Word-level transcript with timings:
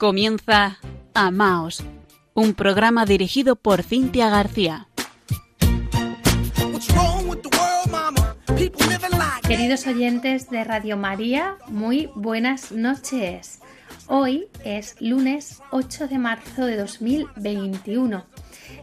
Comienza 0.00 0.78
Amaos, 1.12 1.84
un 2.32 2.54
programa 2.54 3.04
dirigido 3.04 3.54
por 3.54 3.82
Cintia 3.82 4.30
García. 4.30 4.88
Queridos 9.46 9.86
oyentes 9.86 10.48
de 10.48 10.64
Radio 10.64 10.96
María, 10.96 11.56
muy 11.66 12.08
buenas 12.14 12.72
noches. 12.72 13.60
Hoy 14.06 14.46
es 14.64 14.96
lunes 15.00 15.60
8 15.70 16.08
de 16.08 16.16
marzo 16.16 16.64
de 16.64 16.78
2021. 16.78 18.24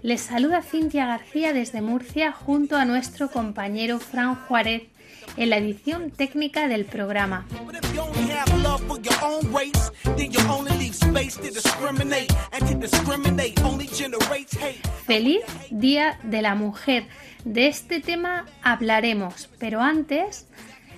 Les 0.04 0.22
saluda 0.22 0.62
Cintia 0.62 1.08
García 1.08 1.52
desde 1.52 1.82
Murcia 1.82 2.32
junto 2.32 2.76
a 2.76 2.86
nuestro 2.86 3.32
compañero 3.32 3.98
Fran 3.98 4.36
Juárez 4.36 4.84
en 5.36 5.50
la 5.50 5.58
edición 5.58 6.12
técnica 6.12 6.68
del 6.68 6.86
programa. 6.86 7.48
Feliz 15.06 15.42
Día 15.70 16.20
de 16.24 16.42
la 16.42 16.56
Mujer. 16.56 17.06
De 17.44 17.68
este 17.68 18.00
tema 18.00 18.46
hablaremos, 18.64 19.50
pero 19.60 19.82
antes 19.82 20.48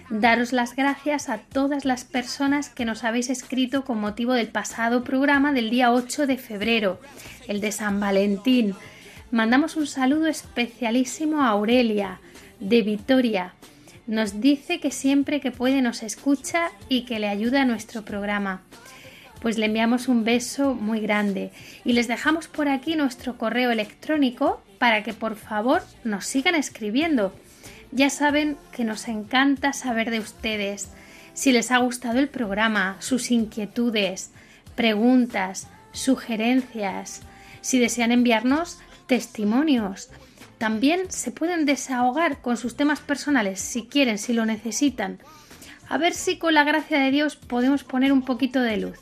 daros 0.10 0.54
las 0.54 0.76
gracias 0.76 1.30
a 1.30 1.40
todas 1.40 1.86
las 1.86 2.04
personas 2.04 2.70
que 2.70 2.86
nos 2.86 3.04
habéis 3.04 3.30
escrito 3.30 3.84
con 3.84 4.00
motivo 4.00 4.34
del 4.34 4.48
pasado 4.50 5.04
programa 5.04 5.54
del 5.54 5.70
día 5.70 5.92
8 5.92 6.28
de 6.28 6.38
febrero, 6.38 7.00
el 7.48 7.62
de 7.62 7.72
San 7.72 8.00
Valentín. 8.00 8.76
Mandamos 9.32 9.76
un 9.76 9.88
saludo 9.88 10.28
especialísimo 10.28 11.42
a 11.42 11.50
Aurelia, 11.50 12.20
de 12.59 12.81
Vitoria, 12.81 13.53
nos 14.10 14.42
dice 14.42 14.80
que 14.80 14.90
siempre 14.90 15.40
que 15.40 15.52
puede 15.52 15.84
nos 15.84 16.02
escucha 16.02 16.72
y 16.90 17.04
que 17.04 17.20
le 17.20 17.28
ayuda 17.28 17.62
a 17.62 17.66
nuestro 17.66 18.04
programa. 18.04 18.64
Pues 19.40 19.60
le 19.60 19.68
enviamos 19.68 20.08
un 20.08 20.24
beso 20.24 20.74
muy 20.74 21.00
grande 21.00 21.52
y 21.86 21.94
les 21.94 22.08
dejamos 22.08 22.48
por 22.48 22.70
aquí 22.70 22.96
nuestro 22.96 23.38
correo 23.38 23.70
electrónico 23.70 24.64
para 24.80 25.04
que 25.04 25.14
por 25.14 25.36
favor 25.36 25.84
nos 26.04 26.26
sigan 26.26 26.56
escribiendo. 26.56 27.36
Ya 27.92 28.10
saben 28.10 28.58
que 28.76 28.84
nos 28.84 29.08
encanta 29.08 29.74
saber 29.74 30.10
de 30.10 30.20
ustedes, 30.20 30.90
si 31.36 31.52
les 31.52 31.70
ha 31.70 31.78
gustado 31.78 32.18
el 32.18 32.30
programa, 32.30 32.98
sus 33.00 33.30
inquietudes, 33.30 34.32
preguntas, 34.76 35.68
sugerencias, 35.92 37.22
si 37.62 37.78
desean 37.78 38.12
enviarnos 38.12 38.80
testimonios 39.06 40.10
también 40.60 41.12
se 41.12 41.32
pueden 41.32 41.66
desahogar 41.66 42.42
con 42.42 42.58
sus 42.58 42.76
temas 42.76 43.00
personales 43.00 43.60
si 43.60 43.88
quieren, 43.88 44.20
si 44.20 44.34
lo 44.34 44.46
necesitan. 44.46 45.18
A 45.88 45.98
ver 45.98 46.14
si 46.14 46.38
con 46.38 46.54
la 46.54 46.64
gracia 46.64 47.00
de 47.00 47.10
Dios 47.10 47.36
podemos 47.36 47.84
poner 47.84 48.12
un 48.12 48.22
poquito 48.22 48.62
de 48.62 48.78
luz. 48.78 49.00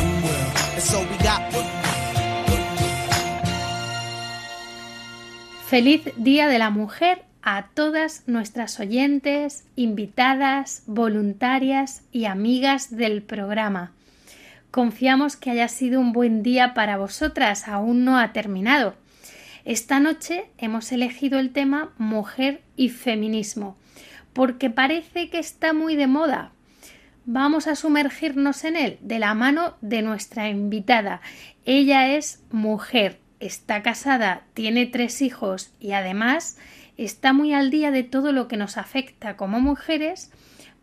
one 0.00 0.12
word. 0.24 0.50
That's 0.74 0.94
all 0.94 1.04
we 1.04 1.18
got. 1.18 1.40
One 1.52 1.64
Feliz 5.68 6.02
Día 6.16 6.46
de 6.46 6.58
la 6.58 6.70
Mujer 6.70 7.24
a 7.46 7.66
todas 7.74 8.22
nuestras 8.26 8.80
oyentes, 8.80 9.66
invitadas, 9.76 10.82
voluntarias 10.86 12.02
y 12.10 12.24
amigas 12.24 12.96
del 12.96 13.22
programa. 13.22 13.92
Confiamos 14.70 15.36
que 15.36 15.50
haya 15.50 15.68
sido 15.68 16.00
un 16.00 16.12
buen 16.14 16.42
día 16.42 16.72
para 16.72 16.96
vosotras, 16.96 17.68
aún 17.68 18.06
no 18.06 18.18
ha 18.18 18.32
terminado. 18.32 18.94
Esta 19.66 20.00
noche 20.00 20.46
hemos 20.56 20.90
elegido 20.90 21.38
el 21.38 21.52
tema 21.52 21.92
mujer 21.98 22.62
y 22.76 22.88
feminismo, 22.88 23.76
porque 24.32 24.70
parece 24.70 25.28
que 25.28 25.38
está 25.38 25.74
muy 25.74 25.96
de 25.96 26.06
moda. 26.06 26.50
Vamos 27.26 27.66
a 27.66 27.76
sumergirnos 27.76 28.64
en 28.64 28.76
él 28.76 28.98
de 29.02 29.18
la 29.18 29.34
mano 29.34 29.74
de 29.82 30.00
nuestra 30.00 30.48
invitada. 30.48 31.20
Ella 31.66 32.08
es 32.16 32.42
mujer, 32.50 33.20
está 33.38 33.82
casada, 33.82 34.44
tiene 34.54 34.86
tres 34.86 35.20
hijos 35.20 35.72
y 35.78 35.92
además 35.92 36.56
está 36.96 37.32
muy 37.32 37.52
al 37.52 37.70
día 37.70 37.90
de 37.90 38.02
todo 38.02 38.32
lo 38.32 38.48
que 38.48 38.56
nos 38.56 38.76
afecta 38.76 39.36
como 39.36 39.60
mujeres 39.60 40.30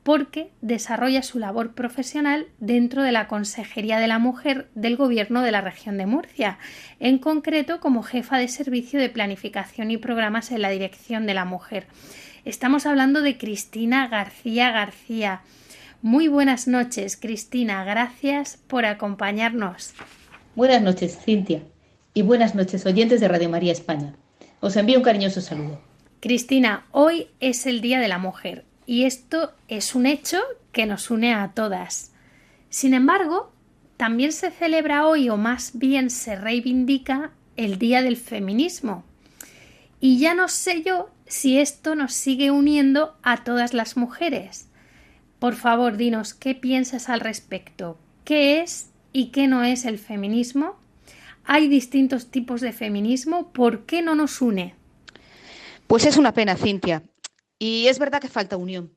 porque 0.04 0.52
desarrolla 0.62 1.22
su 1.22 1.38
labor 1.38 1.74
profesional 1.74 2.48
dentro 2.60 3.04
de 3.04 3.12
la 3.12 3.28
Consejería 3.28 4.00
de 4.00 4.08
la 4.08 4.20
Mujer 4.20 4.68
del 4.74 4.96
Gobierno 4.98 5.42
de 5.42 5.52
la 5.52 5.62
región 5.62 5.98
de 5.98 6.08
Murcia, 6.08 6.58
en 7.00 7.20
concreto 7.20 7.80
como 7.80 8.02
jefa 8.02 8.38
de 8.38 8.48
servicio 8.48 9.00
de 9.00 9.10
planificación 9.10 9.92
y 9.92 9.98
programas 9.98 10.52
en 10.52 10.62
la 10.62 10.70
Dirección 10.70 11.28
de 11.28 11.36
la 11.36 11.46
Mujer. 11.46 11.86
Estamos 12.46 12.88
hablando 12.88 13.22
de 13.22 13.38
Cristina 13.38 14.08
García 14.08 14.72
García. 14.72 15.42
Muy 16.02 16.28
buenas 16.28 16.68
noches, 16.68 17.16
Cristina. 17.16 17.84
Gracias 17.84 18.58
por 18.68 18.86
acompañarnos. 18.86 19.94
Buenas 20.56 20.82
noches, 20.82 21.20
Cintia. 21.24 21.62
Y 22.16 22.24
buenas 22.24 22.56
noches, 22.56 22.88
oyentes 22.88 23.22
de 23.22 23.28
Radio 23.28 23.50
María 23.50 23.72
España. 23.72 24.16
Os 24.62 24.76
envío 24.76 24.98
un 24.98 25.04
cariñoso 25.04 25.42
saludo. 25.42 25.91
Cristina, 26.22 26.86
hoy 26.92 27.30
es 27.40 27.66
el 27.66 27.82
Día 27.82 28.00
de 28.00 28.08
la 28.08 28.20
Mujer 28.20 28.64
y 28.86 29.06
esto 29.06 29.54
es 29.68 29.96
un 29.96 30.06
hecho 30.06 30.38
que 30.72 30.86
nos 30.86 31.10
une 31.10 31.34
a 31.34 31.54
todas. 31.56 32.12
Sin 32.70 32.94
embargo, 32.94 33.52
también 33.98 34.32
se 34.32 34.52
celebra 34.52 35.08
hoy 35.08 35.30
o 35.30 35.38
más 35.38 35.72
bien 35.74 36.12
se 36.12 36.36
reivindica 36.36 37.32
el 37.58 37.80
Día 37.80 38.04
del 38.04 38.18
Feminismo. 38.18 39.04
Y 40.00 40.20
ya 40.20 40.36
no 40.36 40.48
sé 40.48 40.84
yo 40.84 41.10
si 41.26 41.58
esto 41.58 41.96
nos 41.96 42.14
sigue 42.14 42.52
uniendo 42.52 43.16
a 43.24 43.44
todas 43.44 43.74
las 43.74 43.98
mujeres. 43.98 44.70
Por 45.40 45.56
favor, 45.56 45.98
dinos 45.98 46.36
qué 46.36 46.54
piensas 46.54 47.10
al 47.10 47.22
respecto. 47.22 47.98
¿Qué 48.26 48.62
es 48.62 48.92
y 49.12 49.30
qué 49.30 49.48
no 49.48 49.64
es 49.64 49.86
el 49.86 49.98
feminismo? 49.98 50.76
¿Hay 51.46 51.68
distintos 51.68 52.30
tipos 52.30 52.62
de 52.62 52.74
feminismo? 52.74 53.52
¿Por 53.52 53.88
qué 53.88 54.04
no 54.04 54.14
nos 54.14 54.40
une? 54.40 54.76
Pues 55.92 56.06
es 56.06 56.16
una 56.16 56.34
pena, 56.34 56.56
Cintia. 56.56 57.04
Y 57.60 57.88
es 57.88 58.00
verdad 58.00 58.22
que 58.22 58.30
falta 58.30 58.56
unión. 58.56 58.96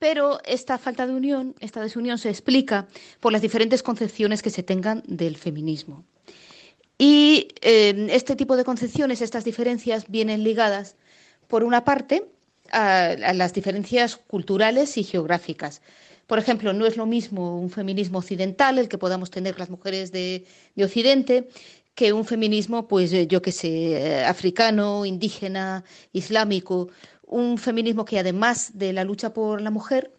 Pero 0.00 0.40
esta 0.44 0.76
falta 0.76 1.06
de 1.06 1.12
unión, 1.12 1.54
esta 1.60 1.80
desunión 1.80 2.18
se 2.18 2.30
explica 2.30 2.88
por 3.20 3.30
las 3.30 3.42
diferentes 3.42 3.84
concepciones 3.84 4.42
que 4.42 4.50
se 4.50 4.64
tengan 4.64 5.04
del 5.06 5.36
feminismo. 5.36 6.04
Y 6.98 7.46
eh, 7.60 8.08
este 8.10 8.34
tipo 8.34 8.56
de 8.56 8.64
concepciones, 8.64 9.22
estas 9.22 9.44
diferencias, 9.44 10.06
vienen 10.08 10.42
ligadas, 10.42 10.96
por 11.46 11.62
una 11.62 11.84
parte, 11.84 12.24
a, 12.72 13.14
las 13.34 13.54
diferencias 13.54 14.16
culturales 14.16 14.98
y 14.98 15.04
geográficas. 15.04 15.80
Por 16.26 16.40
ejemplo, 16.40 16.72
no 16.72 16.86
es 16.86 16.96
lo 16.96 17.06
mismo 17.06 17.56
un 17.56 17.70
feminismo 17.70 18.18
occidental, 18.18 18.78
el 18.78 18.88
que 18.88 18.98
podamos 18.98 19.30
tener 19.30 19.60
las 19.60 19.70
mujeres 19.70 20.10
de 20.10 20.44
Occidente, 20.76 21.48
que 21.94 22.12
un 22.12 22.24
feminismo, 22.24 22.88
pues 22.88 23.12
eh, 23.12 23.26
yo 23.26 23.42
qué 23.42 23.52
sé, 23.52 23.68
eh, 23.68 24.24
africano, 24.24 25.04
indígena, 25.04 25.84
islámico, 26.12 26.88
un 27.26 27.58
feminismo 27.58 28.04
que 28.04 28.18
además 28.18 28.72
de 28.74 28.92
la 28.92 29.04
lucha 29.04 29.32
por 29.32 29.60
la 29.60 29.70
mujer, 29.70 30.12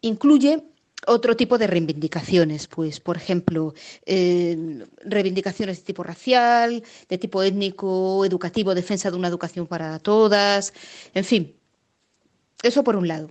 incluye 0.00 0.64
otro 1.06 1.36
tipo 1.36 1.58
de 1.58 1.66
reivindicaciones, 1.66 2.66
pues, 2.66 3.00
por 3.00 3.16
ejemplo, 3.16 3.74
eh, 4.06 4.86
reivindicaciones 5.04 5.78
de 5.78 5.84
tipo 5.84 6.02
racial, 6.02 6.82
de 7.08 7.18
tipo 7.18 7.42
étnico, 7.42 8.24
educativo, 8.24 8.74
defensa 8.74 9.10
de 9.10 9.16
una 9.16 9.28
educación 9.28 9.66
para 9.66 9.98
todas, 9.98 10.72
en 11.14 11.24
fin, 11.24 11.54
eso 12.62 12.82
por 12.82 12.96
un 12.96 13.08
lado. 13.08 13.30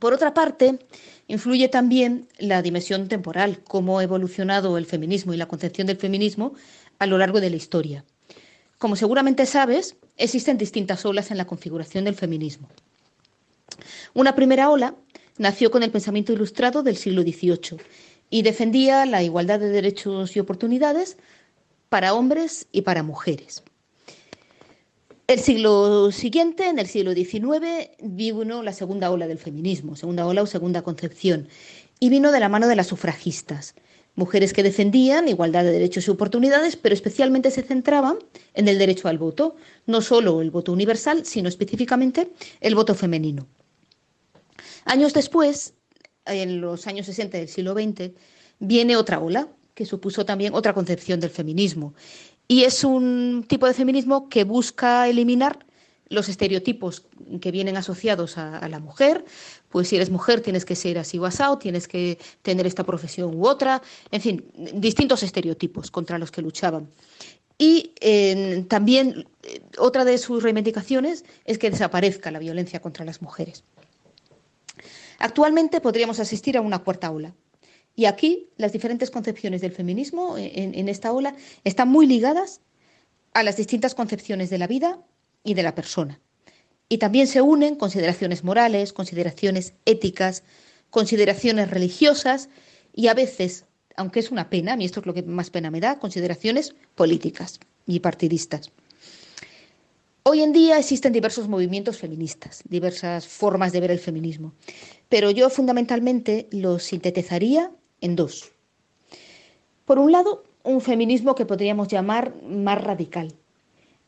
Por 0.00 0.12
otra 0.12 0.34
parte, 0.34 0.78
influye 1.28 1.68
también 1.68 2.28
la 2.38 2.62
dimensión 2.62 3.08
temporal, 3.08 3.60
cómo 3.64 3.98
ha 3.98 4.04
evolucionado 4.04 4.78
el 4.78 4.86
feminismo 4.86 5.34
y 5.34 5.36
la 5.36 5.46
concepción 5.46 5.86
del 5.86 5.96
feminismo 5.96 6.54
a 6.98 7.06
lo 7.06 7.18
largo 7.18 7.40
de 7.40 7.50
la 7.50 7.56
historia. 7.56 8.04
Como 8.78 8.96
seguramente 8.96 9.46
sabes, 9.46 9.96
existen 10.16 10.58
distintas 10.58 11.04
olas 11.04 11.30
en 11.30 11.38
la 11.38 11.46
configuración 11.46 12.04
del 12.04 12.14
feminismo. 12.14 12.68
Una 14.14 14.34
primera 14.34 14.70
ola 14.70 14.94
nació 15.38 15.70
con 15.70 15.82
el 15.82 15.90
pensamiento 15.90 16.32
ilustrado 16.32 16.82
del 16.82 16.96
siglo 16.96 17.22
XVIII 17.22 17.78
y 18.30 18.42
defendía 18.42 19.06
la 19.06 19.22
igualdad 19.22 19.60
de 19.60 19.68
derechos 19.68 20.36
y 20.36 20.40
oportunidades 20.40 21.16
para 21.88 22.14
hombres 22.14 22.66
y 22.72 22.82
para 22.82 23.02
mujeres. 23.02 23.62
El 25.26 25.40
siglo 25.40 26.12
siguiente, 26.12 26.68
en 26.68 26.78
el 26.78 26.86
siglo 26.86 27.12
XIX, 27.12 27.90
vino 28.00 28.62
la 28.62 28.72
segunda 28.72 29.10
ola 29.10 29.26
del 29.26 29.38
feminismo, 29.38 29.96
segunda 29.96 30.24
ola 30.24 30.42
o 30.42 30.46
segunda 30.46 30.82
concepción, 30.82 31.48
y 31.98 32.10
vino 32.10 32.30
de 32.30 32.38
la 32.38 32.48
mano 32.48 32.68
de 32.68 32.76
las 32.76 32.86
sufragistas, 32.86 33.74
mujeres 34.14 34.52
que 34.52 34.62
defendían 34.62 35.26
igualdad 35.26 35.64
de 35.64 35.72
derechos 35.72 36.06
y 36.06 36.12
oportunidades, 36.12 36.76
pero 36.76 36.94
especialmente 36.94 37.50
se 37.50 37.62
centraban 37.62 38.18
en 38.54 38.68
el 38.68 38.78
derecho 38.78 39.08
al 39.08 39.18
voto, 39.18 39.56
no 39.84 40.00
solo 40.00 40.42
el 40.42 40.52
voto 40.52 40.72
universal, 40.72 41.26
sino 41.26 41.48
específicamente 41.48 42.30
el 42.60 42.76
voto 42.76 42.94
femenino. 42.94 43.48
Años 44.84 45.12
después, 45.12 45.74
en 46.24 46.60
los 46.60 46.86
años 46.86 47.06
60 47.06 47.38
del 47.38 47.48
siglo 47.48 47.74
XX, 47.74 48.12
viene 48.60 48.96
otra 48.96 49.18
ola, 49.18 49.48
que 49.74 49.86
supuso 49.86 50.24
también 50.24 50.54
otra 50.54 50.72
concepción 50.72 51.18
del 51.18 51.30
feminismo, 51.30 51.94
y 52.48 52.64
es 52.64 52.84
un 52.84 53.44
tipo 53.48 53.66
de 53.66 53.74
feminismo 53.74 54.28
que 54.28 54.44
busca 54.44 55.08
eliminar 55.08 55.66
los 56.08 56.28
estereotipos 56.28 57.04
que 57.40 57.50
vienen 57.50 57.76
asociados 57.76 58.38
a, 58.38 58.68
la 58.68 58.78
mujer, 58.78 59.24
pues 59.68 59.88
si 59.88 59.96
eres 59.96 60.10
mujer 60.10 60.40
tienes 60.40 60.64
que 60.64 60.76
ser 60.76 60.98
así 60.98 61.18
o 61.18 61.26
asado, 61.26 61.58
tienes 61.58 61.88
que 61.88 62.18
tener 62.42 62.66
esta 62.66 62.84
profesión 62.84 63.34
u 63.34 63.46
otra, 63.46 63.82
en 64.12 64.20
fin, 64.20 64.44
distintos 64.74 65.24
estereotipos 65.24 65.90
contra 65.90 66.18
los 66.18 66.30
que 66.30 66.42
luchaban. 66.42 66.88
Y 67.58 67.94
también 68.68 69.26
eh, 69.42 69.62
otra 69.78 70.04
de 70.04 70.18
sus 70.18 70.42
reivindicaciones 70.42 71.24
es 71.44 71.58
que 71.58 71.70
desaparezca 71.70 72.30
la 72.30 72.38
violencia 72.38 72.80
contra 72.80 73.04
las 73.04 73.22
mujeres. 73.22 73.64
Actualmente 75.18 75.80
podríamos 75.80 76.20
asistir 76.20 76.58
a 76.58 76.60
una 76.60 76.80
cuarta 76.80 77.10
ola, 77.10 77.34
y 77.96 78.04
aquí 78.04 78.50
las 78.58 78.72
diferentes 78.72 79.10
concepciones 79.10 79.62
del 79.62 79.72
feminismo 79.72 80.36
en, 80.38 80.88
esta 80.88 81.12
ola 81.12 81.34
están 81.64 81.88
muy 81.88 82.06
ligadas 82.06 82.60
a 83.32 83.42
las 83.42 83.56
distintas 83.56 83.94
concepciones 83.94 84.50
de 84.50 84.58
la 84.58 84.66
vida 84.66 85.00
y 85.42 85.54
de 85.54 85.62
la 85.62 85.74
persona. 85.74 86.20
Y 86.90 86.98
también 86.98 87.26
se 87.26 87.40
unen 87.40 87.74
consideraciones 87.74 88.44
morales, 88.44 88.92
consideraciones 88.92 89.72
éticas, 89.86 90.44
consideraciones 90.90 91.70
religiosas 91.70 92.50
y 92.94 93.08
a 93.08 93.14
veces, 93.14 93.64
aunque 93.96 94.20
es 94.20 94.30
una 94.30 94.50
pena, 94.50 94.74
a 94.74 94.76
mí 94.76 94.84
esto 94.84 95.00
es 95.00 95.06
lo 95.06 95.14
que 95.14 95.22
más 95.22 95.48
pena 95.48 95.70
me 95.70 95.80
da, 95.80 95.98
consideraciones 95.98 96.74
políticas 96.94 97.58
y 97.86 98.00
partidistas. 98.00 98.70
Hoy 100.22 100.42
en 100.42 100.52
día 100.52 100.78
existen 100.78 101.12
diversos 101.12 101.48
movimientos 101.48 101.98
feministas, 101.98 102.62
diversas 102.68 103.26
formas 103.26 103.72
de 103.72 103.80
ver 103.80 103.90
el 103.90 104.00
feminismo, 104.00 104.52
pero 105.08 105.30
yo 105.30 105.48
fundamentalmente 105.48 106.48
lo 106.50 106.78
sintetizaría 106.78 107.70
en 108.00 108.16
dos. 108.16 108.52
Por 109.84 109.98
un 109.98 110.12
lado, 110.12 110.44
un 110.64 110.80
feminismo 110.80 111.34
que 111.34 111.46
podríamos 111.46 111.88
llamar 111.88 112.34
más 112.42 112.82
radical 112.82 113.32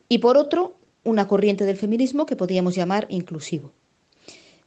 y 0.09 0.17
por 0.17 0.37
otro, 0.37 0.75
una 1.03 1.27
corriente 1.27 1.65
del 1.65 1.77
feminismo 1.77 2.25
que 2.25 2.35
podríamos 2.35 2.75
llamar 2.75 3.05
inclusivo. 3.09 3.71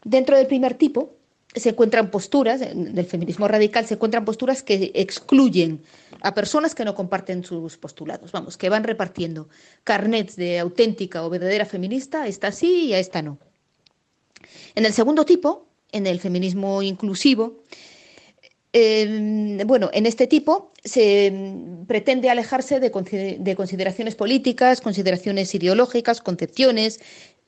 Dentro 0.04 0.36
del 0.36 0.46
primer 0.46 0.74
tipo 0.74 1.14
se 1.54 1.70
encuentran 1.70 2.10
posturas, 2.10 2.60
del 2.60 3.04
feminismo 3.04 3.46
radical 3.46 3.84
se 3.86 3.94
encuentran 3.94 4.24
posturas 4.24 4.62
que 4.62 4.90
excluyen 4.94 5.82
a 6.22 6.32
personas 6.32 6.74
que 6.74 6.84
no 6.84 6.94
comparten 6.94 7.44
sus 7.44 7.76
postulados, 7.76 8.32
vamos, 8.32 8.56
que 8.56 8.70
van 8.70 8.84
repartiendo 8.84 9.48
carnets 9.84 10.36
de 10.36 10.58
auténtica 10.58 11.24
o 11.24 11.30
verdadera 11.30 11.66
feminista, 11.66 12.26
esta 12.26 12.52
sí 12.52 12.86
y 12.86 12.94
a 12.94 12.98
esta 12.98 13.20
no. 13.20 13.38
En 14.74 14.86
el 14.86 14.94
segundo 14.94 15.26
tipo, 15.26 15.66
en 15.90 16.06
el 16.06 16.20
feminismo 16.20 16.82
inclusivo, 16.82 17.58
Em, 18.72 19.58
bueno, 19.66 19.90
en 19.92 20.06
este 20.06 20.26
tipo 20.26 20.72
se 20.82 21.26
em, 21.26 21.84
pretende 21.86 22.30
alejarse 22.30 22.80
de, 22.80 22.90
consideraciones 22.90 24.14
políticas, 24.14 24.80
consideraciones 24.80 25.54
ideológicas, 25.54 26.22
concepciones, 26.22 27.00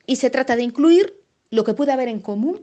y 0.05 0.17
se 0.17 0.29
trata 0.29 0.55
de 0.55 0.63
incluir 0.63 1.15
lo 1.49 1.63
que 1.63 1.73
puede 1.73 1.91
haber 1.91 2.09
en 2.09 2.19
común 2.19 2.61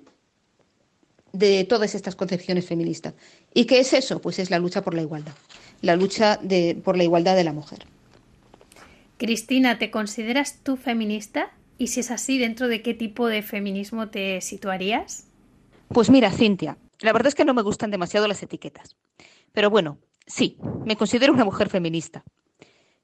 de 1.32 1.64
todas 1.64 1.94
estas 1.96 2.14
concepciones 2.14 2.66
feministas. 2.66 3.14
¿Y 3.52 3.64
qué 3.64 3.80
es 3.80 3.92
eso? 3.94 4.20
Pues 4.20 4.38
es 4.38 4.50
la 4.50 4.60
lucha 4.60 4.82
por 4.82 4.94
la 4.94 5.02
igualdad, 5.02 5.32
la 5.80 5.96
lucha 5.96 6.38
por 6.84 6.96
la 6.96 7.04
igualdad 7.04 7.34
de 7.34 7.44
la 7.44 7.52
mujer. 7.52 7.80
Cristina, 9.16 9.78
¿te 9.78 9.90
consideras 9.90 10.58
tú 10.62 10.76
feminista? 10.76 11.50
Y 11.78 11.88
si 11.88 12.00
es 12.00 12.10
así, 12.10 12.38
¿dentro 12.38 12.68
de 12.68 12.82
qué 12.82 12.94
tipo 12.94 13.26
de 13.26 13.42
feminismo 13.42 14.08
te 14.08 14.40
situarías? 14.40 15.26
Pues 15.88 16.10
mira, 16.10 16.30
Cintia, 16.30 16.76
la 17.02 17.12
verdad 17.12 17.28
es 17.28 17.34
que 17.34 17.44
no 17.44 17.54
me 17.54 17.62
gustan 17.62 17.90
demasiado 17.90 18.26
las 18.28 18.42
etiquetas. 18.42 18.96
Pero 19.52 19.70
bueno, 19.70 19.98
sí, 20.26 20.58
me 20.84 20.96
considero 20.96 21.32
una 21.32 21.44
mujer 21.44 21.68
feminista. 21.68 22.24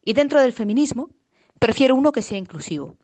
Y 0.04 0.14
dentro 0.14 0.40
del 0.40 0.52
feminismo, 0.52 1.10
prefiero 1.58 1.94
uno 1.94 2.12
que 2.12 2.22
sea 2.22 2.38
inclusivo. 2.38 2.96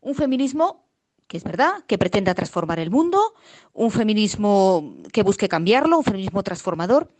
Un 0.00 0.14
feminismo 0.14 0.86
que 1.26 1.36
es 1.36 1.44
verdad, 1.44 1.84
que 1.86 1.98
pretenda 1.98 2.34
transformar 2.34 2.78
el 2.78 2.90
mundo, 2.90 3.34
un 3.72 3.90
feminismo 3.90 4.94
que 5.12 5.22
busque 5.22 5.48
cambiarlo, 5.48 5.98
un 5.98 6.04
feminismo 6.04 6.42
transformador, 6.42 7.12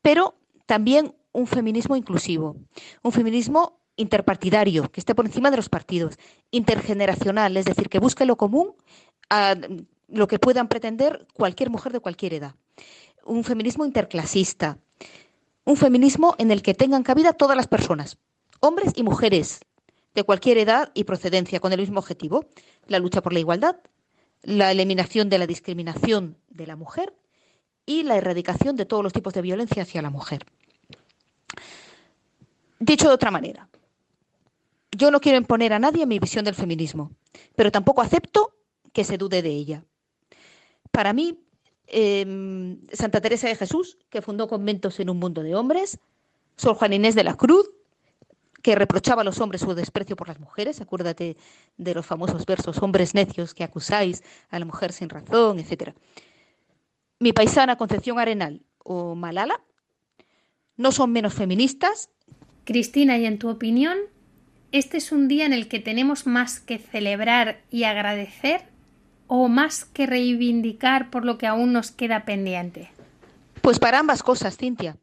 pero 0.00 0.34
también 0.66 1.14
un 1.32 1.46
feminismo 1.46 1.96
inclusivo, 1.96 2.56
un 3.02 3.12
feminismo 3.12 3.80
interpartidario, 3.96 4.90
que 4.90 5.00
esté 5.00 5.14
por 5.14 5.26
encima 5.26 5.50
de 5.50 5.56
los 5.56 5.68
partidos, 5.68 6.16
intergeneracional, 6.50 7.56
es 7.56 7.66
decir, 7.66 7.88
que 7.88 7.98
busque 7.98 8.24
lo 8.24 8.36
común 8.36 8.74
a, 9.28 9.54
lo 10.08 10.26
que 10.28 10.38
puedan 10.38 10.68
pretender 10.68 11.26
cualquier 11.34 11.70
mujer 11.70 11.92
de 11.92 12.00
cualquier 12.00 12.34
edad. 12.34 12.54
Un 13.24 13.44
feminismo 13.44 13.84
interclasista, 13.84 14.78
un 15.64 15.76
feminismo 15.76 16.34
en 16.38 16.50
el 16.50 16.62
que 16.62 16.74
tengan 16.74 17.02
cabida 17.02 17.32
todas 17.32 17.56
las 17.56 17.68
personas, 17.68 18.18
hombres 18.60 18.92
y 18.96 19.02
mujeres, 19.02 19.60
de 20.14 20.22
cualquier 20.22 20.58
edad 20.58 20.90
y 20.94 21.04
procedencia, 21.04 21.60
con 21.60 21.72
el 21.72 21.80
mismo 21.80 21.98
objetivo, 21.98 22.46
la 22.86 22.98
lucha 22.98 23.20
por 23.20 23.32
la 23.32 23.40
igualdad, 23.40 23.76
la 24.42 24.70
eliminación 24.70 25.28
de 25.28 25.38
la 25.38 25.46
discriminación 25.46 26.38
de 26.48 26.66
la 26.66 26.76
mujer 26.76 27.14
y 27.86 28.04
la 28.04 28.16
erradicación 28.16 28.76
de 28.76 28.86
todos 28.86 29.02
los 29.02 29.12
tipos 29.12 29.34
de 29.34 29.42
violencia 29.42 29.82
hacia 29.82 30.02
la 30.02 30.10
mujer. 30.10 30.46
Dicho 32.78 33.08
de 33.08 33.14
otra 33.14 33.30
manera, 33.30 33.68
yo 34.92 35.10
no 35.10 35.20
quiero 35.20 35.38
imponer 35.38 35.72
a 35.72 35.78
nadie 35.78 36.06
mi 36.06 36.18
visión 36.18 36.44
del 36.44 36.54
feminismo, 36.54 37.10
pero 37.56 37.72
tampoco 37.72 38.02
acepto 38.02 38.54
que 38.92 39.04
se 39.04 39.18
dude 39.18 39.42
de 39.42 39.50
ella. 39.50 39.84
Para 40.94 41.12
mí, 41.12 41.40
em, 41.88 42.78
Santa 42.92 43.20
Teresa 43.20 43.48
de 43.48 43.56
Jesús, 43.56 43.98
que 44.10 44.22
fundó 44.22 44.46
conventos 44.46 45.00
en 45.00 45.10
un 45.10 45.18
mundo 45.18 45.42
de 45.42 45.56
hombres, 45.56 45.98
Sor 46.56 46.76
Juan 46.76 46.92
Inés 46.92 47.16
de 47.16 47.24
la 47.24 47.34
Cruz, 47.34 47.68
que 48.62 48.76
reprochaba 48.76 49.22
a 49.22 49.24
los 49.24 49.40
hombres 49.40 49.62
su 49.62 49.74
desprecio 49.74 50.14
por 50.14 50.28
las 50.28 50.38
mujeres, 50.38 50.80
acuérdate 50.80 51.36
de 51.78 51.94
los 51.94 52.06
famosos 52.06 52.46
versos, 52.46 52.80
hombres 52.80 53.12
necios 53.12 53.54
que 53.54 53.64
acusáis 53.64 54.22
a 54.50 54.60
la 54.60 54.66
mujer 54.66 54.92
sin 54.92 55.08
razón, 55.08 55.58
etc. 55.58 55.94
Mi 57.18 57.32
paisana 57.32 57.76
Concepción 57.76 58.20
Arenal 58.20 58.62
o 58.78 59.16
Malala 59.16 59.64
no 60.76 60.92
son 60.92 61.10
menos 61.10 61.34
feministas. 61.34 62.08
Cristina, 62.62 63.18
y 63.18 63.26
en 63.26 63.40
tu 63.40 63.48
opinión, 63.48 63.98
este 64.70 64.98
es 64.98 65.10
un 65.10 65.26
día 65.26 65.44
en 65.44 65.54
el 65.54 65.66
que 65.66 65.80
tenemos 65.80 66.28
más 66.28 66.60
que 66.60 66.78
celebrar 66.78 67.64
y 67.68 67.82
agradecer 67.82 68.73
o 69.26 69.48
más 69.48 69.84
que 69.84 70.06
reivindicar 70.06 71.10
por 71.10 71.24
lo 71.24 71.38
que 71.38 71.46
aún 71.46 71.72
nos 71.72 71.90
queda 71.90 72.24
pendiente? 72.24 72.90
Pues 73.60 73.78
para 73.78 73.98
ambas 73.98 74.22
cosas, 74.22 74.56
Cintia. 74.56 74.96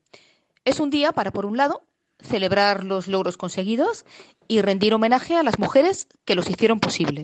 Es 0.66 0.80
un 0.80 0.90
día 0.90 1.12
para, 1.12 1.32
por 1.32 1.46
un 1.46 1.58
lado, 1.58 1.84
celebrar 2.20 2.84
los 2.84 3.08
logros 3.08 3.38
conseguidos 3.38 4.06
y 4.48 4.62
rendir 4.62 4.94
homenaje 4.94 5.36
a 5.36 5.44
las 5.44 5.58
mujeres 5.58 6.08
que 6.26 6.36
los 6.36 6.50
hicieron 6.50 6.80
posible. 6.80 7.24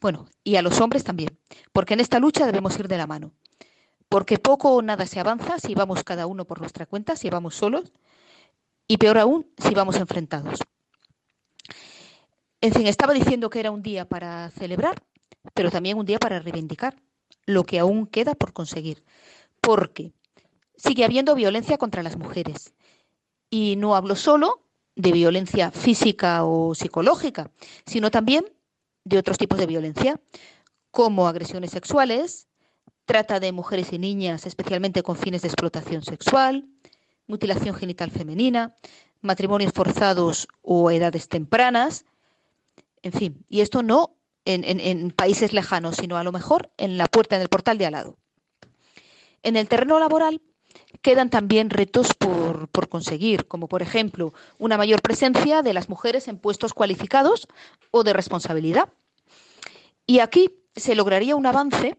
Bueno, 0.00 0.26
y 0.44 0.56
a 0.56 0.62
los 0.62 0.80
hombres 0.80 1.04
también, 1.04 1.38
porque 1.72 1.94
en 1.94 2.00
esta 2.00 2.18
lucha 2.18 2.46
debemos 2.46 2.78
ir 2.78 2.88
de 2.88 2.98
la 2.98 3.06
mano. 3.06 3.32
Porque 4.08 4.38
poco 4.38 4.72
o 4.72 4.82
nada 4.82 5.06
se 5.06 5.20
avanza 5.20 5.58
si 5.58 5.74
vamos 5.74 6.02
cada 6.04 6.26
uno 6.26 6.44
por 6.44 6.60
nuestra 6.60 6.86
cuenta, 6.86 7.16
si 7.16 7.30
vamos 7.30 7.54
solos, 7.54 7.92
y 8.86 8.96
peor 8.96 9.18
aún, 9.18 9.46
si 9.58 9.74
vamos 9.74 9.96
enfrentados. 9.96 10.60
En 12.60 12.72
fin, 12.72 12.86
estaba 12.86 13.12
diciendo 13.12 13.50
que 13.50 13.60
era 13.60 13.70
un 13.70 13.82
día 13.82 14.08
para 14.08 14.50
celebrar 14.50 15.02
pero 15.54 15.70
también 15.70 15.98
un 15.98 16.06
día 16.06 16.18
para 16.18 16.40
reivindicar 16.40 16.96
lo 17.46 17.64
que 17.64 17.78
aún 17.78 18.06
queda 18.06 18.34
por 18.34 18.52
conseguir, 18.52 19.02
porque 19.60 20.12
sigue 20.76 21.04
habiendo 21.04 21.34
violencia 21.34 21.78
contra 21.78 22.02
las 22.02 22.16
mujeres. 22.16 22.74
Y 23.50 23.76
no 23.76 23.96
hablo 23.96 24.16
solo 24.16 24.62
de 24.94 25.12
violencia 25.12 25.70
física 25.70 26.44
o 26.44 26.74
psicológica, 26.74 27.50
sino 27.86 28.10
también 28.10 28.44
de 29.04 29.18
otros 29.18 29.38
tipos 29.38 29.58
de 29.58 29.66
violencia, 29.66 30.20
como 30.90 31.28
agresiones 31.28 31.70
sexuales, 31.70 32.48
trata 33.06 33.40
de 33.40 33.52
mujeres 33.52 33.92
y 33.92 33.98
niñas, 33.98 34.44
especialmente 34.44 35.02
con 35.02 35.16
fines 35.16 35.42
de 35.42 35.48
explotación 35.48 36.02
sexual, 36.02 36.68
mutilación 37.26 37.74
genital 37.74 38.10
femenina, 38.10 38.74
matrimonios 39.22 39.72
forzados 39.72 40.48
o 40.60 40.90
edades 40.90 41.28
tempranas, 41.28 42.04
en 43.02 43.12
fin, 43.12 43.44
y 43.48 43.60
esto 43.60 43.82
no 43.82 44.17
en, 44.48 45.10
países 45.10 45.52
lejanos, 45.52 45.96
sino 45.96 46.16
a 46.16 46.24
lo 46.24 46.32
mejor 46.32 46.70
en 46.76 46.98
la 46.98 47.06
puerta, 47.06 47.36
en 47.36 47.42
el 47.42 47.48
portal 47.48 47.78
de 47.78 47.86
al 47.86 47.92
lado. 47.92 48.16
En 49.42 49.56
el 49.56 49.68
terreno 49.68 49.98
laboral 49.98 50.40
quedan 51.02 51.30
también 51.30 51.70
retos 51.70 52.14
por, 52.14 52.68
por, 52.68 52.88
conseguir, 52.88 53.46
como 53.46 53.68
por 53.68 53.82
ejemplo 53.82 54.32
una 54.58 54.76
mayor 54.76 55.02
presencia 55.02 55.62
de 55.62 55.74
las 55.74 55.88
mujeres 55.88 56.28
en 56.28 56.38
puestos 56.38 56.72
cualificados 56.72 57.46
o 57.90 58.04
de 58.04 58.12
responsabilidad. 58.12 58.88
Y 60.06 60.20
aquí 60.20 60.50
se 60.74 60.94
lograría 60.94 61.36
un 61.36 61.46
avance 61.46 61.96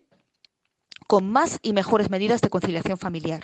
con 1.08 1.30
más 1.30 1.60
y 1.62 1.74
mejores 1.74 2.10
medidas 2.10 2.42
de 2.42 2.50
conciliación 2.50 2.98
familiar. 2.98 3.44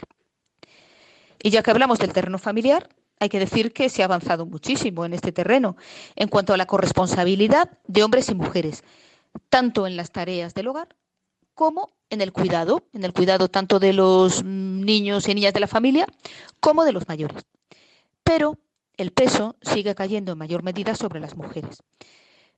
Y 1.42 1.52
ya 1.52 1.62
que 1.62 1.72
hablamos 1.72 2.00
del 2.00 2.14
terreno 2.14 2.40
familiar, 2.40 2.90
hay 3.20 3.30
que 3.30 3.40
decir 3.40 3.74
que 3.74 3.90
se 3.90 4.02
ha 4.02 4.06
avanzado 4.06 4.46
muchísimo 4.46 5.06
en 5.06 5.14
este 5.14 5.32
terreno 5.32 5.78
en 6.16 6.28
cuanto 6.28 6.54
a 6.54 6.58
la 6.58 6.66
corresponsabilidad 6.66 7.78
de 7.88 8.04
hombres 8.04 8.30
y 8.30 8.36
mujeres, 8.36 8.84
tanto 9.50 9.88
en 9.88 9.96
las 9.98 10.12
tareas 10.12 10.54
del 10.54 10.68
hogar 10.68 10.96
como 11.54 11.94
en 12.10 12.22
el 12.22 12.32
cuidado, 12.34 12.84
en 12.94 13.04
el 13.04 13.14
cuidado 13.14 13.48
tanto 13.48 13.80
de 13.80 13.94
los 13.94 14.44
niños 14.44 15.28
y 15.28 15.34
niñas 15.34 15.54
de 15.54 15.62
la 15.62 15.68
familia 15.68 16.08
como 16.60 16.84
de 16.84 16.92
los 16.92 17.08
mayores. 17.08 17.46
Pero 18.24 18.60
el 18.98 19.12
peso 19.12 19.56
sigue 19.62 19.96
cayendo 19.96 20.34
en 20.34 20.38
mayor 20.38 20.64
medida 20.64 20.96
sobre 20.96 21.20
las 21.20 21.36
mujeres. 21.36 21.82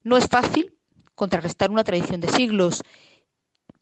No 0.03 0.17
es 0.17 0.27
fácil 0.27 0.75
contrarrestar 1.15 1.71
una 1.71 1.83
tradición 1.83 2.21
de 2.21 2.29
siglos, 2.29 2.83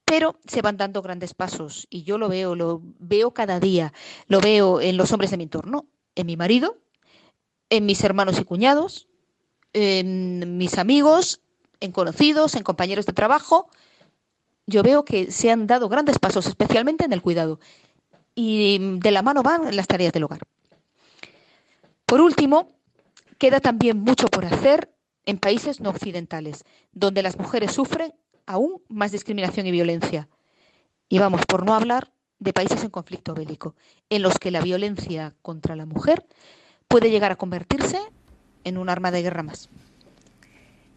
pero 0.06 0.40
se 0.46 0.62
van 0.62 0.78
dando 0.78 1.02
grandes 1.02 1.34
pasos 1.34 1.88
y 1.90 2.04
yo 2.04 2.18
lo 2.18 2.30
veo, 2.30 2.56
lo 2.56 2.82
veo 3.00 3.32
cada 3.32 3.60
día, 3.60 3.92
lo 4.28 4.40
veo 4.40 4.80
en 4.80 4.98
los 4.98 5.12
hombres 5.12 5.32
de 5.32 5.38
mi 5.38 5.44
entorno, 5.44 5.86
en 6.16 6.28
mi 6.28 6.38
marido, 6.38 6.78
en 7.70 7.86
mis 7.86 8.04
hermanos 8.04 8.40
y 8.40 8.44
cuñados, 8.44 9.08
en 9.74 10.58
mis 10.58 10.78
amigos, 10.78 11.42
en 11.80 11.92
conocidos, 11.92 12.56
en 12.56 12.64
compañeros 12.64 13.06
de 13.06 13.14
trabajo. 13.14 13.70
Yo 14.66 14.82
veo 14.84 15.06
que 15.06 15.32
se 15.32 15.52
han 15.52 15.68
dado 15.68 15.90
grandes 15.90 16.18
pasos, 16.20 16.48
especialmente 16.48 17.06
en 17.06 17.14
el 17.14 17.22
cuidado. 17.22 17.60
Y 18.34 18.98
de 19.00 19.12
la 19.12 19.22
mano 19.22 19.44
van 19.44 19.76
las 19.76 19.88
tareas 19.88 20.14
del 20.14 20.24
hogar. 20.24 20.42
Por 22.06 22.22
último, 22.22 22.70
queda 23.38 23.60
también 23.60 24.00
mucho 24.00 24.28
por 24.28 24.46
hacer 24.46 24.92
en 25.26 25.38
países 25.38 25.80
no 25.80 25.90
occidentales, 25.90 26.64
donde 26.92 27.24
las 27.24 27.38
mujeres 27.38 27.72
sufren 27.74 28.14
aún 28.46 28.82
más 28.90 29.12
discriminación 29.12 29.66
y 29.66 29.72
violencia. 29.72 30.30
Y 31.10 31.20
vamos, 31.20 31.46
por 31.46 31.66
no 31.66 31.74
hablar 31.74 32.12
de 32.46 32.54
países 32.54 32.84
en 32.84 32.92
conflicto 32.92 33.34
bélico, 33.34 33.76
en 34.10 34.22
los 34.22 34.40
que 34.40 34.52
la 34.52 34.62
violencia 34.62 35.34
contra 35.42 35.76
la 35.76 35.86
mujer 35.86 36.26
puede 36.88 37.10
llegar 37.10 37.32
a 37.32 37.36
convertirse 37.36 38.00
en 38.64 38.78
un 38.78 38.88
arma 38.88 39.12
de 39.12 39.24
guerra 39.24 39.44
más. 39.44 39.70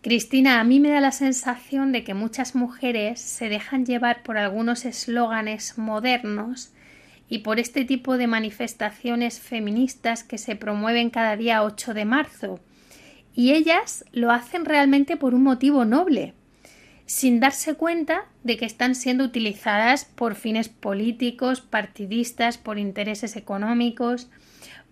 Cristina, 0.03 0.61
a 0.61 0.65
mí 0.65 0.79
me 0.79 0.91
da 0.91 1.01
la 1.01 1.11
sensación 1.11 1.91
de 1.91 2.05
que 2.05 2.15
muchas 2.15 2.55
mujeres 2.55 3.21
se 3.21 3.49
dejan 3.49 3.85
llevar 3.85 4.23
por 4.23 4.39
algunos 4.39 4.85
eslóganes 4.85 5.77
modernos 5.77 6.73
y 7.29 7.39
por 7.39 7.59
este 7.59 7.85
tipo 7.85 8.17
de 8.17 8.27
manifestaciones 8.27 9.41
feministas 9.41 10.23
que 10.23 10.39
se 10.39 10.55
promueven 10.55 11.11
cada 11.11 11.37
día 11.37 11.65
8 11.65 11.95
de 11.95 12.05
marzo. 12.05 12.61
Y 13.35 13.53
ellas 13.53 14.05
lo 14.13 14.31
hacen 14.31 14.65
realmente 14.65 15.17
por 15.17 15.35
un 15.35 15.43
motivo 15.43 15.85
noble, 15.85 16.35
sin 17.09 17.41
darse 17.41 17.73
cuenta 17.73 18.27
de 18.45 18.59
que 18.59 18.67
están 18.67 18.95
siendo 18.95 19.25
utilizadas 19.25 20.05
por 20.05 20.35
fines 20.35 20.69
políticos, 20.69 21.63
partidistas, 21.63 22.59
por 22.59 22.79
intereses 22.79 23.35
económicos, 23.35 24.29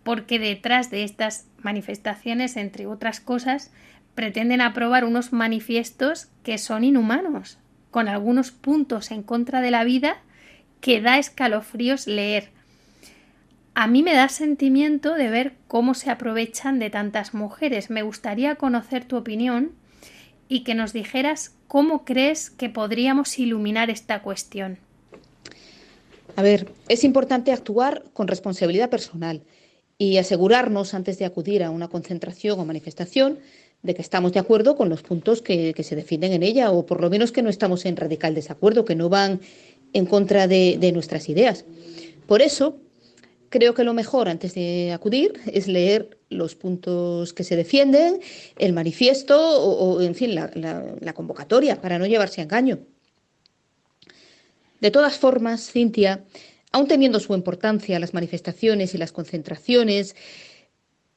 porque 0.03 0.39
detrás 0.39 0.91
de 0.91 1.05
estas 1.05 1.47
manifestaciones, 1.59 2.57
entre 2.57 2.87
otras 2.87 3.21
cosas, 3.21 3.71
pretenden 4.15 4.63
aprobar 4.63 5.05
unos 5.05 5.35
manifiestos 5.35 6.29
que 6.43 6.57
son 6.57 6.85
inhumanos, 6.85 7.59
con 7.91 8.09
algunos 8.09 8.51
puntos 8.51 9.11
en 9.11 9.23
contra 9.23 9.61
de 9.61 9.71
la 9.71 9.85
vida 9.85 10.17
que 10.81 11.03
da 11.03 11.19
escalofríos 11.19 12.07
leer. 12.07 12.49
A 13.75 13.89
mí 13.89 14.03
me 14.03 14.15
da 14.15 14.31
sentimiento 14.31 15.17
de 15.17 15.29
ver 15.29 15.53
cómo 15.69 15.93
se 15.93 16.11
aprovechan 16.11 16.79
de 16.79 16.89
tantas 16.89 17.35
mujeres. 17.35 17.91
Me 17.91 18.01
gustaría 18.01 18.55
conocer 18.55 19.05
tu 19.05 19.19
opinión 19.19 19.73
y 20.49 20.65
que 20.65 20.75
nos 20.75 20.93
dijeras 20.93 21.53
cómo 21.69 22.05
crees 22.05 22.51
que 22.51 22.69
podríamos 22.69 23.39
iluminar 23.39 23.91
esta 23.91 24.23
cuestión. 24.23 24.79
A 26.37 26.43
ver, 26.43 26.69
es 26.89 27.05
importante 27.05 27.53
actuar 27.53 28.05
con 28.13 28.29
responsabilidad 28.29 28.91
personal 28.91 29.43
y 29.99 30.19
asegurarnos 30.19 30.95
antes 30.95 31.19
de 31.19 31.25
acudir 31.25 31.65
a 31.65 31.71
una 31.71 31.89
concentración 31.89 32.61
o 32.61 32.65
manifestación 32.65 33.39
de 33.83 33.95
que 33.95 34.03
estamos 34.03 34.33
de 34.33 34.41
acuerdo 34.41 34.77
con 34.77 34.89
los 34.89 35.03
puntos 35.03 35.43
que, 35.43 35.75
se 35.83 35.97
defienden 35.97 36.33
en 36.33 36.43
ella 36.43 36.71
o 36.73 36.85
por 36.85 37.01
lo 37.01 37.09
menos 37.09 37.33
que 37.33 37.43
no 37.43 37.49
estamos 37.49 37.87
en 37.87 37.97
radical 37.97 38.35
desacuerdo, 38.35 38.85
que 38.85 38.95
no 38.95 39.09
van 39.09 39.41
en 39.93 40.07
contra 40.07 40.47
de, 40.47 40.77
de 40.79 40.93
nuestras 40.93 41.29
ideas. 41.29 41.65
Por 42.27 42.43
eso, 42.43 42.77
creo 43.49 43.75
que 43.75 43.85
lo 43.85 43.95
mejor 43.95 44.29
antes 44.29 44.55
de 44.55 44.93
acudir 44.93 45.41
es 45.47 45.69
leer 45.69 46.16
los 46.29 46.55
puntos 46.55 47.33
que 47.33 47.45
se 47.45 47.57
defienden, 47.57 48.21
el 48.59 48.73
manifiesto 48.73 49.39
o, 49.39 50.01
en 50.01 50.15
fin, 50.15 50.35
la, 50.35 51.13
convocatoria 51.15 51.81
para 51.81 51.99
no 51.99 52.07
llevarse 52.07 52.41
a 52.41 52.45
engaño. 52.45 52.81
De 54.81 54.91
todas 54.91 55.19
formas, 55.19 55.71
Cintia, 55.71 56.25
aún 56.73 56.89
teniendo 56.89 57.21
su 57.21 57.35
importancia 57.35 57.99
las 57.99 58.13
manifestaciones 58.13 58.95
y 58.95 58.99
las 58.99 59.13
concentraciones, 59.13 60.17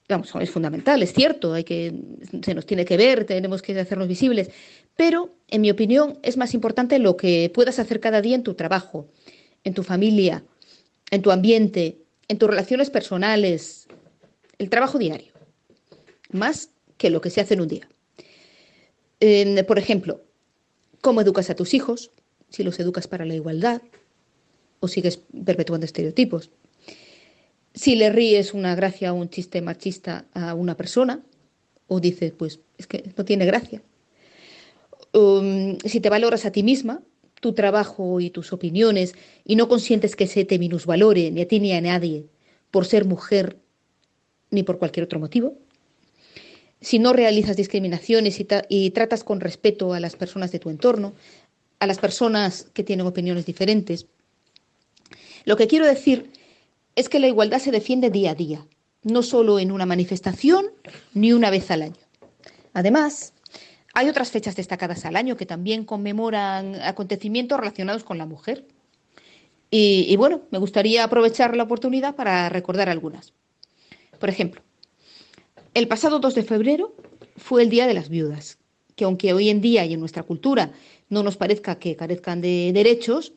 vamos, 0.08 0.32
es 0.39 0.50
fundamental, 0.50 1.04
es 1.04 1.13
cierto, 1.13 1.54
hay 1.54 1.63
que, 1.63 1.94
se 2.44 2.54
nos 2.54 2.66
tiene 2.66 2.86
que 2.86 2.98
ver, 2.98 3.25
tenemos 3.25 3.62
que 3.62 3.78
hacernos 3.78 4.08
visibles, 4.08 4.50
pero 4.96 5.36
en 5.50 5.62
mi 5.62 5.72
opinión 5.72 6.20
es 6.24 6.38
más 6.38 6.54
importante 6.54 7.00
lo 7.00 7.18
que 7.18 7.51
puedas 7.54 7.80
hacer 7.80 8.00
cada 8.00 8.22
día 8.22 8.36
en 8.36 8.44
tu 8.44 8.54
trabajo, 8.54 9.08
en 9.63 9.74
tu 9.74 9.84
familia, 9.84 10.44
en 11.12 11.22
tu 11.22 11.32
ambiente, 11.32 12.00
en 12.28 12.38
tus 12.38 12.50
relaciones 12.50 12.89
personales, 12.89 13.88
el 14.60 14.70
trabajo 14.70 15.00
diario, 15.00 15.34
más 16.32 16.70
que 16.98 17.10
lo 17.10 17.22
que 17.22 17.32
se 17.32 17.42
hace 17.42 17.56
en 17.56 17.62
un 17.62 17.68
día. 17.68 17.89
por 19.66 19.80
ejemplo, 19.80 20.22
cómo 21.01 21.22
educas 21.22 21.50
a 21.50 21.56
tus 21.56 21.74
hijos, 21.74 22.12
si 22.50 22.63
los 22.63 22.80
educas 22.80 23.08
para 23.08 23.25
la 23.25 23.36
igualdad 23.36 23.82
o 24.80 24.88
sigues 24.88 25.18
perpetuando 25.46 25.86
estereotipos. 25.86 26.51
Si 27.74 27.96
le 27.96 28.10
ríes 28.10 28.54
una 28.54 28.75
gracia 28.75 29.13
o 29.13 29.16
un 29.16 29.30
chiste 29.30 29.62
machista 29.62 30.25
a 30.34 30.54
una 30.54 30.75
persona 30.75 31.22
o 31.88 32.00
dices, 32.00 32.32
pues 32.32 32.60
es 32.78 32.88
que 32.88 33.12
no 33.18 33.25
tiene 33.25 33.46
gracia. 33.46 33.82
Um, 35.13 35.78
si 35.86 36.00
te 36.00 36.10
valoras 36.10 36.46
a 36.46 36.51
ti 36.51 36.63
misma, 36.63 37.01
tu 37.39 37.54
trabajo 37.54 38.20
y 38.20 38.30
tus 38.30 38.51
opiniones 38.54 39.16
y 39.46 39.56
no 39.56 39.68
consientes 39.68 40.16
que 40.16 40.28
se 40.28 40.46
te 40.46 40.60
minusvalore 40.60 41.32
ni 41.32 41.42
a 41.42 41.48
ti 41.48 41.60
ni 41.60 41.72
a 41.74 41.82
nadie 41.82 42.25
por 42.72 42.86
ser 42.86 43.06
mujer 43.06 43.58
ni 44.51 44.63
por 44.63 44.77
cualquier 44.77 45.06
otro 45.06 45.20
motivo. 45.20 45.58
Si 46.82 47.00
no 47.00 47.13
realizas 47.13 47.58
discriminaciones 47.58 48.39
y, 48.70 48.89
tratas 48.91 49.24
con 49.24 49.41
respeto 49.41 49.94
a 49.94 50.00
las 50.00 50.15
personas 50.15 50.51
de 50.51 50.60
tu 50.60 50.70
entorno, 50.70 51.13
a 51.79 51.88
las 51.88 51.98
personas 52.00 52.68
que 52.74 52.84
tienen 52.84 53.06
opiniones 53.06 53.46
diferentes. 53.46 54.06
Lo 55.46 55.58
que 55.58 55.68
quiero 55.68 55.86
decir 55.86 56.32
es 56.96 57.10
que 57.10 57.20
la 57.20 57.27
igualdad 57.27 57.60
se 57.60 57.72
defiende 57.72 58.10
día 58.10 58.32
a 58.32 58.36
día, 58.36 58.65
no 59.03 59.24
solo 59.24 59.60
en 59.60 59.72
una 59.72 59.86
manifestación 59.86 60.68
ni 61.13 61.34
una 61.34 61.50
vez 61.50 61.70
al 61.72 61.82
año. 61.82 62.10
Además, 62.74 63.34
hay 63.94 64.08
otras 64.08 64.32
fechas 64.32 64.56
destacadas 64.56 65.06
al 65.06 65.15
año 65.15 65.36
que 65.36 65.46
también 65.46 65.84
conmemoran 65.84 66.75
acontecimientos 66.75 67.60
relacionados 67.60 68.03
con 68.03 68.18
la 68.18 68.25
mujer. 68.25 68.65
Y, 69.72 70.15
bueno, 70.15 70.41
me 70.50 70.58
gustaría 70.58 71.03
aprovechar 71.03 71.56
la 71.56 71.63
oportunidad 71.63 72.15
para 72.15 72.50
recordar 72.50 72.89
algunas. 72.89 73.34
Por 74.20 74.30
ejemplo, 74.30 74.62
el 75.74 75.88
pasado 75.88 76.20
2 76.20 76.36
de 76.36 76.44
febrero 76.44 76.96
fue 77.38 77.64
el 77.64 77.70
Día 77.70 77.88
de 77.88 77.94
las 77.94 78.10
Viudas, 78.10 78.58
que 78.96 79.06
aunque 79.06 79.34
hoy 79.34 79.50
en 79.50 79.62
día 79.62 79.86
y 79.86 79.94
en 79.94 80.00
nuestra 80.00 80.24
cultura 80.24 80.74
no 81.08 81.24
nos 81.24 81.38
parezca 81.38 81.80
que 81.80 81.96
carezcan 81.96 82.42
de 82.42 82.72
derechos, 82.74 83.34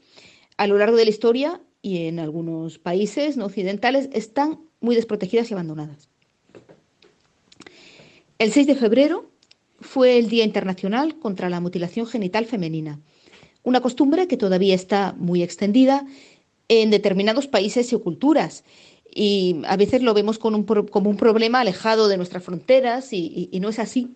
a 0.57 0.67
lo 0.67 0.77
largo 0.77 0.97
de 0.97 1.05
la 1.05 1.11
historia 1.11 1.61
y 1.81 2.07
en 2.07 2.19
algunos 2.19 2.79
países 2.79 3.37
no 3.37 3.47
occidentales 3.47 4.09
están 4.13 4.61
muy 4.81 4.97
desprotegidas 4.97 5.51
y 5.51 5.55
abandonadas. 5.55 6.09
El 8.39 8.53
6 8.53 8.67
de 8.67 8.75
febrero 8.75 9.31
fue 9.81 10.19
el 10.19 10.29
Día 10.29 10.45
Internacional 10.45 11.19
contra 11.19 11.49
la 11.49 11.61
Mutilación 11.61 12.07
Genital 12.07 12.47
Femenina, 12.47 13.01
una 13.63 13.81
costumbre 13.81 14.27
que 14.27 14.37
todavía 14.37 14.75
está 14.75 15.15
muy 15.17 15.43
extendida 15.43 16.05
en 16.69 16.91
determinados 16.91 17.47
países 17.47 17.93
y 17.93 17.99
culturas. 17.99 18.65
Y 19.15 19.63
a 19.67 19.77
veces 19.77 20.03
lo 20.03 20.15
vemos 20.15 20.39
como 20.39 20.57
un 20.59 21.17
problema 21.17 21.61
alejado 21.61 22.09
de 22.09 22.17
nuestras 22.17 22.43
fronteras 22.43 23.13
y, 23.13 23.51
no 23.61 23.69
es 23.69 23.79
así, 23.79 24.15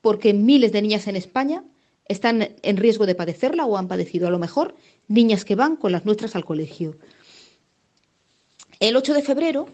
porque 0.00 0.34
miles 0.34 0.72
de 0.72 0.82
niñas 0.82 1.06
en 1.06 1.14
España 1.14 1.64
están 2.06 2.48
en 2.62 2.76
riesgo 2.76 3.06
de 3.06 3.14
padecerla 3.14 3.64
o 3.64 3.76
han 3.76 3.86
padecido 3.86 4.26
a 4.26 4.30
lo 4.30 4.40
mejor 4.40 4.74
niñas 5.06 5.44
que 5.44 5.54
van 5.54 5.76
con 5.76 5.92
las 5.92 6.04
nuestras 6.04 6.34
al 6.34 6.44
colegio. 6.44 6.96
El 8.80 8.96
8 8.96 9.14
de 9.14 9.22
febrero, 9.22 9.68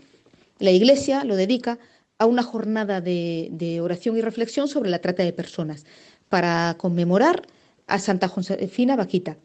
la 0.58 0.73
Iglesia 0.73 1.25
lo 1.25 1.35
dedica 1.35 1.78
a 2.18 2.26
una 2.26 2.42
jornada 2.42 3.00
de, 3.00 3.78
oración 3.82 4.18
y 4.18 4.20
reflexión 4.20 4.68
sobre 4.68 4.90
la 4.90 4.99
trata 4.99 5.23
de 5.23 5.32
personas 5.32 5.87
para 6.28 6.76
conmemorar 6.76 7.47
a 7.87 7.99
Santa 7.99 8.28
Josefina 8.28 8.97
Vaquita, 8.97 9.38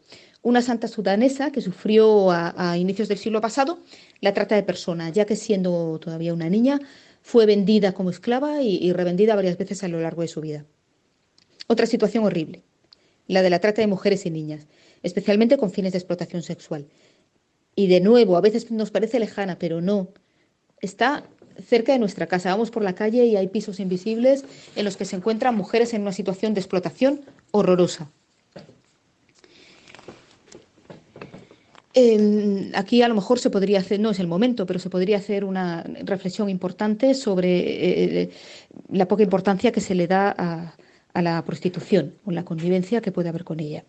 una 0.44 0.60
santa 0.60 0.88
sudanesa 0.88 1.50
que 1.50 1.62
sufrió 1.62 2.30
a, 2.30 2.76
inicios 2.78 3.08
del 3.08 3.18
siglo 3.18 3.40
pasado 3.40 3.80
la 4.20 4.34
trata 4.34 4.54
de 4.54 4.62
personas, 4.62 5.12
ya 5.12 5.24
que 5.24 5.36
siendo 5.36 5.98
todavía 5.98 6.34
una 6.34 6.50
niña 6.50 6.78
fue 7.22 7.46
vendida 7.46 7.92
como 7.92 8.10
esclava 8.10 8.62
y, 8.62 8.92
revendida 8.92 9.34
varias 9.34 9.56
veces 9.56 9.82
a 9.82 9.88
lo 9.88 10.00
largo 10.00 10.20
de 10.20 10.28
su 10.28 10.42
vida. 10.42 10.66
Otra 11.66 11.86
situación 11.86 12.24
horrible, 12.24 12.62
la 13.26 13.40
de 13.40 13.48
la 13.48 13.58
trata 13.58 13.80
de 13.80 13.86
mujeres 13.86 14.26
y 14.26 14.30
niñas, 14.30 14.66
especialmente 15.02 15.56
con 15.56 15.70
fines 15.70 15.92
de 15.92 15.98
explotación 15.98 16.42
sexual. 16.42 16.86
Y 17.74 17.86
de 17.86 18.00
nuevo, 18.00 18.36
a 18.36 18.42
veces 18.42 18.70
nos 18.70 18.90
parece 18.90 19.18
lejana, 19.18 19.58
pero 19.58 19.80
no. 19.80 20.08
Está 20.80 21.24
cerca 21.66 21.92
de 21.92 21.98
nuestra 21.98 22.26
casa. 22.26 22.50
Vamos 22.50 22.70
por 22.70 22.82
la 22.82 22.94
calle 22.94 23.24
y 23.24 23.36
hay 23.36 23.48
pisos 23.48 23.80
invisibles 23.80 24.44
en 24.76 24.84
los 24.84 24.98
que 24.98 25.06
se 25.06 25.16
encuentran 25.16 25.56
mujeres 25.56 25.94
en 25.94 26.02
una 26.02 26.12
situación 26.12 26.52
de 26.52 26.60
explotación 26.60 27.22
horrorosa. 27.50 28.10
Aquí 32.74 33.02
a 33.02 33.08
lo 33.08 33.14
mejor 33.14 33.38
se 33.38 33.50
podría 33.50 33.78
hacer, 33.78 34.00
no 34.00 34.10
es 34.10 34.18
el 34.18 34.26
momento, 34.26 34.66
pero 34.66 34.78
se 34.80 34.90
podría 34.90 35.18
hacer 35.18 35.44
una 35.44 35.84
reflexión 36.02 36.48
importante 36.48 37.14
sobre 37.14 38.22
eh, 38.22 38.30
la 38.90 39.06
poca 39.06 39.22
importancia 39.22 39.70
que 39.70 39.80
se 39.80 39.94
le 39.94 40.06
da 40.08 40.34
a, 40.36 41.22
la 41.22 41.44
prostitución 41.44 42.14
o 42.24 42.32
la 42.32 42.44
convivencia 42.44 43.00
que 43.00 43.12
puede 43.12 43.28
haber 43.28 43.44
con 43.44 43.60
ella. 43.60 43.84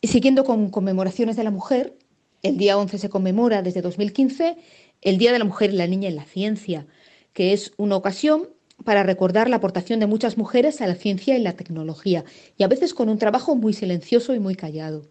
Y 0.00 0.08
siguiendo 0.08 0.44
con 0.44 0.70
conmemoraciones 0.70 1.36
de 1.36 1.44
la 1.44 1.52
mujer, 1.52 1.94
el 2.42 2.56
día 2.58 2.76
11 2.76 2.98
se 2.98 3.08
conmemora 3.08 3.62
desde 3.62 3.80
2015 3.80 4.56
el 5.02 5.18
Día 5.18 5.32
de 5.32 5.38
la 5.38 5.44
Mujer 5.44 5.70
y 5.70 5.76
la 5.76 5.86
Niña 5.86 6.08
en 6.08 6.16
la 6.16 6.24
Ciencia, 6.24 6.86
que 7.32 7.52
es 7.52 7.72
una 7.76 7.94
ocasión 7.94 8.48
para 8.84 9.04
recordar 9.04 9.48
la 9.48 9.56
aportación 9.56 10.00
de 10.00 10.06
muchas 10.06 10.36
mujeres 10.36 10.80
a 10.80 10.86
la 10.88 10.96
ciencia 10.96 11.38
y 11.38 11.42
la 11.42 11.52
tecnología, 11.52 12.24
y 12.56 12.64
a 12.64 12.68
veces 12.68 12.94
con 12.94 13.08
un 13.08 13.18
trabajo 13.18 13.54
muy 13.54 13.72
silencioso 13.72 14.34
y 14.34 14.40
muy 14.40 14.56
callado. 14.56 15.04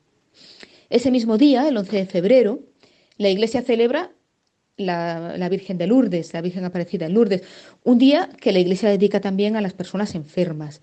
Ese 0.95 1.11
mismo 1.11 1.37
día, 1.37 1.67
el 1.67 1.75
11 1.75 1.93
de 1.93 2.05
febrero, 2.05 2.59
la 3.17 3.27
Iglesia 3.27 3.61
celebra 3.61 4.13
la, 4.77 5.49
Virgen 5.49 5.77
de 5.77 5.87
Lourdes, 5.87 6.33
la 6.33 6.39
Virgen 6.39 6.63
Aparecida 6.63 7.05
en 7.05 7.13
Lourdes, 7.15 7.41
un 7.83 7.97
día 7.97 8.29
que 8.39 8.53
la 8.53 8.59
Iglesia 8.59 8.87
dedica 8.87 9.19
también 9.19 9.57
a 9.57 9.61
las 9.61 9.73
personas 9.73 10.15
enfermas. 10.15 10.81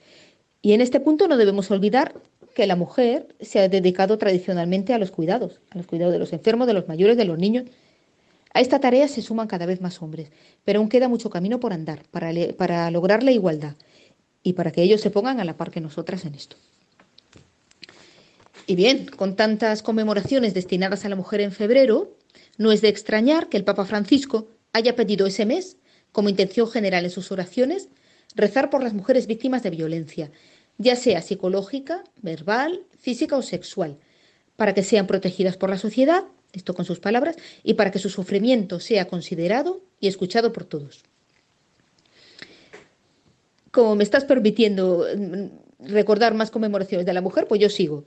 Y 0.61 0.75
en 0.75 0.83
este 0.83 1.01
punto 1.01 1.29
no 1.29 1.39
debemos 1.39 1.71
olvidar 1.71 2.21
que 2.55 2.67
la 2.67 2.77
mujer 2.77 3.35
se 3.41 3.61
ha 3.61 3.71
dedicado 3.71 4.19
tradicionalmente 4.19 4.93
a 4.93 4.99
los 4.99 5.11
cuidados, 5.11 5.63
a 5.71 5.79
los 5.79 5.87
cuidados 5.87 6.13
de 6.13 6.19
los 6.19 6.35
enfermos, 6.35 6.67
de 6.67 6.75
los 6.75 6.89
mayores, 6.89 7.17
de 7.17 7.25
los 7.25 7.39
niños. 7.39 7.65
A 8.53 8.61
esta 8.61 8.81
tarea 8.81 9.09
se 9.09 9.23
suman 9.23 9.49
cada 9.49 9.65
vez 9.65 9.81
más 9.81 10.03
hombres, 10.03 10.31
pero 10.63 10.81
aún 10.81 10.91
queda 10.91 11.09
mucho 11.09 11.31
camino 11.31 11.59
por 11.59 11.73
andar 11.73 12.03
para, 12.11 12.31
para 12.59 12.91
lograr 12.91 13.23
la 13.23 13.33
igualdad 13.33 13.77
y 14.43 14.53
para 14.53 14.73
que 14.73 14.83
ellos 14.83 15.01
se 15.01 15.09
pongan 15.09 15.41
a 15.41 15.45
la 15.47 15.57
par 15.57 15.71
que 15.71 15.81
nosotras 15.81 16.27
en 16.27 16.35
esto. 16.35 16.59
Y 18.67 18.77
bien, 18.77 19.07
con 19.07 19.37
tantas 19.37 19.83
conmemoraciones 19.83 20.55
destinadas 20.55 21.05
a 21.05 21.09
la 21.09 21.17
mujer 21.17 21.41
en 21.41 21.53
febrero, 21.53 22.17
no 22.59 22.73
es 22.73 22.81
de 22.81 22.89
extrañar 22.89 23.49
que 23.49 23.57
el 23.57 23.65
Papa 23.65 23.85
Francisco 23.85 24.49
haya 24.73 24.95
pedido 24.95 25.27
ese 25.27 25.47
mes, 25.47 25.77
como 26.13 26.29
intención 26.29 26.69
general 26.69 27.05
en 27.05 27.11
sus 27.11 27.33
oraciones, 27.33 27.89
rezar 28.35 28.71
por 28.71 28.83
las 28.83 28.95
mujeres 28.95 29.27
víctimas 29.27 29.63
de 29.63 29.71
violencia, 29.71 30.31
ya 30.79 30.97
sea 30.97 31.23
psicológica, 31.23 32.05
verbal, 32.21 32.83
física 32.99 33.37
o 33.37 33.43
sexual, 33.43 33.99
para 34.57 34.75
que 34.75 34.83
sean 34.83 35.07
protegidas 35.07 35.57
por 35.57 35.71
la 35.71 35.79
sociedad, 35.79 36.25
esto 36.53 36.75
con 36.75 36.85
sus 36.85 37.01
palabras, 37.01 37.37
y 37.63 37.75
para 37.75 37.91
que 37.91 37.99
su 37.99 38.11
sufrimiento 38.11 38.81
sea 38.81 39.07
considerado 39.07 39.83
y 40.01 40.09
escuchado 40.09 40.53
por 40.53 40.65
todos. 40.65 41.03
Como 43.71 43.97
me 43.97 44.05
estás 44.05 44.25
permitiendo 44.25 45.07
mm, 45.17 45.89
recordar 45.89 46.35
más 46.35 46.51
conmemoraciones 46.51 47.07
de 47.07 47.15
la 47.15 47.23
mujer, 47.23 47.47
pues 47.49 47.61
yo 47.61 47.71
sigo. 47.71 48.05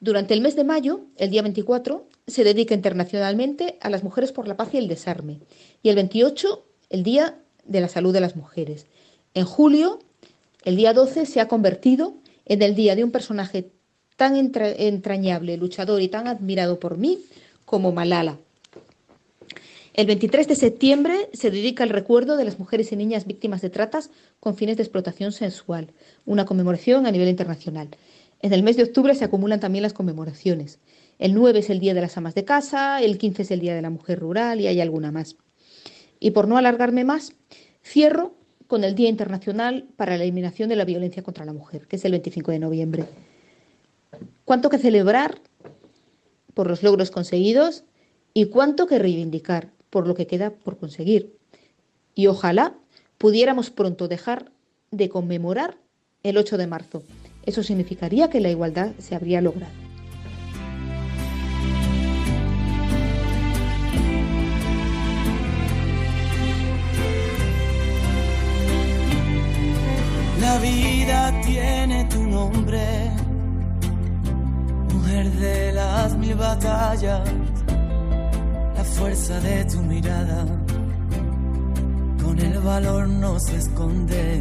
Durante 0.00 0.34
el 0.34 0.40
mes 0.40 0.56
de 0.56 0.64
mayo, 0.64 1.06
el 1.16 1.30
día 1.30 1.42
24, 1.42 2.08
se 2.26 2.44
dedica 2.44 2.74
internacionalmente 2.74 3.78
a 3.80 3.90
las 3.90 4.02
mujeres 4.02 4.32
por 4.32 4.48
la 4.48 4.56
paz 4.56 4.70
y 4.72 4.78
el 4.78 4.88
desarme. 4.88 5.40
Y 5.82 5.88
el 5.88 5.96
28, 5.96 6.64
el 6.90 7.02
Día 7.02 7.38
de 7.64 7.80
la 7.80 7.88
Salud 7.88 8.12
de 8.12 8.20
las 8.20 8.36
Mujeres. 8.36 8.86
En 9.34 9.44
julio, 9.44 10.00
el 10.64 10.76
día 10.76 10.92
12, 10.92 11.26
se 11.26 11.40
ha 11.40 11.48
convertido 11.48 12.14
en 12.44 12.62
el 12.62 12.74
día 12.74 12.96
de 12.96 13.04
un 13.04 13.10
personaje 13.10 13.70
tan 14.16 14.36
entrañable, 14.36 15.56
luchador 15.56 16.00
y 16.02 16.08
tan 16.08 16.28
admirado 16.28 16.78
por 16.78 16.98
mí 16.98 17.18
como 17.64 17.92
Malala. 17.92 18.38
El 19.92 20.06
23 20.06 20.48
de 20.48 20.56
septiembre 20.56 21.30
se 21.32 21.50
dedica 21.50 21.84
al 21.84 21.90
recuerdo 21.90 22.36
de 22.36 22.44
las 22.44 22.58
mujeres 22.58 22.90
y 22.90 22.96
niñas 22.96 23.26
víctimas 23.26 23.62
de 23.62 23.70
tratas 23.70 24.10
con 24.40 24.56
fines 24.56 24.76
de 24.76 24.82
explotación 24.82 25.30
sensual, 25.30 25.92
una 26.26 26.44
conmemoración 26.44 27.06
a 27.06 27.12
nivel 27.12 27.28
internacional. 27.28 27.88
En 28.44 28.52
el 28.52 28.62
mes 28.62 28.76
de 28.76 28.82
octubre 28.82 29.14
se 29.14 29.24
acumulan 29.24 29.58
también 29.58 29.80
las 29.80 29.94
conmemoraciones. 29.94 30.78
El 31.18 31.32
9 31.32 31.60
es 31.60 31.70
el 31.70 31.78
Día 31.78 31.94
de 31.94 32.02
las 32.02 32.18
Amas 32.18 32.34
de 32.34 32.44
Casa, 32.44 33.00
el 33.00 33.16
15 33.16 33.40
es 33.40 33.50
el 33.50 33.60
Día 33.60 33.74
de 33.74 33.80
la 33.80 33.88
Mujer 33.88 34.18
Rural 34.18 34.60
y 34.60 34.66
hay 34.66 34.82
alguna 34.82 35.10
más. 35.10 35.36
Y 36.20 36.32
por 36.32 36.46
no 36.46 36.58
alargarme 36.58 37.04
más, 37.04 37.32
cierro 37.82 38.34
con 38.66 38.84
el 38.84 38.94
Día 38.94 39.08
Internacional 39.08 39.86
para 39.96 40.18
la 40.18 40.24
Eliminación 40.24 40.68
de 40.68 40.76
la 40.76 40.84
Violencia 40.84 41.22
contra 41.22 41.46
la 41.46 41.54
Mujer, 41.54 41.86
que 41.86 41.96
es 41.96 42.04
el 42.04 42.10
25 42.10 42.50
de 42.50 42.58
noviembre. 42.58 43.04
¿Cuánto 44.44 44.68
que 44.68 44.76
celebrar 44.76 45.40
por 46.52 46.68
los 46.68 46.82
logros 46.82 47.10
conseguidos 47.10 47.84
y 48.34 48.48
cuánto 48.48 48.86
que 48.86 48.98
reivindicar 48.98 49.70
por 49.88 50.06
lo 50.06 50.14
que 50.14 50.26
queda 50.26 50.50
por 50.50 50.76
conseguir? 50.76 51.34
Y 52.14 52.26
ojalá 52.26 52.74
pudiéramos 53.16 53.70
pronto 53.70 54.06
dejar 54.06 54.52
de 54.90 55.08
conmemorar 55.08 55.78
el 56.22 56.36
8 56.36 56.58
de 56.58 56.66
marzo 56.66 57.02
eso 57.46 57.62
significaría 57.62 58.28
que 58.28 58.40
la 58.40 58.50
igualdad 58.50 58.92
se 58.98 59.14
habría 59.14 59.40
logrado. 59.40 59.72
La 70.40 70.58
vida 70.58 71.40
tiene 71.44 72.04
tu 72.04 72.22
nombre, 72.22 73.10
mujer 74.92 75.30
de 75.32 75.72
las 75.72 76.16
mil 76.16 76.34
batallas, 76.34 77.22
la 78.76 78.84
fuerza 78.84 79.40
de 79.40 79.64
tu 79.64 79.78
mirada, 79.80 80.44
con 82.24 82.38
el 82.38 82.58
valor 82.60 83.08
no 83.08 83.38
se 83.38 83.56
esconde 83.56 84.40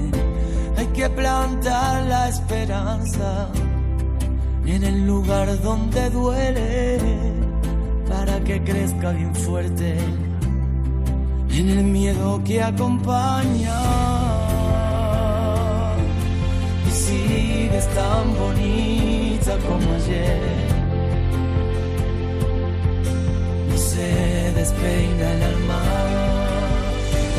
hay 0.77 0.87
que 0.87 1.09
plantar 1.09 2.05
la 2.07 2.29
esperanza 2.29 3.49
en 4.65 4.83
el 4.83 5.05
lugar 5.05 5.61
donde 5.61 6.09
duele 6.09 6.97
para 8.07 8.39
que 8.43 8.63
crezca 8.63 9.11
bien 9.11 9.35
fuerte 9.35 9.97
en 11.59 11.69
el 11.69 11.83
miedo 11.83 12.41
que 12.43 12.61
acompaña. 12.61 13.79
Y 16.87 16.91
sigues 16.91 17.87
tan 17.93 18.35
bonita 18.37 19.57
como 19.67 19.93
ayer. 19.93 20.41
No 23.69 23.77
se 23.77 24.51
despeina 24.55 25.33
el 25.33 25.43
alma. 25.43 26.42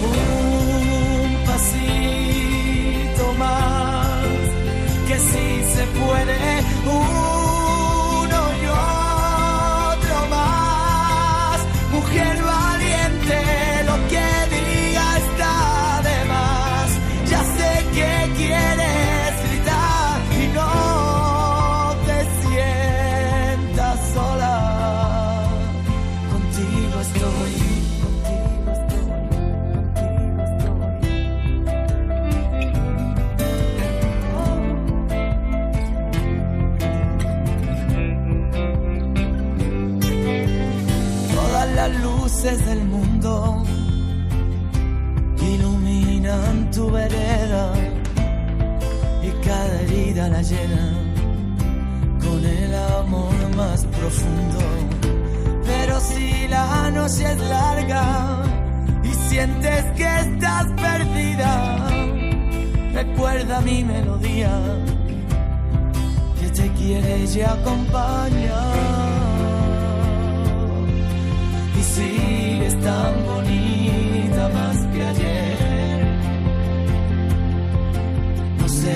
Un 0.04 1.44
pasito 1.46 3.24
más, 3.38 4.26
que 5.08 5.18
si 5.18 5.64
se 5.74 5.84
puede. 5.98 6.34
del 6.84 7.43
recuerda 63.24 63.60
mi 63.62 63.82
melodía 63.82 64.50
que 66.38 66.48
te 66.50 66.68
quiere 66.72 67.24
y 67.24 67.40
acompaña. 67.40 68.60
Y 71.78 71.82
sigues 71.82 72.80
tan 72.82 73.24
bonita 73.24 74.48
más 74.50 74.76
que 74.92 75.02
ayer. 75.02 76.06
No 78.58 78.68
se 78.68 78.94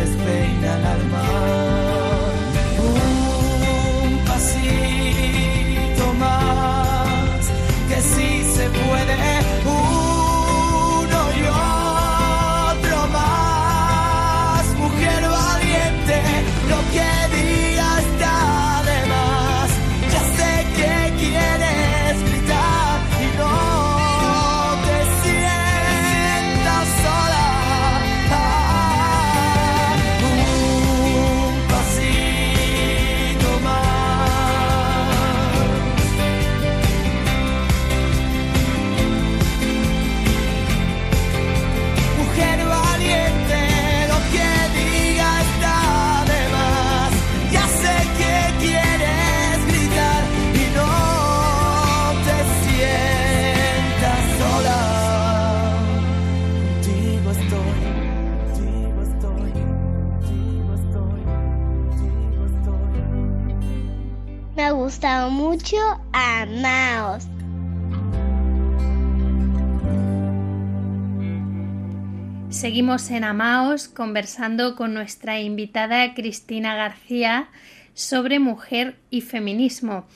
despeina 0.00 0.78
el 0.78 0.86
alma. 0.86 1.65
Seguimos 72.56 73.10
en 73.10 73.22
Amaos 73.22 73.86
conversando 73.86 74.76
con 74.76 74.94
nuestra 74.94 75.38
invitada 75.40 76.14
Cristina 76.14 76.74
García 76.74 77.50
sobre 77.92 78.38
mujer 78.38 78.96
y 79.10 79.20
feminismo. 79.20 80.06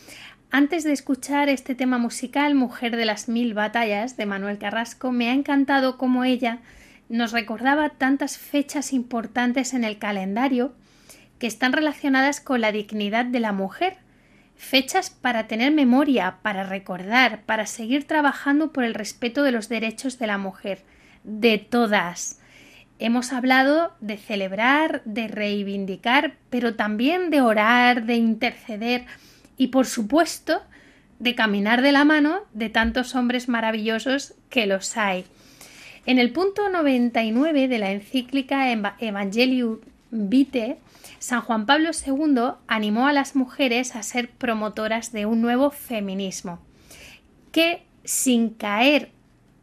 Antes 0.51 0.83
de 0.85 0.93
escuchar 0.93 1.51
este 1.51 1.75
tema 1.75 1.99
musical, 1.99 2.55
Mujer 2.55 2.97
de 2.97 3.05
las 3.05 3.29
Mil 3.29 3.53
Batallas, 3.53 4.17
de 4.17 4.25
Manuel 4.25 4.57
Carrasco, 4.57 5.13
me 5.13 5.29
ha 5.29 5.35
encantado 5.35 5.99
cómo 5.99 6.25
ella 6.25 6.61
nos 7.11 7.33
recordaba 7.33 7.91
tantas 7.91 8.39
fechas 8.39 8.95
importantes 8.95 9.75
en 9.75 9.85
el 9.85 9.99
calendario 9.99 10.73
que 11.39 11.47
están 11.47 11.75
relacionadas 11.75 12.41
con 12.41 12.63
la 12.63 12.73
dignidad 12.73 13.27
de 13.27 13.41
la 13.41 13.53
mujer 13.53 13.99
fechas 14.57 15.11
para 15.11 15.47
tener 15.47 15.73
memoria, 15.73 16.39
para 16.41 16.65
recordar, 16.65 17.43
para 17.45 17.67
seguir 17.67 18.07
trabajando 18.07 18.73
por 18.73 18.85
el 18.85 18.95
respeto 18.95 19.43
de 19.43 19.53
los 19.53 19.69
derechos 19.69 20.19
de 20.19 20.27
la 20.27 20.39
mujer, 20.39 20.85
de 21.39 21.59
todas. 21.59 22.41
Hemos 22.99 23.33
hablado 23.33 23.93
de 24.01 24.19
celebrar, 24.19 25.03
de 25.05 25.29
reivindicar, 25.29 26.35
pero 26.51 26.75
también 26.75 27.31
de 27.31 27.41
orar, 27.41 28.05
de 28.05 28.17
interceder 28.17 29.07
y, 29.57 29.69
por 29.69 29.87
supuesto, 29.87 30.61
de 31.19 31.35
caminar 31.35 31.83
de 31.83 31.93
la 31.93 32.05
mano 32.05 32.41
de 32.53 32.69
tantos 32.69 33.15
hombres 33.15 33.49
maravillosos 33.49 34.35
que 34.49 34.67
los 34.67 34.97
hay. 34.97 35.25
En 36.07 36.19
el 36.19 36.33
punto 36.33 36.69
99 36.69 37.69
de 37.69 37.79
la 37.79 37.93
encíclica 37.93 38.71
Evangelium 38.71 39.79
Vitae 40.11 40.79
San 41.21 41.43
Juan 41.43 41.67
Pablo 41.67 41.91
II 41.91 42.55
animó 42.67 43.07
a 43.07 43.13
las 43.13 43.37
mujeres 43.37 43.95
a 43.95 44.03
ser 44.03 44.31
promotoras 44.31 45.13
de 45.13 45.27
un 45.27 45.43
nuevo 45.43 45.71
feminismo, 45.71 46.59
que, 47.53 47.85
sin 48.05 48.49
caer 48.49 49.11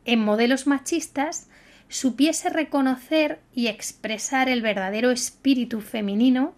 en 0.05 0.19
modelos 0.19 0.67
machistas, 0.67 1.49
supiese 1.89 2.49
reconocer 2.49 3.39
y 3.53 3.67
expresar 3.67 4.49
el 4.49 4.61
verdadero 4.61 5.11
espíritu 5.11 5.81
femenino 5.81 6.53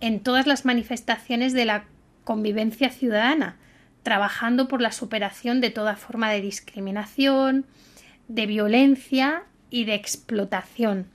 en 0.00 0.20
todas 0.20 0.46
las 0.46 0.64
manifestaciones 0.64 1.52
de 1.52 1.64
la 1.64 1.84
convivencia 2.24 2.90
ciudadana, 2.90 3.56
trabajando 4.02 4.68
por 4.68 4.80
la 4.80 4.92
superación 4.92 5.60
de 5.60 5.70
toda 5.70 5.96
forma 5.96 6.30
de 6.30 6.40
discriminación, 6.40 7.66
de 8.28 8.46
violencia 8.46 9.44
y 9.70 9.84
de 9.84 9.94
explotación. 9.94 11.06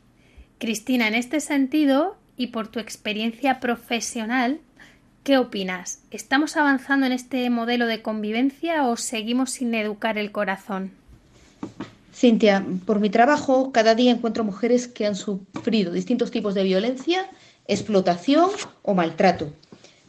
Cristina, 0.59 1.07
en 1.07 1.15
este 1.15 1.39
sentido, 1.39 2.17
y 2.37 2.47
por 2.47 2.67
tu 2.67 2.79
experiencia 2.79 3.59
profesional, 3.59 4.59
¿qué 5.23 5.37
opinas? 5.37 6.03
¿Estamos 6.11 6.57
avanzando 6.57 7.05
en 7.05 7.11
este 7.11 7.49
modelo 7.49 7.87
de 7.87 8.01
convivencia 8.01 8.85
o 8.85 8.97
seguimos 8.97 9.51
sin 9.51 9.73
educar 9.73 10.17
el 10.17 10.31
corazón? 10.31 10.91
Cintia, 12.15 12.65
por 12.85 13.01
mi 13.01 13.09
trabajo 13.09 13.73
cada 13.73 13.93
día 13.93 14.09
encuentro 14.09 14.45
mujeres 14.45 14.87
que 14.87 15.05
han 15.05 15.17
sufrido 15.17 15.91
distintos 15.91 16.31
tipos 16.31 16.53
de 16.53 16.63
violencia, 16.63 17.29
explotación 17.67 18.51
o 18.83 18.93
maltrato. 18.93 19.51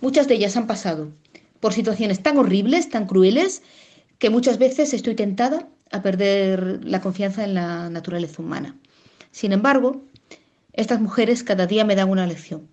Muchas 0.00 0.28
de 0.28 0.34
ellas 0.34 0.56
han 0.56 0.68
pasado 0.68 1.10
por 1.58 1.72
situaciones 1.72 2.22
tan 2.22 2.38
horribles, 2.38 2.90
tan 2.90 3.06
crueles, 3.06 3.62
que 4.20 4.30
muchas 4.30 4.56
veces 4.58 4.94
estoy 4.94 5.16
tentada 5.16 5.68
a 5.90 6.00
perder 6.00 6.84
la 6.84 7.00
confianza 7.00 7.42
en 7.42 7.54
la 7.54 7.90
naturaleza 7.90 8.40
humana. 8.40 8.76
Sin 9.32 9.52
embargo, 9.52 10.04
estas 10.74 11.00
mujeres 11.00 11.42
cada 11.42 11.66
día 11.66 11.84
me 11.84 11.96
dan 11.96 12.08
una 12.08 12.28
lección. 12.28 12.68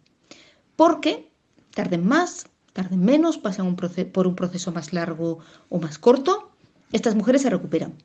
Porque 0.76 1.32
tarden 1.74 2.06
más, 2.06 2.46
tarden 2.72 3.04
menos, 3.04 3.40
pasan 3.40 3.76
por 3.76 4.28
un 4.28 4.36
proceso 4.36 4.72
más 4.72 4.94
largo 4.94 5.40
o 5.70 5.80
más 5.80 5.98
corto, 5.98 6.52
estas 6.92 7.16
mujeres 7.16 7.42
se 7.42 7.50
recuperan. 7.50 7.96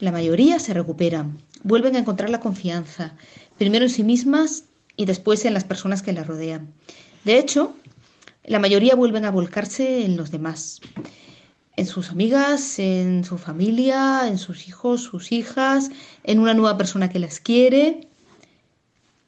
La 0.00 0.12
mayoría 0.12 0.58
se 0.58 0.72
recuperan, 0.72 1.38
vuelven 1.62 1.94
a 1.94 1.98
encontrar 1.98 2.30
la 2.30 2.40
confianza, 2.40 3.14
primero 3.58 3.84
en 3.84 3.90
sí 3.90 4.02
mismas 4.02 4.64
y 4.96 5.04
después 5.04 5.44
en 5.44 5.52
las 5.52 5.64
personas 5.64 6.00
que 6.02 6.14
las 6.14 6.26
rodean. 6.26 6.72
De 7.24 7.38
hecho, 7.38 7.76
la 8.44 8.58
mayoría 8.58 8.94
vuelven 8.94 9.26
a 9.26 9.30
volcarse 9.30 10.06
en 10.06 10.16
los 10.16 10.30
demás, 10.30 10.80
en 11.76 11.86
sus 11.86 12.08
amigas, 12.10 12.78
en 12.78 13.24
su 13.24 13.36
familia, 13.36 14.26
en 14.26 14.38
sus 14.38 14.68
hijos, 14.68 15.02
sus 15.02 15.32
hijas, 15.32 15.90
en 16.24 16.38
una 16.38 16.54
nueva 16.54 16.78
persona 16.78 17.10
que 17.10 17.18
las 17.18 17.38
quiere 17.38 18.08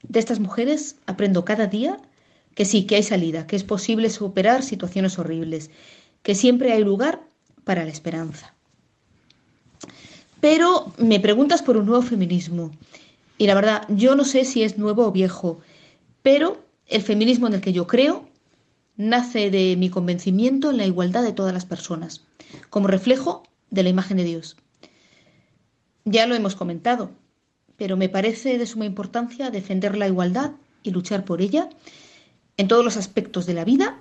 de 0.09 0.19
estas 0.19 0.41
mujeres 0.41 0.97
aprendo 1.07 1.45
cada 1.45 1.67
día 1.67 1.99
que 2.55 2.65
sí, 2.65 2.85
que 2.87 2.97
hay 2.97 3.03
salida, 3.03 3.47
que 3.47 3.57
es 3.57 3.65
posible 3.65 4.09
superar 4.09 4.63
situaciones 4.63 5.19
horribles, 5.19 5.71
que 6.23 6.35
siempre 6.35 6.73
hay 6.73 6.83
lugar 6.83 7.21
para 7.65 7.85
la 7.85 7.91
esperanza. 7.91 8.52
Pero 10.43 10.93
me 10.99 11.21
preguntas 11.21 11.63
por 11.63 11.77
un 11.77 11.87
nuevo 11.87 12.03
feminismo. 12.03 12.73
Y 13.39 13.47
la 13.47 13.55
verdad, 13.55 13.87
yo 13.89 14.17
no 14.17 14.25
sé 14.25 14.45
si 14.45 14.65
es 14.65 14.77
nuevo 14.77 15.07
o 15.07 15.13
viejo, 15.13 15.61
pero 16.23 16.65
el 16.89 17.03
feminismo 17.03 17.47
en 17.47 17.55
el 17.55 17.61
que 17.61 17.73
yo 17.73 17.87
creo 17.87 18.29
nace 18.97 19.53
de 19.53 19.77
mi 19.77 19.89
convencimiento 19.89 20.71
en 20.71 20.79
la 20.79 20.85
igualdad 20.85 21.23
de 21.23 21.33
todas 21.33 21.55
las 21.55 21.65
personas, 21.65 22.25
como 22.71 22.89
reflejo 22.89 23.45
de 23.71 23.85
la 23.85 23.91
imagen 23.91 24.17
de 24.17 24.25
Dios. 24.25 24.57
Ya 26.05 26.27
lo 26.27 26.35
hemos 26.35 26.57
comentado, 26.57 27.13
pero 27.77 27.97
me 27.97 28.09
parece 28.09 28.59
de 28.59 28.67
suma 28.67 28.85
importancia 28.85 29.53
defender 29.53 29.97
la 29.97 30.09
igualdad 30.09 30.51
y 30.83 30.91
luchar 30.91 31.25
por 31.25 31.41
ella 31.41 31.69
en 32.57 32.67
todos 32.67 32.85
los 32.85 32.97
aspectos 32.97 33.47
de 33.47 33.55
la 33.55 33.65
vida 33.65 34.01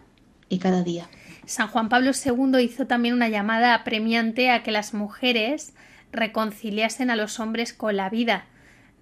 y 0.50 0.58
cada 0.58 0.82
día. 0.82 1.08
San 1.46 1.68
Juan 1.68 1.88
Pablo 1.88 2.14
II 2.14 2.64
hizo 2.64 2.88
también 2.88 3.14
una 3.14 3.30
llamada 3.30 3.76
apremiante 3.76 4.50
a 4.50 4.64
que 4.64 4.72
las 4.72 4.96
mujeres 4.96 5.76
reconciliasen 6.12 7.10
a 7.10 7.16
los 7.16 7.40
hombres 7.40 7.74
con 7.74 7.98
la 7.98 8.10
vida. 8.10 8.46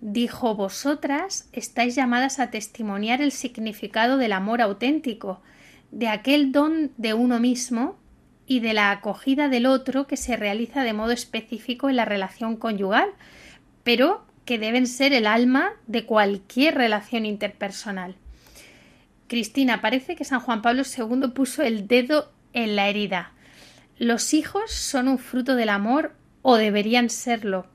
Dijo 0.01 0.55
Vosotras 0.55 1.49
estáis 1.51 1.95
llamadas 1.95 2.39
a 2.39 2.51
testimoniar 2.51 3.21
el 3.21 3.31
significado 3.31 4.17
del 4.17 4.33
amor 4.33 4.61
auténtico, 4.61 5.41
de 5.91 6.07
aquel 6.07 6.51
don 6.51 6.91
de 6.97 7.13
uno 7.13 7.39
mismo 7.39 7.97
y 8.45 8.61
de 8.61 8.73
la 8.73 8.91
acogida 8.91 9.49
del 9.49 9.65
otro 9.65 10.07
que 10.07 10.17
se 10.17 10.37
realiza 10.37 10.83
de 10.83 10.93
modo 10.93 11.11
específico 11.11 11.89
en 11.89 11.95
la 11.95 12.05
relación 12.05 12.55
conyugal, 12.55 13.09
pero 13.83 14.25
que 14.45 14.57
deben 14.57 14.87
ser 14.87 15.13
el 15.13 15.27
alma 15.27 15.73
de 15.85 16.05
cualquier 16.05 16.75
relación 16.75 17.25
interpersonal. 17.25 18.15
Cristina, 19.27 19.81
parece 19.81 20.15
que 20.15 20.25
San 20.25 20.39
Juan 20.39 20.63
Pablo 20.63 20.81
II 20.81 21.27
puso 21.35 21.61
el 21.61 21.87
dedo 21.87 22.31
en 22.53 22.75
la 22.75 22.89
herida. 22.89 23.33
Los 23.99 24.33
hijos 24.33 24.71
son 24.71 25.07
un 25.07 25.19
fruto 25.19 25.55
del 25.55 25.69
amor 25.69 26.13
o 26.41 26.55
deberían 26.55 27.09
serlo. 27.09 27.65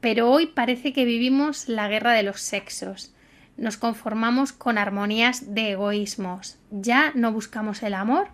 Pero 0.00 0.30
hoy 0.30 0.46
parece 0.46 0.92
que 0.92 1.04
vivimos 1.04 1.68
la 1.68 1.88
guerra 1.88 2.12
de 2.12 2.22
los 2.22 2.40
sexos. 2.40 3.12
nos 3.56 3.76
conformamos 3.76 4.52
con 4.52 4.78
armonías 4.78 5.54
de 5.54 5.72
egoísmos. 5.72 6.56
Ya 6.70 7.12
no 7.14 7.32
buscamos 7.32 7.82
el 7.82 7.94
amor 7.94 8.28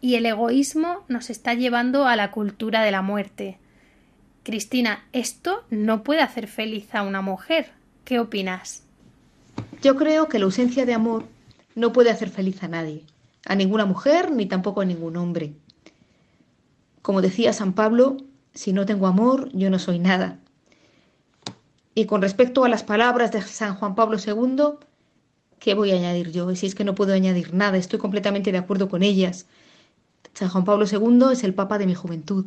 y 0.00 0.16
el 0.16 0.26
egoísmo 0.26 1.04
nos 1.08 1.30
está 1.30 1.54
llevando 1.54 2.06
a 2.06 2.16
la 2.16 2.30
cultura 2.30 2.82
de 2.82 2.90
la 2.90 3.00
muerte. 3.00 3.58
Cristina, 4.42 5.06
esto 5.12 5.64
no 5.70 6.02
puede 6.02 6.20
hacer 6.20 6.48
feliz 6.48 6.94
a 6.94 7.02
una 7.02 7.22
mujer. 7.22 7.70
¿Qué 8.04 8.20
opinas? 8.20 8.82
Yo 9.82 9.96
creo 9.96 10.28
que 10.28 10.38
la 10.38 10.44
ausencia 10.44 10.84
de 10.84 10.92
amor 10.92 11.24
no 11.74 11.94
puede 11.94 12.10
hacer 12.10 12.28
feliz 12.28 12.62
a 12.62 12.68
nadie, 12.68 13.04
a 13.46 13.54
ninguna 13.54 13.86
mujer 13.86 14.30
ni 14.30 14.44
tampoco 14.44 14.82
a 14.82 14.84
ningún 14.84 15.16
hombre. 15.16 15.54
Como 17.00 17.22
decía 17.22 17.54
San 17.54 17.72
Pablo, 17.72 18.18
si 18.54 18.72
no 18.72 18.86
tengo 18.86 19.06
amor, 19.06 19.50
yo 19.52 19.70
no 19.70 19.78
soy 19.78 19.98
nada. 19.98 20.38
Y 21.94 22.06
con 22.06 22.22
respecto 22.22 22.64
a 22.64 22.68
las 22.68 22.82
palabras 22.82 23.32
de 23.32 23.42
San 23.42 23.74
Juan 23.74 23.94
Pablo 23.94 24.18
II, 24.18 24.86
¿qué 25.58 25.74
voy 25.74 25.92
a 25.92 25.96
añadir 25.96 26.32
yo? 26.32 26.54
Si 26.54 26.66
es 26.66 26.74
que 26.74 26.84
no 26.84 26.94
puedo 26.94 27.14
añadir 27.14 27.54
nada, 27.54 27.76
estoy 27.76 27.98
completamente 27.98 28.52
de 28.52 28.58
acuerdo 28.58 28.88
con 28.88 29.02
ellas. 29.02 29.46
San 30.32 30.48
Juan 30.48 30.64
Pablo 30.64 30.86
II 30.90 31.32
es 31.32 31.44
el 31.44 31.54
Papa 31.54 31.78
de 31.78 31.86
mi 31.86 31.94
juventud. 31.94 32.46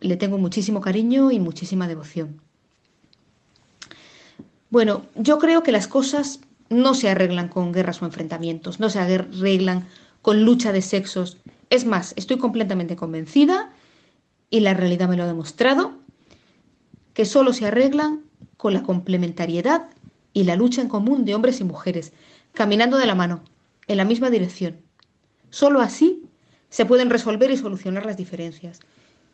Le 0.00 0.16
tengo 0.16 0.38
muchísimo 0.38 0.80
cariño 0.80 1.30
y 1.30 1.40
muchísima 1.40 1.88
devoción. 1.88 2.40
Bueno, 4.70 5.06
yo 5.14 5.38
creo 5.38 5.62
que 5.62 5.72
las 5.72 5.88
cosas 5.88 6.40
no 6.68 6.94
se 6.94 7.08
arreglan 7.08 7.48
con 7.48 7.72
guerras 7.72 8.02
o 8.02 8.06
enfrentamientos, 8.06 8.80
no 8.80 8.90
se 8.90 8.98
arreglan 8.98 9.86
con 10.22 10.44
lucha 10.44 10.72
de 10.72 10.82
sexos. 10.82 11.38
Es 11.70 11.84
más, 11.84 12.12
estoy 12.16 12.38
completamente 12.38 12.96
convencida, 12.96 13.72
y 14.50 14.60
la 14.60 14.74
realidad 14.74 15.08
me 15.08 15.16
lo 15.16 15.24
ha 15.24 15.26
demostrado, 15.26 15.94
que 17.14 17.24
solo 17.24 17.52
se 17.52 17.66
arreglan 17.66 18.22
con 18.56 18.74
la 18.74 18.82
complementariedad 18.82 19.88
y 20.32 20.44
la 20.44 20.56
lucha 20.56 20.82
en 20.82 20.88
común 20.88 21.24
de 21.24 21.34
hombres 21.34 21.60
y 21.60 21.64
mujeres, 21.64 22.12
caminando 22.52 22.98
de 22.98 23.06
la 23.06 23.14
mano, 23.14 23.42
en 23.86 23.96
la 23.96 24.04
misma 24.04 24.30
dirección. 24.30 24.76
Solo 25.50 25.80
así 25.80 26.22
se 26.68 26.84
pueden 26.84 27.10
resolver 27.10 27.50
y 27.50 27.56
solucionar 27.56 28.04
las 28.04 28.16
diferencias. 28.16 28.80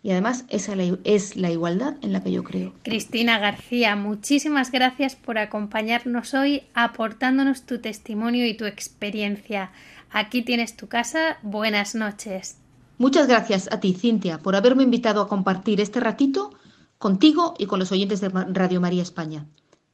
Y 0.04 0.10
además 0.10 0.44
esa 0.48 0.74
es 1.04 1.36
la 1.36 1.50
igualdad 1.50 1.96
en 2.02 2.12
la 2.12 2.22
que 2.22 2.32
yo 2.32 2.42
creo. 2.42 2.74
Cristina 2.82 3.38
García, 3.38 3.94
muchísimas 3.94 4.72
gracias 4.72 5.14
por 5.14 5.38
acompañarnos 5.38 6.34
hoy 6.34 6.64
aportándonos 6.74 7.62
tu 7.62 7.80
testimonio 7.80 8.46
y 8.46 8.54
tu 8.54 8.64
experiencia. 8.64 9.70
Aquí 10.10 10.42
tienes 10.42 10.76
tu 10.76 10.88
casa. 10.88 11.38
Buenas 11.42 11.94
noches. 11.94 12.61
Muchas 12.98 13.26
gracias 13.26 13.68
a 13.72 13.80
ti, 13.80 13.94
Cintia, 13.94 14.38
por 14.38 14.56
haberme 14.56 14.82
invitado 14.82 15.20
a 15.20 15.28
compartir 15.28 15.80
este 15.80 16.00
ratito 16.00 16.52
contigo 16.98 17.54
y 17.58 17.66
con 17.66 17.78
los 17.78 17.92
oyentes 17.92 18.20
de 18.20 18.28
Radio 18.28 18.80
María 18.80 19.02
España. 19.02 19.46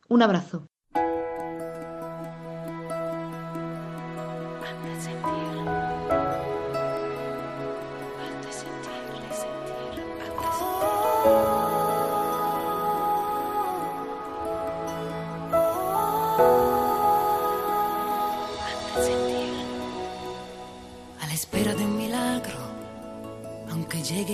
Un 0.09 0.23
abrazo. 0.23 0.68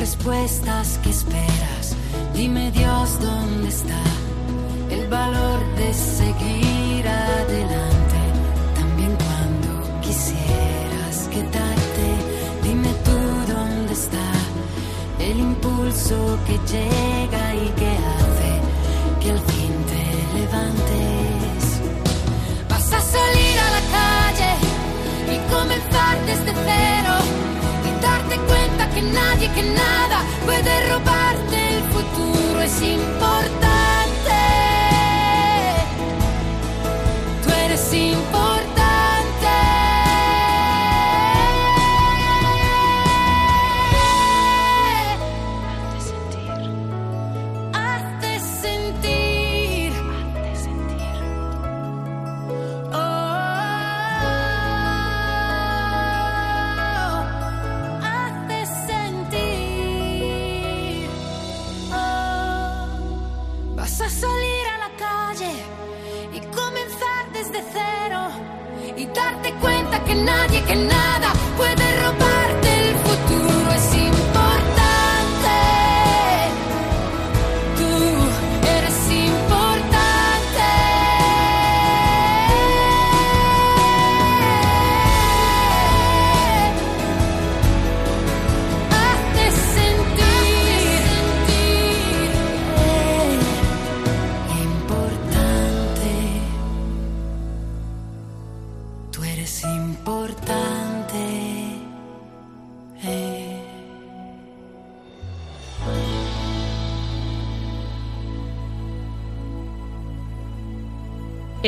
Respuestas 0.00 0.98
que 1.02 1.10
esperas. 1.10 1.94
Dime 2.32 2.70
Dios 2.70 3.20
dónde 3.20 3.68
está 3.68 4.02
el 4.88 5.06
valor 5.08 5.60
de 5.76 5.92
seguir 5.92 7.06
adelante, 7.06 8.20
también 8.78 9.12
cuando 9.26 10.00
quisieras 10.00 11.16
quedarte, 11.34 12.06
dime 12.62 12.90
tú 13.06 13.18
dónde 13.52 13.92
está 13.92 14.28
el 15.18 15.38
impulso 15.38 16.16
que 16.46 16.56
llega 16.72 17.44
y 17.64 17.68
que 17.80 17.90
hace 18.10 18.50
que 19.20 19.30
al 19.32 19.40
fin 19.52 19.72
te 19.92 20.04
levantes. 20.38 21.62
Vas 22.70 22.88
a 22.98 23.00
salir 23.16 23.54
a 23.66 23.68
la 23.76 23.82
calle 23.98 24.52
y 25.34 25.36
comenzar 25.54 26.14
desde 26.24 26.52
cero 26.64 27.29
nadie, 29.02 29.50
que 29.52 29.62
nada 29.62 30.22
puede 30.44 30.88
robarte 30.90 31.76
el 31.76 31.82
futuro. 31.92 32.62
Es 32.62 32.82
importante. 32.82 33.69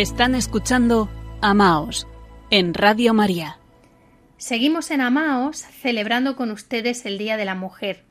Están 0.02 0.34
escuchando 0.34 1.08
Amaos 1.42 2.08
en 2.50 2.74
Radio 2.74 3.14
María. 3.14 3.60
Seguimos 4.36 4.90
en 4.90 5.00
Amaos 5.00 5.58
celebrando 5.58 6.34
con 6.34 6.50
ustedes 6.50 7.06
el 7.06 7.18
Día 7.18 7.36
de 7.36 7.44
la 7.44 7.54
Mujer. 7.54 8.02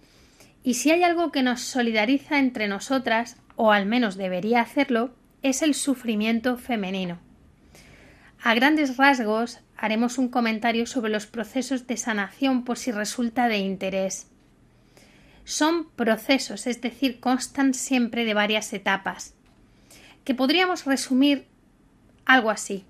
Y 0.64 0.76
si 0.76 0.92
hay 0.92 1.04
algo 1.04 1.34
que 1.34 1.44
nos 1.44 1.60
solidariza 1.60 2.40
entre 2.40 2.70
nosotras, 2.70 3.36
o 3.58 3.74
al 3.74 3.88
menos 3.88 4.16
debería 4.16 4.62
hacerlo, 4.62 5.14
es 5.42 5.62
el 5.64 5.74
sufrimiento 5.74 6.56
femenino. 6.56 7.20
A 8.42 8.54
grandes 8.54 8.96
rasgos 8.96 9.60
haremos 9.76 10.18
un 10.18 10.30
comentario 10.30 10.86
sobre 10.86 11.12
los 11.12 11.26
procesos 11.26 11.88
de 11.88 11.98
sanación 11.98 12.64
por 12.64 12.78
si 12.78 12.94
resulta 12.94 13.50
de 13.50 13.58
interés. 13.58 14.32
Son 15.44 15.90
procesos, 15.90 16.68
es 16.68 16.80
decir, 16.80 17.20
constan 17.20 17.74
siempre 17.74 18.24
de 18.24 18.34
varias 18.34 18.72
etapas, 18.72 19.34
que 20.24 20.34
podríamos 20.34 20.86
resumir 20.86 21.51
algo 22.26 22.50
así. 22.50 22.86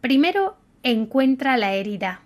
Primero, 0.00 0.56
encuentra 0.82 1.56
la 1.56 1.74
herida. 1.74 2.22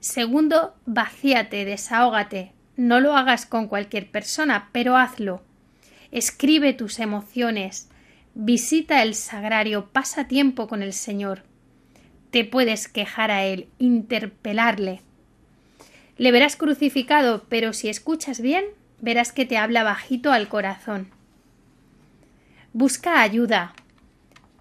Segundo, 0.00 0.74
vacíate, 0.86 1.64
desahógate. 1.64 2.52
No 2.76 3.00
lo 3.00 3.16
hagas 3.16 3.46
con 3.46 3.66
cualquier 3.66 4.10
persona, 4.10 4.68
pero 4.72 4.96
hazlo. 4.96 5.42
Escribe 6.12 6.72
tus 6.72 7.00
emociones, 7.00 7.88
visita 8.34 9.02
el 9.02 9.14
sagrario, 9.14 9.88
pasa 9.92 10.28
tiempo 10.28 10.68
con 10.68 10.82
el 10.82 10.92
Señor. 10.92 11.42
Te 12.30 12.44
puedes 12.44 12.88
quejar 12.88 13.30
a 13.30 13.44
Él, 13.44 13.68
interpelarle. 13.78 15.02
Le 16.16 16.32
verás 16.32 16.56
crucificado, 16.56 17.44
pero 17.48 17.72
si 17.72 17.88
escuchas 17.88 18.40
bien, 18.40 18.64
verás 19.00 19.32
que 19.32 19.44
te 19.44 19.56
habla 19.56 19.82
bajito 19.82 20.32
al 20.32 20.48
corazón. 20.48 21.08
Busca 22.72 23.22
ayuda, 23.22 23.74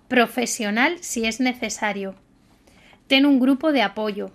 profesional 0.07 0.97
si 1.01 1.25
es 1.25 1.39
necesario. 1.39 2.15
Ten 3.07 3.25
un 3.25 3.39
grupo 3.39 3.71
de 3.71 3.81
apoyo. 3.81 4.31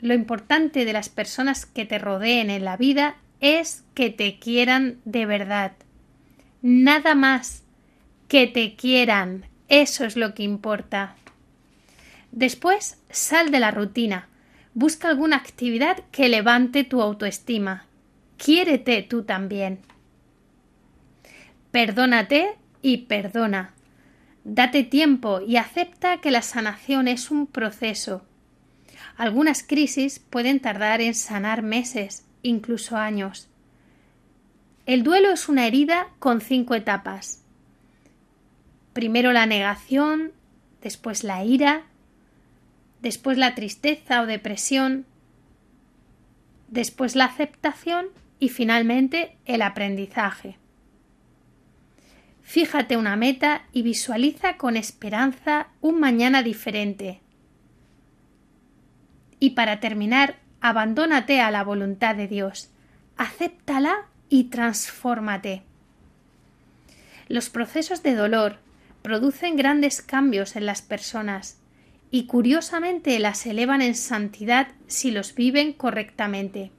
Lo 0.00 0.14
importante 0.14 0.84
de 0.84 0.92
las 0.92 1.08
personas 1.08 1.66
que 1.66 1.84
te 1.84 1.98
rodeen 1.98 2.50
en 2.50 2.64
la 2.64 2.76
vida 2.76 3.16
es 3.40 3.84
que 3.94 4.10
te 4.10 4.38
quieran 4.38 4.98
de 5.04 5.26
verdad. 5.26 5.72
Nada 6.62 7.14
más. 7.14 7.62
Que 8.28 8.46
te 8.46 8.74
quieran. 8.74 9.46
Eso 9.68 10.04
es 10.04 10.16
lo 10.16 10.34
que 10.34 10.42
importa. 10.42 11.16
Después, 12.32 13.00
sal 13.10 13.50
de 13.50 13.60
la 13.60 13.70
rutina. 13.70 14.28
Busca 14.74 15.08
alguna 15.08 15.36
actividad 15.36 15.98
que 16.10 16.28
levante 16.28 16.84
tu 16.84 17.00
autoestima. 17.00 17.86
Quiérete 18.36 19.02
tú 19.02 19.22
también. 19.22 19.78
Perdónate 21.70 22.56
y 22.82 22.98
perdona. 22.98 23.75
Date 24.48 24.84
tiempo 24.84 25.40
y 25.40 25.56
acepta 25.56 26.18
que 26.18 26.30
la 26.30 26.40
sanación 26.40 27.08
es 27.08 27.32
un 27.32 27.48
proceso. 27.48 28.24
Algunas 29.16 29.64
crisis 29.64 30.20
pueden 30.20 30.60
tardar 30.60 31.00
en 31.00 31.16
sanar 31.16 31.62
meses, 31.62 32.24
incluso 32.42 32.96
años. 32.96 33.48
El 34.86 35.02
duelo 35.02 35.32
es 35.32 35.48
una 35.48 35.66
herida 35.66 36.10
con 36.20 36.40
cinco 36.40 36.76
etapas. 36.76 37.42
Primero 38.92 39.32
la 39.32 39.46
negación, 39.46 40.30
después 40.80 41.24
la 41.24 41.44
ira, 41.44 41.82
después 43.02 43.38
la 43.38 43.56
tristeza 43.56 44.22
o 44.22 44.26
depresión, 44.26 45.06
después 46.68 47.16
la 47.16 47.24
aceptación 47.24 48.06
y 48.38 48.50
finalmente 48.50 49.36
el 49.44 49.62
aprendizaje. 49.62 50.56
Fíjate 52.46 52.96
una 52.96 53.16
meta 53.16 53.64
y 53.72 53.82
visualiza 53.82 54.56
con 54.56 54.76
esperanza 54.76 55.66
un 55.80 55.98
mañana 55.98 56.44
diferente. 56.44 57.20
Y 59.40 59.50
para 59.50 59.80
terminar, 59.80 60.36
abandónate 60.60 61.40
a 61.40 61.50
la 61.50 61.64
voluntad 61.64 62.14
de 62.14 62.28
Dios, 62.28 62.70
acéptala 63.16 64.06
y 64.28 64.44
transfórmate. 64.44 65.64
Los 67.26 67.50
procesos 67.50 68.04
de 68.04 68.14
dolor 68.14 68.58
producen 69.02 69.56
grandes 69.56 70.00
cambios 70.00 70.54
en 70.54 70.66
las 70.66 70.82
personas 70.82 71.58
y 72.12 72.26
curiosamente 72.26 73.18
las 73.18 73.44
elevan 73.44 73.82
en 73.82 73.96
santidad 73.96 74.68
si 74.86 75.10
los 75.10 75.34
viven 75.34 75.72
correctamente. 75.72 76.70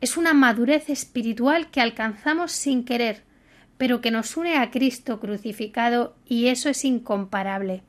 Es 0.00 0.16
una 0.16 0.32
madurez 0.32 0.88
espiritual 0.88 1.70
que 1.70 1.82
alcanzamos 1.82 2.50
sin 2.52 2.86
querer 2.86 3.27
pero 3.78 4.00
que 4.00 4.10
nos 4.10 4.36
une 4.36 4.58
a 4.58 4.70
Cristo 4.70 5.20
crucificado 5.20 6.16
y 6.26 6.48
eso 6.48 6.68
es 6.68 6.84
incomparable. 6.84 7.82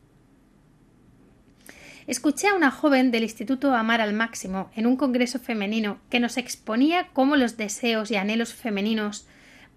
Escuché 2.07 2.47
a 2.47 2.55
una 2.55 2.71
joven 2.71 3.11
del 3.11 3.23
Instituto 3.23 3.75
Amar 3.75 4.01
al 4.01 4.13
Máximo 4.13 4.71
en 4.75 4.87
un 4.87 4.95
congreso 4.95 5.39
femenino 5.39 5.99
que 6.09 6.19
nos 6.19 6.37
exponía 6.37 7.09
cómo 7.13 7.35
los 7.35 7.57
deseos 7.57 8.09
y 8.09 8.15
anhelos 8.15 8.53
femeninos 8.53 9.27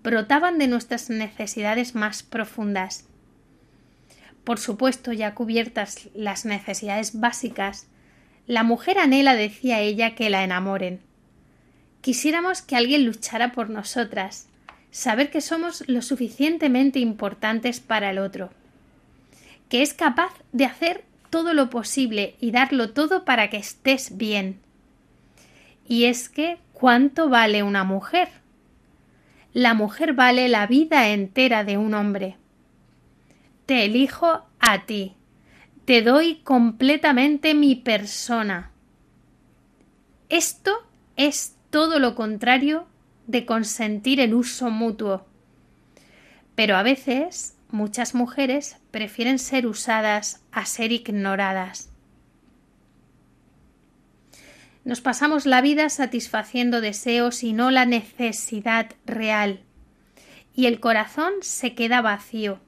brotaban 0.02 0.58
de 0.58 0.66
nuestras 0.66 1.10
necesidades 1.10 1.94
más 1.94 2.22
profundas. 2.22 3.06
Por 4.44 4.58
supuesto, 4.58 5.12
ya 5.12 5.34
cubiertas 5.34 6.08
las 6.14 6.44
necesidades 6.44 7.20
básicas, 7.20 7.86
la 8.46 8.64
mujer 8.64 8.98
anhela, 8.98 9.34
decía 9.34 9.80
ella, 9.80 10.14
que 10.14 10.30
la 10.30 10.42
enamoren. 10.42 11.00
Quisiéramos 12.00 12.62
que 12.62 12.76
alguien 12.76 13.04
luchara 13.04 13.52
por 13.52 13.70
nosotras, 13.70 14.48
saber 14.92 15.30
que 15.30 15.40
somos 15.40 15.82
lo 15.88 16.02
suficientemente 16.02 17.00
importantes 17.00 17.80
para 17.80 18.10
el 18.10 18.18
otro, 18.18 18.50
que 19.68 19.82
es 19.82 19.94
capaz 19.94 20.32
de 20.52 20.66
hacer 20.66 21.04
todo 21.30 21.54
lo 21.54 21.70
posible 21.70 22.36
y 22.40 22.50
darlo 22.52 22.90
todo 22.90 23.24
para 23.24 23.48
que 23.50 23.56
estés 23.56 24.18
bien. 24.18 24.60
Y 25.88 26.04
es 26.04 26.28
que, 26.28 26.58
¿cuánto 26.74 27.30
vale 27.30 27.62
una 27.62 27.84
mujer? 27.84 28.28
La 29.54 29.72
mujer 29.74 30.12
vale 30.12 30.48
la 30.48 30.66
vida 30.66 31.08
entera 31.08 31.64
de 31.64 31.78
un 31.78 31.94
hombre. 31.94 32.36
Te 33.64 33.86
elijo 33.86 34.42
a 34.60 34.84
ti. 34.84 35.14
Te 35.86 36.02
doy 36.02 36.36
completamente 36.44 37.54
mi 37.54 37.74
persona. 37.76 38.70
Esto 40.28 40.72
es 41.16 41.56
todo 41.70 41.98
lo 41.98 42.14
contrario 42.14 42.86
de 43.26 43.46
consentir 43.46 44.20
el 44.20 44.34
uso 44.34 44.70
mutuo. 44.70 45.26
Pero 46.54 46.76
a 46.76 46.82
veces 46.82 47.56
muchas 47.70 48.14
mujeres 48.14 48.76
prefieren 48.90 49.38
ser 49.38 49.66
usadas 49.66 50.42
a 50.52 50.66
ser 50.66 50.92
ignoradas. 50.92 51.90
Nos 54.84 55.00
pasamos 55.00 55.46
la 55.46 55.60
vida 55.60 55.88
satisfaciendo 55.88 56.80
deseos 56.80 57.44
y 57.44 57.52
no 57.52 57.70
la 57.70 57.86
necesidad 57.86 58.90
real, 59.06 59.60
y 60.54 60.66
el 60.66 60.80
corazón 60.80 61.32
se 61.40 61.74
queda 61.74 62.00
vacío. 62.00 62.60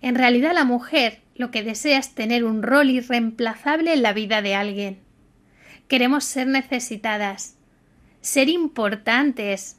En 0.00 0.14
realidad 0.14 0.54
la 0.54 0.64
mujer 0.64 1.20
lo 1.34 1.50
que 1.50 1.62
desea 1.62 1.98
es 1.98 2.14
tener 2.14 2.44
un 2.44 2.62
rol 2.62 2.88
irreemplazable 2.88 3.92
en 3.92 4.02
la 4.02 4.14
vida 4.14 4.40
de 4.40 4.54
alguien. 4.54 5.00
Queremos 5.88 6.24
ser 6.24 6.46
necesitadas, 6.46 7.55
ser 8.26 8.48
importantes, 8.48 9.76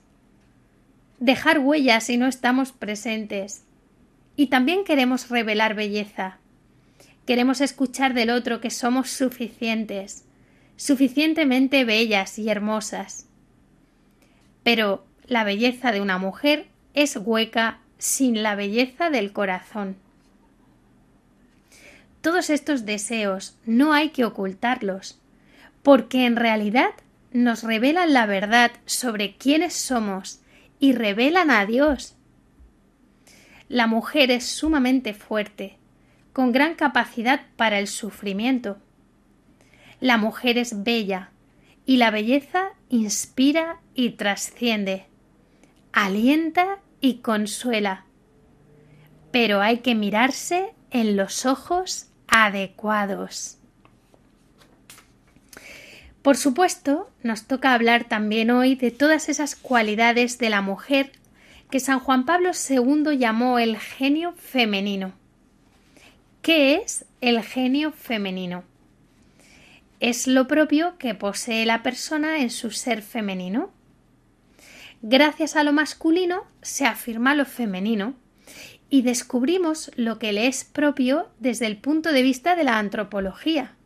dejar 1.19 1.59
huellas 1.59 2.05
si 2.05 2.15
no 2.15 2.27
estamos 2.27 2.71
presentes. 2.71 3.65
Y 4.37 4.47
también 4.47 4.85
queremos 4.85 5.27
revelar 5.29 5.75
belleza. 5.75 6.37
Queremos 7.25 7.59
escuchar 7.59 8.13
del 8.13 8.29
otro 8.29 8.61
que 8.61 8.69
somos 8.69 9.09
suficientes, 9.09 10.23
suficientemente 10.77 11.83
bellas 11.83 12.39
y 12.39 12.49
hermosas. 12.49 13.25
Pero 14.63 15.05
la 15.25 15.43
belleza 15.43 15.91
de 15.91 15.99
una 15.99 16.17
mujer 16.17 16.67
es 16.93 17.17
hueca 17.17 17.79
sin 17.97 18.43
la 18.43 18.55
belleza 18.55 19.09
del 19.09 19.33
corazón. 19.33 19.97
Todos 22.21 22.49
estos 22.49 22.85
deseos 22.85 23.57
no 23.65 23.91
hay 23.91 24.11
que 24.11 24.23
ocultarlos, 24.23 25.19
porque 25.83 26.25
en 26.25 26.37
realidad 26.37 26.91
nos 27.43 27.61
revelan 27.61 28.13
la 28.13 28.25
verdad 28.25 28.71
sobre 28.85 29.37
quiénes 29.37 29.75
somos 29.75 30.41
y 30.79 30.93
revelan 30.93 31.51
a 31.51 31.67
Dios. 31.67 32.15
La 33.69 33.85
mujer 33.85 34.31
es 34.31 34.45
sumamente 34.45 35.13
fuerte, 35.13 35.77
con 36.33 36.51
gran 36.51 36.73
capacidad 36.73 37.41
para 37.55 37.77
el 37.77 37.87
sufrimiento. 37.87 38.79
La 39.99 40.17
mujer 40.17 40.57
es 40.57 40.83
bella, 40.83 41.29
y 41.85 41.97
la 41.97 42.09
belleza 42.09 42.69
inspira 42.89 43.81
y 43.93 44.11
trasciende, 44.11 45.05
alienta 45.93 46.79
y 47.01 47.19
consuela. 47.19 48.05
Pero 49.31 49.61
hay 49.61 49.79
que 49.79 49.93
mirarse 49.93 50.73
en 50.89 51.15
los 51.15 51.45
ojos 51.45 52.09
adecuados. 52.27 53.59
Por 56.27 56.35
supuesto, 56.35 57.09
nos 57.23 57.45
toca 57.45 57.73
hablar 57.73 58.03
también 58.03 58.51
hoy 58.51 58.75
de 58.75 58.91
todas 58.91 59.29
esas 59.29 59.55
cualidades 59.55 60.37
de 60.39 60.49
la 60.49 60.61
mujer 60.61 61.13
que 61.71 61.79
San 61.79 62.01
Juan 62.01 62.25
Pablo 62.25 62.51
II 62.69 63.17
llamó 63.17 63.59
el 63.59 63.77
genio 63.77 64.33
femenino. 64.33 65.13
¿Qué 66.41 66.75
es 66.75 67.05
el 67.21 67.41
genio 67.43 67.93
femenino? 67.93 68.65
Es 70.01 70.27
lo 70.27 70.49
propio 70.49 70.97
que 70.97 71.15
posee 71.15 71.65
la 71.65 71.81
persona 71.81 72.41
en 72.41 72.49
su 72.49 72.71
ser 72.71 73.03
femenino. 73.03 73.71
Gracias 75.01 75.55
a 75.55 75.63
lo 75.63 75.71
masculino 75.71 76.43
se 76.61 76.85
afirma 76.85 77.35
lo 77.35 77.45
femenino 77.45 78.15
y 78.89 79.01
descubrimos 79.03 79.91
lo 79.95 80.19
que 80.19 80.33
le 80.33 80.47
es 80.47 80.65
propio 80.65 81.29
desde 81.39 81.67
el 81.67 81.77
punto 81.77 82.11
de 82.11 82.21
vista 82.21 82.57
de 82.57 82.65
la 82.65 82.79
antropología. 82.79 83.76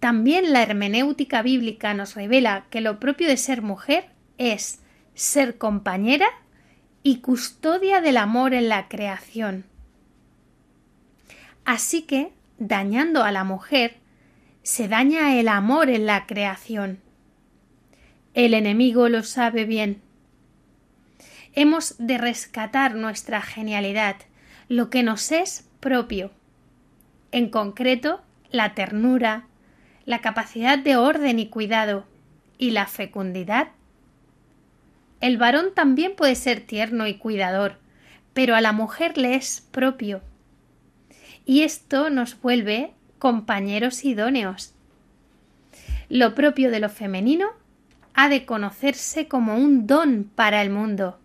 También 0.00 0.52
la 0.52 0.62
hermenéutica 0.62 1.42
bíblica 1.42 1.92
nos 1.94 2.14
revela 2.14 2.66
que 2.70 2.80
lo 2.80 3.00
propio 3.00 3.28
de 3.28 3.36
ser 3.36 3.62
mujer 3.62 4.10
es 4.38 4.80
ser 5.14 5.58
compañera 5.58 6.28
y 7.02 7.18
custodia 7.18 8.00
del 8.00 8.16
amor 8.16 8.54
en 8.54 8.68
la 8.68 8.88
creación. 8.88 9.64
Así 11.64 12.02
que, 12.02 12.32
dañando 12.58 13.24
a 13.24 13.32
la 13.32 13.44
mujer, 13.44 13.96
se 14.62 14.86
daña 14.88 15.38
el 15.38 15.48
amor 15.48 15.90
en 15.90 16.06
la 16.06 16.26
creación. 16.26 17.00
El 18.34 18.54
enemigo 18.54 19.08
lo 19.08 19.22
sabe 19.22 19.64
bien. 19.64 20.00
Hemos 21.54 21.96
de 21.98 22.18
rescatar 22.18 22.94
nuestra 22.94 23.42
genialidad, 23.42 24.16
lo 24.68 24.90
que 24.90 25.02
nos 25.02 25.32
es 25.32 25.68
propio. 25.80 26.30
En 27.32 27.50
concreto, 27.50 28.22
la 28.50 28.74
ternura, 28.74 29.46
la 30.08 30.22
capacidad 30.22 30.78
de 30.78 30.96
orden 30.96 31.38
y 31.38 31.48
cuidado 31.48 32.06
y 32.56 32.70
la 32.70 32.86
fecundidad. 32.86 33.68
El 35.20 35.36
varón 35.36 35.66
también 35.74 36.16
puede 36.16 36.34
ser 36.34 36.62
tierno 36.62 37.06
y 37.06 37.18
cuidador, 37.18 37.78
pero 38.32 38.56
a 38.56 38.62
la 38.62 38.72
mujer 38.72 39.18
le 39.18 39.34
es 39.34 39.68
propio. 39.70 40.22
Y 41.44 41.60
esto 41.60 42.08
nos 42.08 42.40
vuelve 42.40 42.92
compañeros 43.18 44.02
idóneos. 44.02 44.72
Lo 46.08 46.34
propio 46.34 46.70
de 46.70 46.80
lo 46.80 46.88
femenino 46.88 47.48
ha 48.14 48.30
de 48.30 48.46
conocerse 48.46 49.28
como 49.28 49.56
un 49.56 49.86
don 49.86 50.24
para 50.34 50.62
el 50.62 50.70
mundo. 50.70 51.18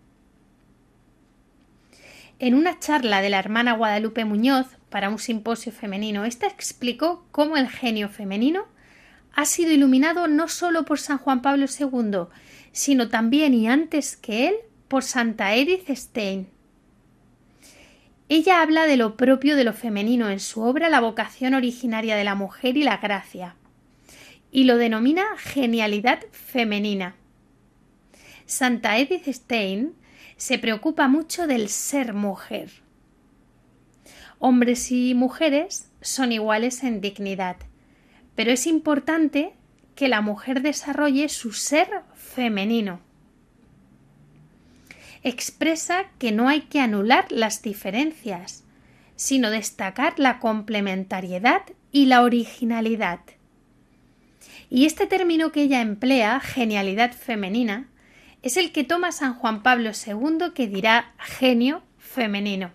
En 2.38 2.54
una 2.54 2.78
charla 2.80 3.22
de 3.22 3.30
la 3.30 3.38
hermana 3.38 3.72
Guadalupe 3.72 4.26
Muñoz 4.26 4.66
para 4.90 5.08
un 5.08 5.18
simposio 5.18 5.72
femenino, 5.72 6.26
ésta 6.26 6.46
explicó 6.46 7.24
cómo 7.30 7.56
el 7.56 7.70
genio 7.70 8.10
femenino 8.10 8.73
ha 9.34 9.44
sido 9.44 9.72
iluminado 9.72 10.28
no 10.28 10.48
solo 10.48 10.84
por 10.84 10.98
San 11.00 11.18
Juan 11.18 11.42
Pablo 11.42 11.66
II, 11.66 12.26
sino 12.72 13.08
también 13.08 13.54
y 13.54 13.68
antes 13.68 14.16
que 14.16 14.48
él 14.48 14.54
por 14.88 15.02
Santa 15.02 15.54
Edith 15.54 15.88
Stein. 15.90 16.48
Ella 18.28 18.62
habla 18.62 18.86
de 18.86 18.96
lo 18.96 19.16
propio 19.16 19.56
de 19.56 19.64
lo 19.64 19.72
femenino 19.72 20.30
en 20.30 20.40
su 20.40 20.62
obra 20.62 20.88
La 20.88 21.00
vocación 21.00 21.54
originaria 21.54 22.16
de 22.16 22.24
la 22.24 22.34
mujer 22.34 22.76
y 22.76 22.82
la 22.82 22.96
gracia, 22.96 23.56
y 24.50 24.64
lo 24.64 24.76
denomina 24.76 25.24
genialidad 25.36 26.20
femenina. 26.30 27.16
Santa 28.46 28.98
Edith 28.98 29.26
Stein 29.28 29.94
se 30.36 30.58
preocupa 30.58 31.08
mucho 31.08 31.46
del 31.46 31.68
ser 31.68 32.14
mujer. 32.14 32.70
Hombres 34.38 34.90
y 34.90 35.14
mujeres 35.14 35.90
son 36.00 36.32
iguales 36.32 36.82
en 36.82 37.00
dignidad, 37.00 37.56
pero 38.34 38.50
es 38.50 38.66
importante 38.66 39.54
que 39.94 40.08
la 40.08 40.20
mujer 40.20 40.62
desarrolle 40.62 41.28
su 41.28 41.52
ser 41.52 41.88
femenino. 42.14 43.00
Expresa 45.22 46.06
que 46.18 46.32
no 46.32 46.48
hay 46.48 46.62
que 46.62 46.80
anular 46.80 47.30
las 47.30 47.62
diferencias, 47.62 48.64
sino 49.16 49.50
destacar 49.50 50.18
la 50.18 50.38
complementariedad 50.40 51.62
y 51.92 52.06
la 52.06 52.22
originalidad. 52.22 53.20
Y 54.68 54.86
este 54.86 55.06
término 55.06 55.52
que 55.52 55.62
ella 55.62 55.80
emplea, 55.80 56.40
genialidad 56.40 57.12
femenina, 57.12 57.88
es 58.42 58.56
el 58.56 58.72
que 58.72 58.84
toma 58.84 59.12
San 59.12 59.34
Juan 59.34 59.62
Pablo 59.62 59.90
II 59.90 60.52
que 60.54 60.66
dirá 60.66 61.14
genio 61.18 61.82
femenino. 61.96 62.72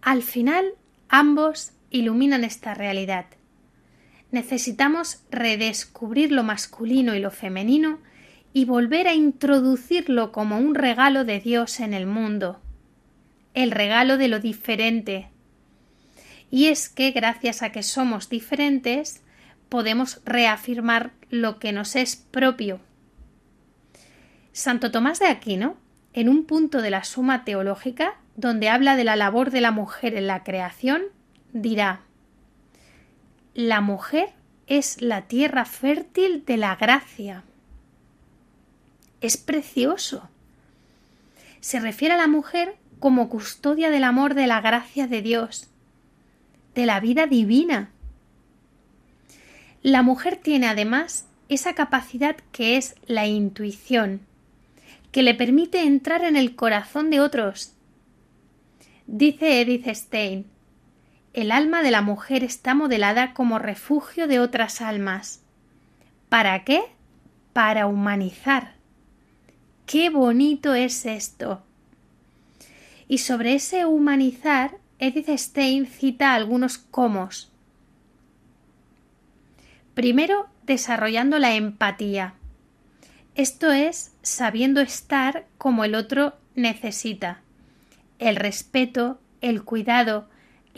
Al 0.00 0.22
final, 0.22 0.64
ambos 1.08 1.72
iluminan 1.90 2.44
esta 2.44 2.74
realidad. 2.74 3.26
Necesitamos 4.30 5.22
redescubrir 5.30 6.32
lo 6.32 6.42
masculino 6.42 7.14
y 7.14 7.20
lo 7.20 7.30
femenino 7.30 7.98
y 8.52 8.64
volver 8.64 9.08
a 9.08 9.14
introducirlo 9.14 10.32
como 10.32 10.58
un 10.58 10.74
regalo 10.74 11.24
de 11.24 11.40
Dios 11.40 11.80
en 11.80 11.94
el 11.94 12.06
mundo, 12.06 12.60
el 13.54 13.70
regalo 13.70 14.18
de 14.18 14.28
lo 14.28 14.40
diferente. 14.40 15.28
Y 16.50 16.66
es 16.66 16.88
que 16.88 17.10
gracias 17.10 17.62
a 17.62 17.72
que 17.72 17.82
somos 17.82 18.28
diferentes, 18.28 19.22
podemos 19.68 20.20
reafirmar 20.24 21.12
lo 21.30 21.58
que 21.58 21.72
nos 21.72 21.94
es 21.96 22.16
propio. 22.16 22.80
Santo 24.52 24.90
Tomás 24.90 25.18
de 25.18 25.26
Aquino, 25.26 25.76
en 26.14 26.28
un 26.28 26.44
punto 26.44 26.80
de 26.82 26.90
la 26.90 27.04
Suma 27.04 27.44
Teológica, 27.44 28.16
donde 28.34 28.68
habla 28.68 28.96
de 28.96 29.04
la 29.04 29.16
labor 29.16 29.50
de 29.50 29.60
la 29.60 29.72
mujer 29.72 30.14
en 30.14 30.26
la 30.26 30.42
creación, 30.42 31.02
dirá 31.62 32.00
La 33.54 33.80
mujer 33.80 34.30
es 34.66 35.00
la 35.00 35.22
tierra 35.22 35.64
fértil 35.64 36.44
de 36.44 36.56
la 36.56 36.76
gracia. 36.76 37.44
Es 39.20 39.36
precioso. 39.36 40.28
Se 41.60 41.80
refiere 41.80 42.14
a 42.14 42.18
la 42.18 42.28
mujer 42.28 42.76
como 43.00 43.28
custodia 43.28 43.90
del 43.90 44.04
amor 44.04 44.34
de 44.34 44.46
la 44.46 44.60
gracia 44.60 45.06
de 45.06 45.22
Dios, 45.22 45.68
de 46.74 46.86
la 46.86 47.00
vida 47.00 47.26
divina. 47.26 47.90
La 49.82 50.02
mujer 50.02 50.36
tiene 50.36 50.68
además 50.68 51.26
esa 51.48 51.74
capacidad 51.74 52.36
que 52.52 52.76
es 52.76 52.94
la 53.06 53.26
intuición, 53.26 54.20
que 55.12 55.22
le 55.22 55.34
permite 55.34 55.82
entrar 55.82 56.24
en 56.24 56.36
el 56.36 56.54
corazón 56.54 57.10
de 57.10 57.20
otros. 57.20 57.72
Dice 59.06 59.60
Edith 59.60 59.86
Stein, 59.88 60.46
el 61.32 61.52
alma 61.52 61.82
de 61.82 61.90
la 61.90 62.02
mujer 62.02 62.44
está 62.44 62.74
modelada 62.74 63.34
como 63.34 63.58
refugio 63.58 64.26
de 64.26 64.40
otras 64.40 64.80
almas. 64.80 65.42
¿Para 66.28 66.64
qué? 66.64 66.82
Para 67.52 67.86
humanizar. 67.86 68.74
¡Qué 69.86 70.10
bonito 70.10 70.74
es 70.74 71.06
esto! 71.06 71.62
Y 73.06 73.18
sobre 73.18 73.54
ese 73.54 73.86
humanizar, 73.86 74.76
Edith 74.98 75.30
Stein 75.30 75.86
cita 75.86 76.34
algunos 76.34 76.76
comos. 76.78 77.50
Primero, 79.94 80.48
desarrollando 80.64 81.38
la 81.38 81.54
empatía. 81.54 82.34
Esto 83.34 83.72
es 83.72 84.12
sabiendo 84.22 84.80
estar 84.80 85.46
como 85.56 85.84
el 85.84 85.94
otro 85.94 86.34
necesita. 86.54 87.40
El 88.18 88.36
respeto, 88.36 89.20
el 89.40 89.62
cuidado, 89.62 90.28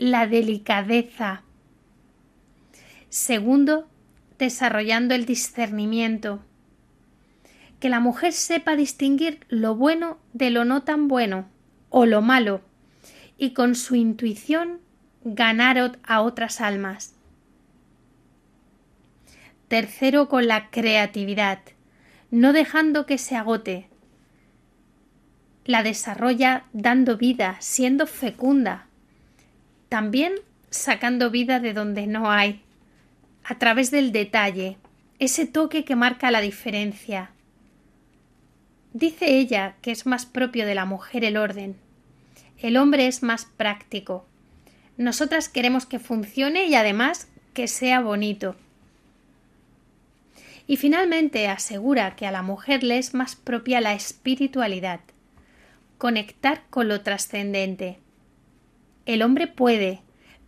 la 0.01 0.25
delicadeza. 0.25 1.43
Segundo, 3.09 3.87
desarrollando 4.39 5.13
el 5.13 5.27
discernimiento. 5.27 6.43
Que 7.79 7.87
la 7.87 7.99
mujer 7.99 8.33
sepa 8.33 8.75
distinguir 8.75 9.45
lo 9.47 9.75
bueno 9.75 10.17
de 10.33 10.49
lo 10.49 10.65
no 10.65 10.81
tan 10.81 11.07
bueno 11.07 11.47
o 11.91 12.07
lo 12.07 12.23
malo 12.23 12.61
y 13.37 13.53
con 13.53 13.75
su 13.75 13.93
intuición 13.93 14.79
ganar 15.23 15.99
a 16.01 16.21
otras 16.23 16.61
almas. 16.61 17.13
Tercero, 19.67 20.29
con 20.29 20.47
la 20.47 20.71
creatividad, 20.71 21.59
no 22.31 22.53
dejando 22.53 23.05
que 23.05 23.19
se 23.19 23.35
agote. 23.35 23.87
La 25.63 25.83
desarrolla 25.83 26.65
dando 26.73 27.17
vida, 27.17 27.57
siendo 27.59 28.07
fecunda, 28.07 28.87
también 29.91 30.35
sacando 30.69 31.31
vida 31.31 31.59
de 31.59 31.73
donde 31.73 32.07
no 32.07 32.31
hay, 32.31 32.61
a 33.43 33.59
través 33.59 33.91
del 33.91 34.13
detalle, 34.13 34.77
ese 35.19 35.45
toque 35.45 35.83
que 35.83 35.97
marca 35.97 36.31
la 36.31 36.39
diferencia. 36.39 37.31
Dice 38.93 39.37
ella 39.37 39.75
que 39.81 39.91
es 39.91 40.05
más 40.05 40.25
propio 40.25 40.65
de 40.65 40.75
la 40.75 40.85
mujer 40.85 41.25
el 41.25 41.35
orden. 41.35 41.75
El 42.57 42.77
hombre 42.77 43.07
es 43.07 43.21
más 43.21 43.43
práctico. 43.57 44.25
Nosotras 44.95 45.49
queremos 45.49 45.85
que 45.85 45.99
funcione 45.99 46.67
y 46.67 46.75
además 46.75 47.27
que 47.53 47.67
sea 47.67 47.99
bonito. 47.99 48.55
Y 50.67 50.77
finalmente 50.77 51.49
asegura 51.49 52.15
que 52.15 52.25
a 52.25 52.31
la 52.31 52.43
mujer 52.43 52.81
le 52.85 52.97
es 52.97 53.13
más 53.13 53.35
propia 53.35 53.81
la 53.81 53.91
espiritualidad, 53.91 55.01
conectar 55.97 56.63
con 56.69 56.87
lo 56.87 57.01
trascendente, 57.01 57.99
el 59.05 59.21
hombre 59.21 59.47
puede, 59.47 60.01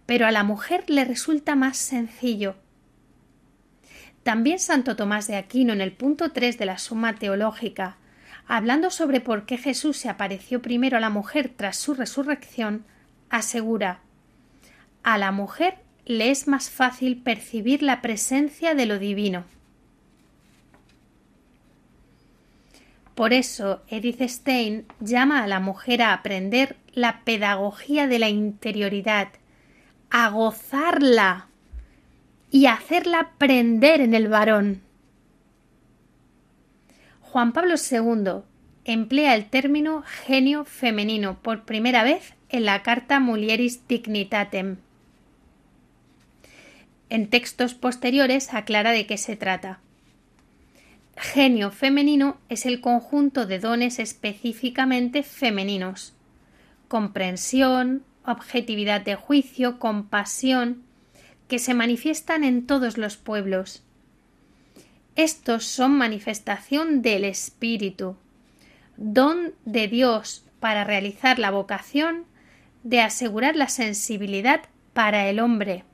pero 0.05 0.25
a 0.27 0.31
la 0.31 0.43
mujer 0.43 0.83
le 0.89 1.05
resulta 1.05 1.55
más 1.55 1.77
sencillo. 1.77 2.55
También 4.23 4.59
Santo 4.59 4.95
Tomás 4.95 5.27
de 5.27 5.35
Aquino 5.35 5.73
en 5.73 5.81
el 5.81 5.91
punto 5.91 6.31
3 6.31 6.57
de 6.57 6.65
la 6.65 6.77
Suma 6.77 7.15
Teológica, 7.15 7.97
hablando 8.47 8.89
sobre 8.89 9.19
por 9.19 9.45
qué 9.45 9.57
Jesús 9.57 9.97
se 9.97 10.09
apareció 10.09 10.61
primero 10.61 10.97
a 10.97 11.01
la 11.01 11.09
mujer 11.09 11.51
tras 11.55 11.77
su 11.77 11.93
resurrección, 11.93 12.85
asegura 13.29 13.99
a 15.03 15.17
la 15.17 15.31
mujer 15.31 15.75
le 16.05 16.31
es 16.31 16.47
más 16.47 16.69
fácil 16.69 17.21
percibir 17.21 17.83
la 17.83 18.01
presencia 18.01 18.73
de 18.73 18.85
lo 18.85 18.99
divino. 18.99 19.43
Por 23.15 23.31
eso 23.31 23.83
Edith 23.89 24.21
Stein 24.21 24.85
llama 24.99 25.43
a 25.43 25.47
la 25.47 25.59
mujer 25.59 26.01
a 26.01 26.13
aprender 26.13 26.77
la 26.93 27.21
pedagogía 27.23 28.07
de 28.07 28.19
la 28.19 28.29
interioridad, 28.29 29.29
a 30.09 30.29
gozarla 30.29 31.47
y 32.51 32.67
hacerla 32.67 33.31
prender 33.37 34.01
en 34.01 34.13
el 34.13 34.27
varón. 34.27 34.81
Juan 37.21 37.51
Pablo 37.51 37.75
II 37.75 38.43
emplea 38.85 39.33
el 39.33 39.45
término 39.45 40.03
genio 40.03 40.65
femenino 40.65 41.39
por 41.41 41.63
primera 41.63 42.03
vez 42.03 42.33
en 42.49 42.65
la 42.65 42.83
carta 42.83 43.19
Mulieris 43.19 43.87
Dignitatem. 43.87 44.77
En 47.09 47.29
textos 47.29 47.73
posteriores 47.73 48.53
aclara 48.53 48.91
de 48.91 49.07
qué 49.07 49.17
se 49.17 49.35
trata. 49.35 49.79
Genio 51.15 51.71
femenino 51.71 52.37
es 52.49 52.65
el 52.65 52.81
conjunto 52.81 53.45
de 53.45 53.59
dones 53.59 53.99
específicamente 53.99 55.23
femeninos. 55.23 56.13
Comprensión, 56.93 58.03
objetividad 58.23 59.01
de 59.01 59.15
juicio, 59.15 59.79
compasión, 59.79 60.83
que 61.47 61.57
se 61.57 61.73
manifiestan 61.73 62.43
en 62.43 62.67
todos 62.67 62.99
los 62.99 63.17
pueblos. 63.17 63.81
Estos 65.15 65.65
son 65.65 65.97
manifestación 65.97 67.01
del 67.01 67.23
Espíritu, 67.23 68.15
don 68.95 69.55
de 69.65 69.87
Dios 69.87 70.45
para 70.59 70.83
realizar 70.83 71.39
la 71.39 71.49
vocación 71.49 72.25
de 72.83 73.01
asegurar 73.01 73.55
la 73.55 73.69
sensibilidad 73.69 74.61
para 74.93 75.27
el 75.29 75.39
hombre. 75.39 75.85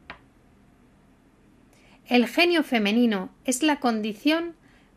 El 2.08 2.28
genio 2.28 2.62
femenino 2.62 3.30
es 3.46 3.64
la 3.64 3.80
condición 3.80 4.54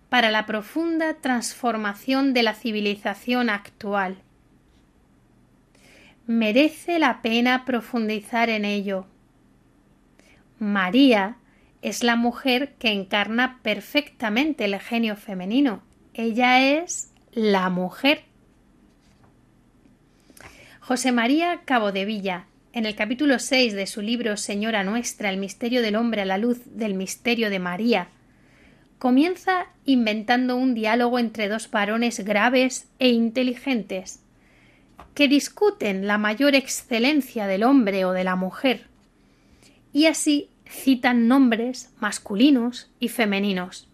para 0.08 0.32
la 0.32 0.46
profunda 0.46 1.14
transformación 1.14 2.34
de 2.34 2.42
la 2.42 2.54
civilización 2.54 3.50
actual. 3.50 4.21
Merece 6.26 6.98
la 6.98 7.20
pena 7.20 7.64
profundizar 7.64 8.48
en 8.48 8.64
ello. 8.64 9.06
María 10.58 11.36
es 11.82 12.04
la 12.04 12.14
mujer 12.14 12.74
que 12.78 12.92
encarna 12.92 13.58
perfectamente 13.62 14.64
el 14.64 14.78
genio 14.78 15.16
femenino. 15.16 15.82
Ella 16.14 16.62
es 16.78 17.12
la 17.32 17.68
mujer. 17.70 18.22
José 20.80 21.10
María 21.10 21.62
Cabo 21.64 21.90
de 21.90 22.04
Villa, 22.04 22.46
en 22.72 22.86
el 22.86 22.94
capítulo 22.94 23.38
6 23.38 23.74
de 23.74 23.86
su 23.86 24.00
libro 24.00 24.36
Señora 24.36 24.84
Nuestra, 24.84 25.30
el 25.30 25.38
misterio 25.38 25.82
del 25.82 25.96
hombre 25.96 26.22
a 26.22 26.24
la 26.26 26.38
luz 26.38 26.60
del 26.66 26.94
misterio 26.94 27.50
de 27.50 27.58
María, 27.58 28.08
comienza 28.98 29.66
inventando 29.84 30.56
un 30.56 30.74
diálogo 30.74 31.18
entre 31.18 31.48
dos 31.48 31.70
varones 31.70 32.24
graves 32.24 32.88
e 33.00 33.08
inteligentes, 33.08 34.21
que 35.14 35.28
discuten 35.28 36.06
la 36.06 36.18
mayor 36.18 36.54
excelencia 36.54 37.46
del 37.46 37.64
hombre 37.64 38.04
o 38.04 38.12
de 38.12 38.24
la 38.24 38.36
mujer, 38.36 38.86
y 39.92 40.06
así 40.06 40.48
citan 40.66 41.28
nombres 41.28 41.92
masculinos 42.00 42.90
y 42.98 43.08
femeninos. 43.08 43.88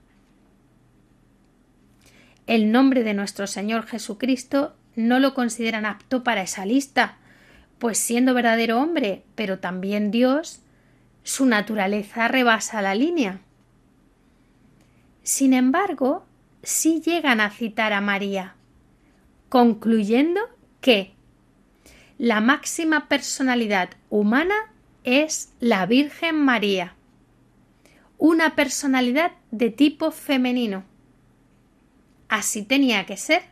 El 2.47 2.71
nombre 2.73 3.03
de 3.03 3.15
nuestro 3.15 3.47
Señor 3.47 3.87
Jesucristo 3.87 4.75
no 4.95 5.19
lo 5.19 5.35
consideran 5.35 5.85
apto 5.85 6.23
para 6.25 6.43
esa 6.43 6.65
lista, 6.65 7.19
pues 7.79 7.99
siendo 7.99 8.33
verdadero 8.33 8.81
hombre, 8.81 9.25
pero 9.35 9.59
también 9.59 10.11
Dios, 10.11 10.61
su 11.25 11.47
naturaleza 11.47 12.27
rebasa 12.29 12.81
la 12.81 12.95
línea. 12.95 13.41
Sin 15.23 15.53
embargo, 15.53 16.25
sí 16.63 17.03
llegan 17.05 17.41
a 17.41 17.51
citar 17.51 17.93
a 17.93 18.01
María, 18.01 18.55
concluyendo 19.49 20.41
que 20.81 21.13
la 22.19 22.41
máxima 22.41 23.09
personalidad 23.09 23.91
humana 24.11 24.55
es 25.05 25.53
la 25.61 25.87
Virgen 25.87 26.37
María, 26.37 26.95
una 28.19 28.57
personalidad 28.57 29.33
de 29.51 29.71
tipo 29.71 30.11
femenino. 30.11 30.85
Así 32.29 32.63
tenía 32.63 33.07
que 33.07 33.17
ser, 33.17 33.43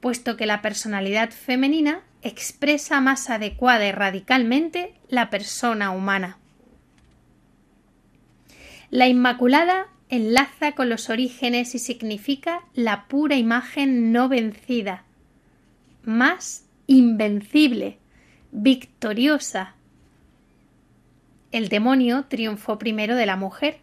puesto 0.00 0.36
que 0.36 0.46
la 0.46 0.62
personalidad 0.62 1.30
femenina 1.30 2.02
expresa 2.22 3.00
más 3.00 3.30
adecuada 3.30 3.86
y 3.86 3.92
radicalmente 3.92 4.94
la 5.08 5.30
persona 5.30 5.90
humana. 5.90 6.38
La 8.90 9.08
Inmaculada 9.08 9.88
enlaza 10.08 10.72
con 10.72 10.88
los 10.88 11.10
orígenes 11.10 11.74
y 11.74 11.78
significa 11.78 12.62
la 12.72 13.06
pura 13.08 13.36
imagen 13.36 14.12
no 14.12 14.28
vencida, 14.28 15.04
más 16.08 16.64
invencible, 16.86 17.98
victoriosa. 18.50 19.74
El 21.52 21.68
demonio 21.68 22.24
triunfó 22.24 22.78
primero 22.78 23.14
de 23.14 23.26
la 23.26 23.36
mujer 23.36 23.78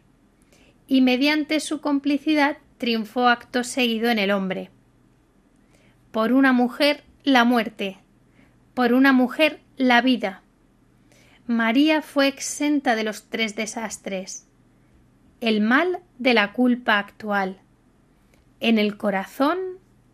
y 0.87 1.01
mediante 1.01 1.59
su 1.59 1.81
complicidad 1.81 2.57
triunfó 2.79 3.27
acto 3.27 3.63
seguido 3.63 4.09
en 4.09 4.17
el 4.17 4.31
hombre. 4.31 4.71
Por 6.11 6.33
una 6.33 6.51
mujer 6.51 7.03
la 7.23 7.43
muerte, 7.43 7.99
por 8.73 8.93
una 8.93 9.13
mujer 9.13 9.61
la 9.77 10.01
vida. 10.01 10.41
María 11.45 12.01
fue 12.01 12.27
exenta 12.27 12.95
de 12.95 13.03
los 13.03 13.29
tres 13.29 13.55
desastres 13.55 14.47
el 15.41 15.61
mal 15.61 15.99
de 16.17 16.33
la 16.33 16.53
culpa 16.53 16.97
actual, 16.97 17.59
en 18.61 18.79
el 18.79 18.97
corazón, 18.97 19.59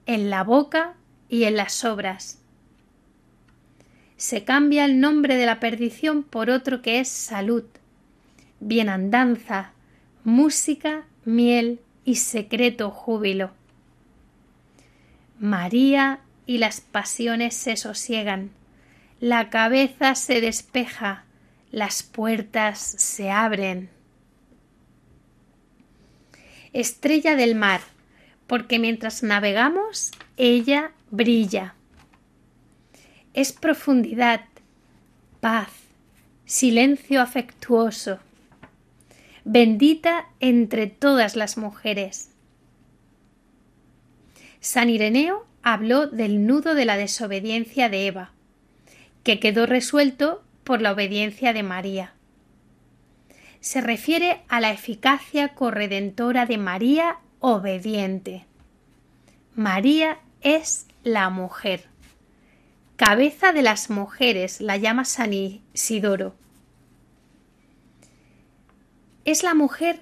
en 0.07 0.30
la 0.30 0.43
boca 0.43 0.95
y 1.32 1.45
en 1.45 1.55
las 1.55 1.84
obras. 1.84 2.38
Se 4.17 4.43
cambia 4.43 4.86
el 4.86 4.99
nombre 4.99 5.36
de 5.36 5.47
la 5.47 5.59
perdición 5.59 6.21
por 6.21 6.51
otro 6.51 6.84
que 6.84 6.99
es 6.99 7.07
salud, 7.07 7.63
bienandanza, 8.59 9.71
música, 10.23 11.05
miel 11.25 11.79
y 12.05 12.17
secreto 12.17 12.91
júbilo. 12.91 13.49
María 15.39 16.19
y 16.45 16.59
las 16.59 16.82
pasiones 16.82 17.55
se 17.55 17.77
sosiegan, 17.77 18.51
la 19.19 19.49
cabeza 19.49 20.13
se 20.13 20.41
despeja, 20.41 21.25
las 21.71 22.03
puertas 22.03 22.77
se 22.77 23.32
abren 23.32 23.89
estrella 26.73 27.36
del 27.36 27.55
mar, 27.55 27.82
porque 28.47 28.79
mientras 28.79 29.23
navegamos 29.23 30.11
ella 30.38 30.91
brilla. 31.12 31.76
Es 33.34 33.53
profundidad, 33.53 34.41
paz, 35.39 35.70
silencio 36.45 37.22
afectuoso, 37.22 38.20
bendita 39.45 40.28
entre 40.39 40.88
todas 40.88 41.36
las 41.36 41.57
mujeres. 41.57 42.32
San 44.59 44.89
Ireneo 44.89 45.45
habló 45.62 46.07
del 46.07 46.47
nudo 46.47 46.74
de 46.74 46.86
la 46.86 46.97
desobediencia 46.97 47.89
de 47.89 48.07
Eva, 48.07 48.32
que 49.24 49.39
quedó 49.39 49.66
resuelto 49.66 50.43
por 50.64 50.82
la 50.82 50.91
obediencia 50.91 51.53
de 51.53 51.64
María 51.64 52.14
se 53.62 53.80
refiere 53.80 54.41
a 54.49 54.59
la 54.59 54.72
eficacia 54.72 55.49
corredentora 55.49 56.45
de 56.47 56.57
María 56.57 57.20
obediente. 57.39 58.45
María 59.55 60.18
es 60.41 60.88
la 61.04 61.30
mujer. 61.30 61.86
Cabeza 62.95 63.52
de 63.52 63.62
las 63.62 63.89
mujeres, 63.89 64.62
la 64.62 64.78
llama 64.78 65.06
San 65.06 65.34
Isidoro. 65.34 66.36
Es 69.26 69.43
la 69.43 69.54
mujer 69.54 70.02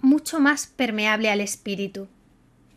mucho 0.00 0.40
más 0.40 0.66
permeable 0.66 1.30
al 1.30 1.40
espíritu, 1.40 2.08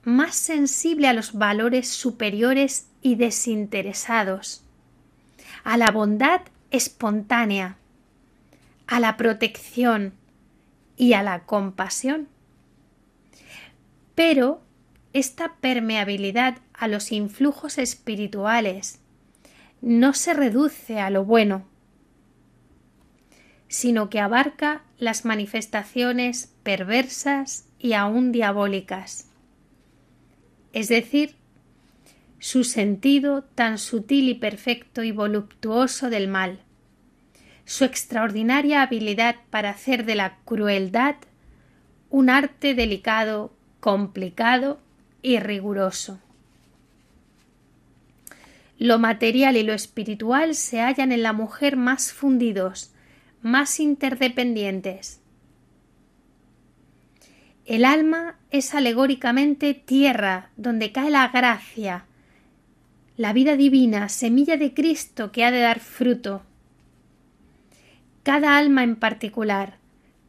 más 0.04 0.36
sensible 0.36 1.08
a 1.08 1.14
los 1.14 1.34
valores 1.34 1.88
superiores 1.88 2.88
y 3.02 3.16
desinteresados, 3.16 4.64
a 5.64 5.78
la 5.78 5.92
bondad 5.92 6.42
espontánea, 6.72 7.78
a 8.88 9.00
la 9.00 9.18
protección, 9.18 10.14
y 10.98 11.14
a 11.14 11.24
la 11.24 11.44
compasión. 11.46 12.28
Pero 14.16 14.62
esta 15.14 15.55
permeabilidad 15.61 16.57
a 16.74 16.88
los 16.88 17.11
influjos 17.11 17.78
espirituales. 17.78 18.99
No 19.82 20.14
se 20.14 20.34
reduce 20.34 20.99
a 20.99 21.09
lo 21.09 21.24
bueno, 21.24 21.66
sino 23.68 24.09
que 24.09 24.20
abarca 24.20 24.84
las 24.97 25.26
manifestaciones 25.26 26.53
perversas 26.64 27.66
y 27.80 27.93
aún 27.93 28.32
diabólicas, 28.32 29.30
es 30.74 30.89
decir, 30.89 31.36
su 32.39 32.64
sentido 32.64 33.43
tan 33.43 33.78
sutil 33.78 34.30
y 34.30 34.36
perfecto 34.36 35.03
y 35.03 35.11
voluptuoso 35.11 36.09
del 36.09 36.28
mal, 36.28 36.59
su 37.66 37.86
extraordinaria 37.86 38.82
habilidad 38.82 39.38
para 39.49 39.70
hacer 39.70 40.05
de 40.05 40.16
la 40.16 40.38
crueldad 40.45 41.16
un 42.09 42.30
arte 42.30 42.76
delicado, 42.76 43.53
complicado 43.80 44.83
y 45.24 45.40
riguroso. 45.40 46.20
Lo 48.78 49.00
material 49.00 49.56
y 49.56 49.64
lo 49.64 49.74
espiritual 49.74 50.54
se 50.54 50.82
hallan 50.82 51.12
en 51.12 51.24
la 51.24 51.34
mujer 51.34 51.78
más 51.78 52.12
fundidos, 52.12 52.92
más 53.42 53.80
interdependientes. 53.80 55.22
El 57.66 57.86
alma 57.86 58.36
es 58.52 58.76
alegóricamente 58.76 59.74
tierra 59.74 60.50
donde 60.58 60.92
cae 60.92 61.10
la 61.10 61.30
gracia, 61.30 62.06
la 63.16 63.32
vida 63.32 63.56
divina, 63.56 64.10
semilla 64.10 64.58
de 64.58 64.74
Cristo 64.74 65.32
que 65.32 65.46
ha 65.46 65.52
de 65.52 65.62
dar 65.62 65.80
fruto. 65.80 66.44
Cada 68.24 68.58
alma 68.58 68.84
en 68.84 68.98
particular, 68.98 69.78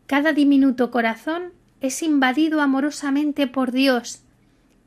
cada 0.07 0.33
diminuto 0.33 0.93
corazón 0.93 1.53
es 1.81 2.03
invadido 2.03 2.61
amorosamente 2.61 3.49
por 3.49 3.73
Dios 3.73 4.24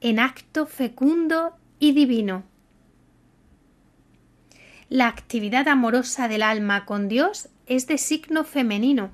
en 0.02 0.20
acto 0.20 0.66
fecundo 0.66 1.56
y 1.80 1.94
divino. 1.94 2.44
La 4.90 5.08
actividad 5.08 5.68
amorosa 5.68 6.28
del 6.28 6.44
alma 6.44 6.86
con 6.86 7.08
Dios 7.08 7.50
es 7.66 7.88
de 7.88 7.98
signo 7.98 8.44
femenino. 8.44 9.12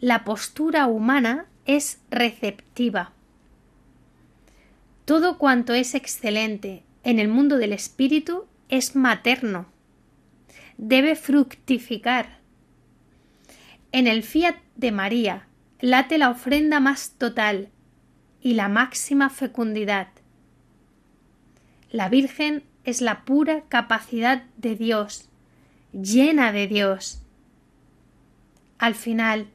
La 0.00 0.24
postura 0.24 0.86
humana 0.86 1.46
es 1.66 1.98
receptiva. 2.10 3.12
Todo 5.04 5.38
cuanto 5.38 5.72
es 5.72 5.94
excelente 5.94 6.82
en 7.04 7.18
el 7.18 7.28
mundo 7.28 7.58
del 7.58 7.72
espíritu 7.72 8.46
es 8.68 8.96
materno. 8.96 9.66
Debe 10.76 11.14
fructificar. 11.14 12.38
En 13.92 14.06
el 14.06 14.22
fiat 14.22 14.56
de 14.76 14.92
María 14.92 15.46
late 15.80 16.18
la 16.18 16.30
ofrenda 16.30 16.80
más 16.80 17.12
total 17.18 17.68
y 18.44 18.54
la 18.54 18.68
máxima 18.68 19.30
fecundidad. 19.30 20.08
La 21.90 22.10
Virgen 22.10 22.62
es 22.84 23.00
la 23.00 23.24
pura 23.24 23.62
capacidad 23.68 24.44
de 24.58 24.76
Dios, 24.76 25.30
llena 25.92 26.52
de 26.52 26.66
Dios. 26.66 27.22
Al 28.78 28.94
final, 28.94 29.46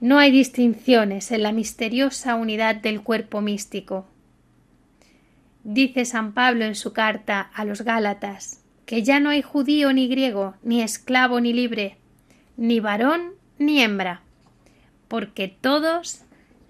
no 0.00 0.18
hay 0.18 0.30
distinciones 0.30 1.32
en 1.32 1.42
la 1.42 1.52
misteriosa 1.52 2.34
unidad 2.34 2.76
del 2.76 3.00
cuerpo 3.00 3.40
místico. 3.40 4.06
Dice 5.62 6.04
San 6.04 6.34
Pablo 6.34 6.66
en 6.66 6.74
su 6.74 6.92
carta 6.92 7.40
a 7.54 7.64
los 7.64 7.80
Gálatas 7.82 8.60
que 8.84 9.02
ya 9.02 9.18
no 9.18 9.30
hay 9.30 9.40
judío 9.40 9.94
ni 9.94 10.08
griego, 10.08 10.56
ni 10.62 10.82
esclavo 10.82 11.40
ni 11.40 11.54
libre, 11.54 11.96
ni 12.58 12.80
varón 12.80 13.30
ni 13.58 13.80
hembra, 13.80 14.20
porque 15.08 15.48
todos 15.48 16.23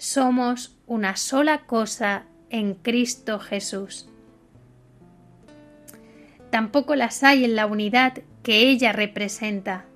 somos 0.04 0.76
una 0.86 1.16
sola 1.16 1.62
cosa 1.64 2.24
en 2.50 2.74
Cristo 2.74 3.38
Jesús. 3.38 4.06
Tampoco 6.50 6.94
las 6.94 7.24
hay 7.24 7.46
en 7.46 7.56
la 7.56 7.64
unidad 7.64 8.18
que 8.42 8.68
ella 8.68 8.92
representa, 8.92 9.86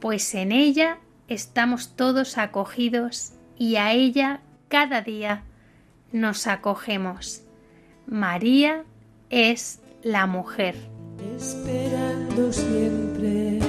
pues 0.00 0.34
en 0.34 0.50
ella 0.50 0.98
estamos 1.28 1.94
todos 1.94 2.38
acogidos 2.38 3.34
y 3.56 3.76
a 3.76 3.92
ella 3.92 4.40
cada 4.68 5.00
día 5.00 5.44
nos 6.10 6.48
acogemos. 6.48 7.42
María 8.06 8.82
es 9.30 9.78
la 10.02 10.26
mujer. 10.26 10.74
Esperando 11.36 12.52
siempre, 12.52 13.60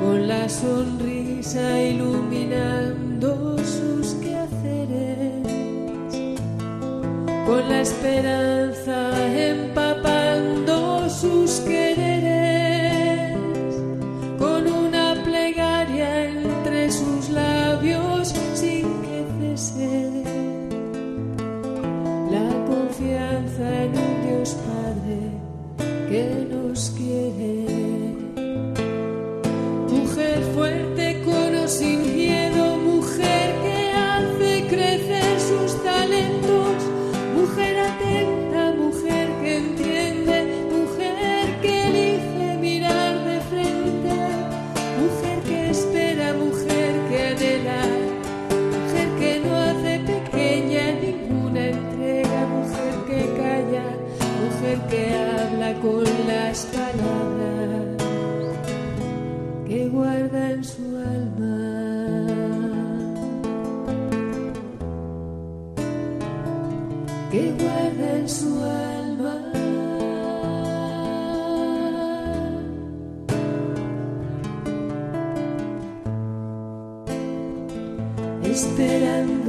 con 0.00 0.26
la 0.26 0.48
sonrisa 0.48 1.80
iluminando 1.80 3.43
con 7.46 7.68
la 7.68 7.80
esperanza 7.80 9.10
empapando 9.36 9.83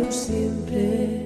siempre. 0.09 1.25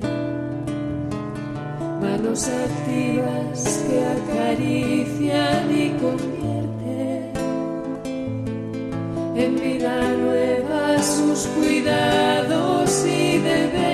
Manos 2.02 2.48
activas 2.48 3.86
que 3.88 4.06
acarician 4.06 5.72
y 5.72 5.90
convierten. 6.02 7.34
En 9.36 9.56
vida 9.56 10.12
nueva 10.14 11.02
sus 11.02 11.48
cuidados 11.48 13.06
y 13.06 13.38
deberes, 13.38 13.89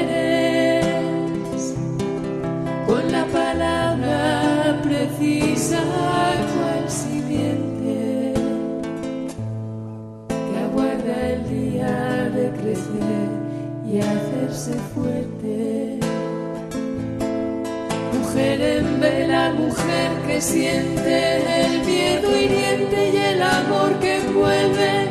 hacerse 14.65 14.79
fuerte. 14.93 15.99
Mujer 18.13 18.61
en 18.61 18.99
vela, 18.99 19.53
mujer 19.53 20.11
que 20.27 20.41
siente 20.41 21.65
el 21.65 21.85
miedo 21.85 22.29
hiriente 22.35 23.11
y 23.13 23.17
el 23.17 23.41
amor 23.41 23.99
que 23.99 24.17
envuelve, 24.17 25.07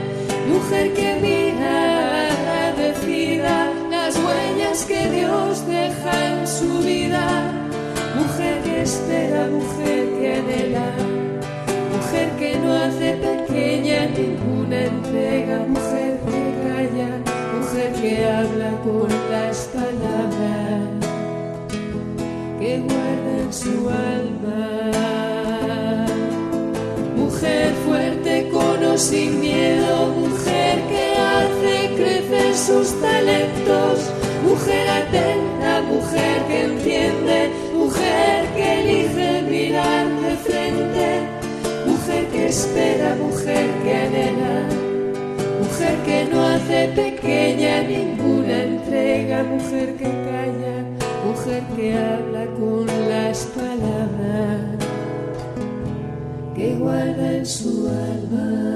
mujer 0.48 0.92
que 0.94 1.16
mira 1.22 2.28
agradecida 2.28 3.70
las 3.90 4.16
huellas 4.16 4.84
que 4.84 5.10
Dios 5.10 5.66
deja 5.66 6.26
en 6.32 6.46
su 6.46 6.78
vida, 6.80 7.52
mujer 8.16 8.62
que 8.62 8.82
espera, 8.82 9.46
mujer 9.46 10.08
que 10.18 10.34
anhela, 10.34 10.90
mujer 11.94 12.30
que 12.38 12.58
no 12.58 12.72
hace 12.74 13.16
pequeña 13.16 14.06
ninguna 14.06 14.84
entrega, 14.84 15.58
mujer 15.68 15.93
que 18.04 18.22
habla 18.26 18.70
con 18.82 19.08
las 19.30 19.56
palabras 19.72 20.82
que 22.60 22.78
guarda 22.86 23.32
en 23.44 23.52
su 23.62 23.88
alma. 23.88 24.60
Mujer 27.16 27.72
fuerte 27.86 28.50
con 28.52 28.84
o 28.84 28.98
sin 28.98 29.40
miedo, 29.40 30.08
mujer 30.20 30.74
que 30.90 31.04
hace 31.32 31.94
crecer 31.96 32.54
sus 32.54 32.88
talentos, 33.00 33.96
mujer 34.50 34.86
atenta, 35.02 35.80
mujer 35.94 36.36
que 36.48 36.64
entiende, 36.72 37.50
mujer 37.72 38.38
que 38.54 38.80
elige 38.80 39.42
mirar 39.48 40.06
de 40.24 40.36
frente, 40.46 41.08
mujer 41.86 42.26
que 42.32 42.48
espera, 42.48 43.16
mujer 43.16 43.66
que 43.82 43.94
anhela, 43.94 44.73
mujer 45.84 45.98
que 46.04 46.24
no 46.32 46.46
hace 46.46 46.88
pequeña 46.88 47.82
ninguna 47.82 48.62
entrega, 48.62 49.42
mujer 49.44 49.96
que 49.96 50.04
calla 50.04 50.84
mujer 51.24 51.62
que 51.76 51.94
habla 51.94 52.46
con 52.58 52.86
las 52.86 53.44
palabras 53.46 54.78
que 56.54 56.74
guarda 56.76 57.36
en 57.36 57.46
su 57.46 57.88
alma. 57.88 58.66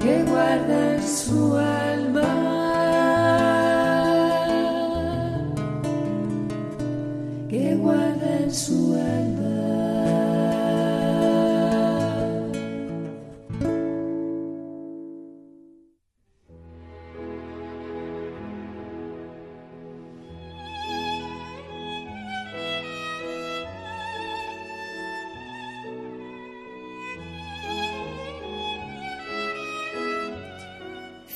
Que 0.00 0.22
guarda 0.24 0.94
en 0.94 1.02
su 1.02 1.56
alma. 1.56 1.85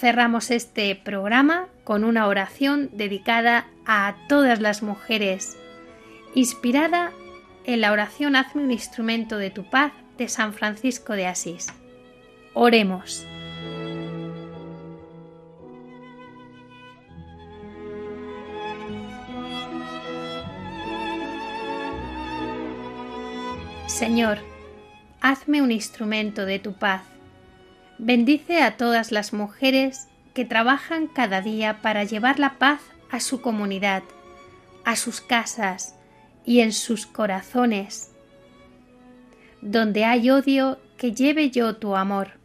Cerramos 0.01 0.51
este 0.51 0.95
programa 0.97 1.69
con 1.85 2.05
una 2.05 2.27
oración 2.27 2.89
dedicada 2.95 3.67
a 3.85 4.17
todas 4.31 4.59
las 4.59 4.83
mujeres, 4.83 5.59
inspirada 6.35 7.13
en 7.67 7.83
la 7.83 7.93
oración 7.93 8.35
Hazme 8.35 8.63
un 8.63 8.71
instrumento 8.71 9.37
de 9.37 9.51
tu 9.51 9.69
paz 9.69 9.93
de 10.17 10.29
San 10.29 10.55
Francisco 10.55 11.13
de 11.13 11.27
Asís. 11.27 11.67
Oremos. 12.55 13.27
Señor, 23.87 24.39
hazme 25.21 25.61
un 25.61 25.71
instrumento 25.71 26.47
de 26.47 26.59
tu 26.59 26.73
paz 26.73 27.03
Bendice 28.03 28.63
a 28.63 28.79
todas 28.79 29.13
las 29.13 29.35
mujeres 29.35 30.09
que 30.33 30.47
trabajan 30.47 31.07
cada 31.07 31.43
día 31.43 31.83
para 31.83 32.03
llevar 32.05 32.39
la 32.39 32.59
paz 32.59 32.81
a 33.11 33.21
su 33.21 33.43
comunidad, 33.43 34.03
a 34.87 34.97
sus 34.97 35.21
casas 35.21 35.97
y 36.47 36.61
en 36.61 36.73
sus 36.73 37.05
corazones. 37.05 38.11
Donde 39.61 40.07
hay 40.07 40.31
odio, 40.31 40.79
que 40.97 41.13
lleve 41.13 41.51
yo 41.51 41.77
tu 41.77 41.95
amor. 41.95 42.39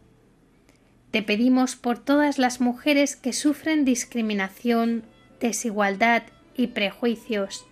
Te 1.10 1.22
pedimos 1.22 1.74
por 1.74 1.98
todas 1.98 2.36
las 2.36 2.60
mujeres 2.60 3.16
que 3.16 3.32
sufren 3.32 3.86
discriminación, 3.86 5.04
desigualdad 5.40 6.24
y 6.54 6.66
prejuicios. 6.66 7.64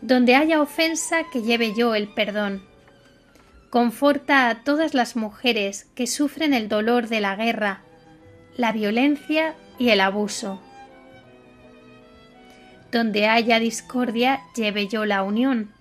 Donde 0.00 0.34
haya 0.34 0.62
ofensa, 0.62 1.24
que 1.30 1.42
lleve 1.42 1.74
yo 1.76 1.94
el 1.94 2.08
perdón 2.08 2.73
Conforta 3.74 4.48
a 4.50 4.62
todas 4.62 4.94
las 4.94 5.16
mujeres 5.16 5.88
que 5.96 6.06
sufren 6.06 6.54
el 6.54 6.68
dolor 6.68 7.08
de 7.08 7.20
la 7.20 7.34
guerra, 7.34 7.80
la 8.56 8.70
violencia 8.70 9.56
y 9.80 9.88
el 9.88 10.00
abuso. 10.00 10.62
Donde 12.92 13.26
haya 13.26 13.58
discordia, 13.58 14.42
lleve 14.54 14.86
yo 14.86 15.06
la 15.06 15.24
unión. 15.24 15.72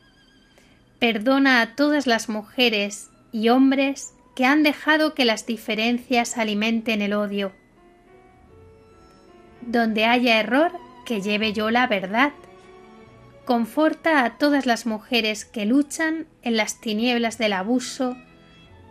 Perdona 0.98 1.62
a 1.62 1.76
todas 1.76 2.08
las 2.08 2.30
mujeres 2.30 3.12
y 3.32 3.50
hombres 3.50 4.16
que 4.36 4.46
han 4.46 4.64
dejado 4.64 5.14
que 5.14 5.24
las 5.24 5.46
diferencias 5.46 6.40
alimenten 6.40 7.04
el 7.04 7.14
odio. 7.14 7.52
Donde 9.62 10.06
haya 10.06 10.40
error, 10.40 10.72
que 11.06 11.22
lleve 11.22 11.54
yo 11.54 11.70
la 11.70 11.86
verdad 11.86 12.32
conforta 13.46 14.24
a 14.24 14.38
todas 14.38 14.66
las 14.66 14.86
mujeres 14.86 15.46
que 15.46 15.66
luchan 15.66 16.28
en 16.42 16.58
las 16.58 16.80
tinieblas 16.80 17.38
del 17.38 17.54
abuso, 17.54 18.18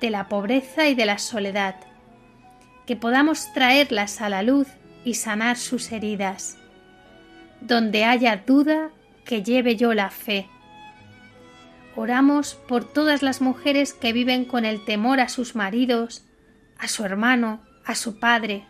de 0.00 0.11
la 0.11 0.28
pobreza 0.28 0.88
y 0.88 0.94
de 0.94 1.07
la 1.07 1.18
soledad, 1.18 1.76
que 2.86 2.96
podamos 2.96 3.53
traerlas 3.55 4.20
a 4.20 4.28
la 4.28 4.42
luz 4.42 4.68
y 5.05 5.14
sanar 5.14 5.57
sus 5.57 5.92
heridas. 5.92 6.59
Donde 7.61 8.05
haya 8.05 8.36
duda, 8.36 8.90
que 9.24 9.42
lleve 9.42 9.76
yo 9.76 9.94
la 9.94 10.11
fe. 10.11 10.48
Oramos 11.94 12.55
por 12.55 12.84
todas 12.84 13.22
las 13.22 13.40
mujeres 13.40 13.94
que 13.94 14.12
viven 14.12 14.44
con 14.44 14.64
el 14.64 14.84
temor 14.84 15.20
a 15.20 15.28
sus 15.28 15.55
maridos, 15.55 16.24
a 16.78 16.88
su 16.88 17.05
hermano, 17.05 17.61
a 17.84 17.94
su 17.94 18.18
padre, 18.18 18.64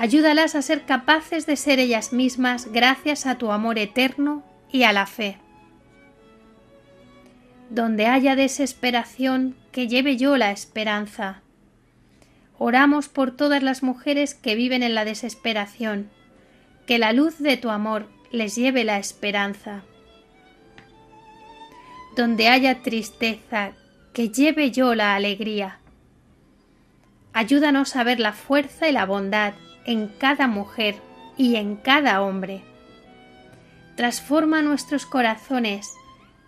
Ayúdalas 0.00 0.54
a 0.54 0.62
ser 0.62 0.86
capaces 0.86 1.44
de 1.44 1.56
ser 1.56 1.78
ellas 1.78 2.14
mismas 2.14 2.72
gracias 2.72 3.26
a 3.26 3.34
tu 3.34 3.52
amor 3.52 3.78
eterno 3.78 4.42
y 4.72 4.84
a 4.84 4.94
la 4.94 5.04
fe. 5.04 5.36
Donde 7.68 8.06
haya 8.06 8.34
desesperación, 8.34 9.56
que 9.72 9.88
lleve 9.88 10.16
yo 10.16 10.38
la 10.38 10.52
esperanza. 10.52 11.42
Oramos 12.56 13.10
por 13.10 13.36
todas 13.36 13.62
las 13.62 13.82
mujeres 13.82 14.34
que 14.34 14.54
viven 14.54 14.82
en 14.82 14.94
la 14.94 15.04
desesperación, 15.04 16.08
que 16.86 16.98
la 16.98 17.12
luz 17.12 17.38
de 17.38 17.58
tu 17.58 17.68
amor 17.68 18.08
les 18.32 18.56
lleve 18.56 18.84
la 18.84 18.96
esperanza. 18.96 19.82
Donde 22.16 22.48
haya 22.48 22.80
tristeza, 22.80 23.72
que 24.14 24.30
lleve 24.30 24.70
yo 24.70 24.94
la 24.94 25.14
alegría. 25.14 25.78
Ayúdanos 27.34 27.96
a 27.96 28.02
ver 28.02 28.18
la 28.18 28.32
fuerza 28.32 28.88
y 28.88 28.92
la 28.92 29.04
bondad 29.04 29.52
en 29.90 30.06
cada 30.06 30.46
mujer 30.46 30.94
y 31.36 31.56
en 31.56 31.74
cada 31.74 32.22
hombre. 32.22 32.62
Transforma 33.96 34.62
nuestros 34.62 35.04
corazones 35.04 35.92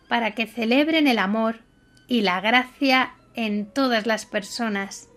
para 0.08 0.36
que 0.36 0.46
celebren 0.46 1.08
el 1.08 1.18
amor 1.18 1.56
y 2.06 2.20
la 2.20 2.40
gracia 2.40 3.14
en 3.34 3.66
todas 3.66 4.06
las 4.06 4.26
personas. 4.26 5.08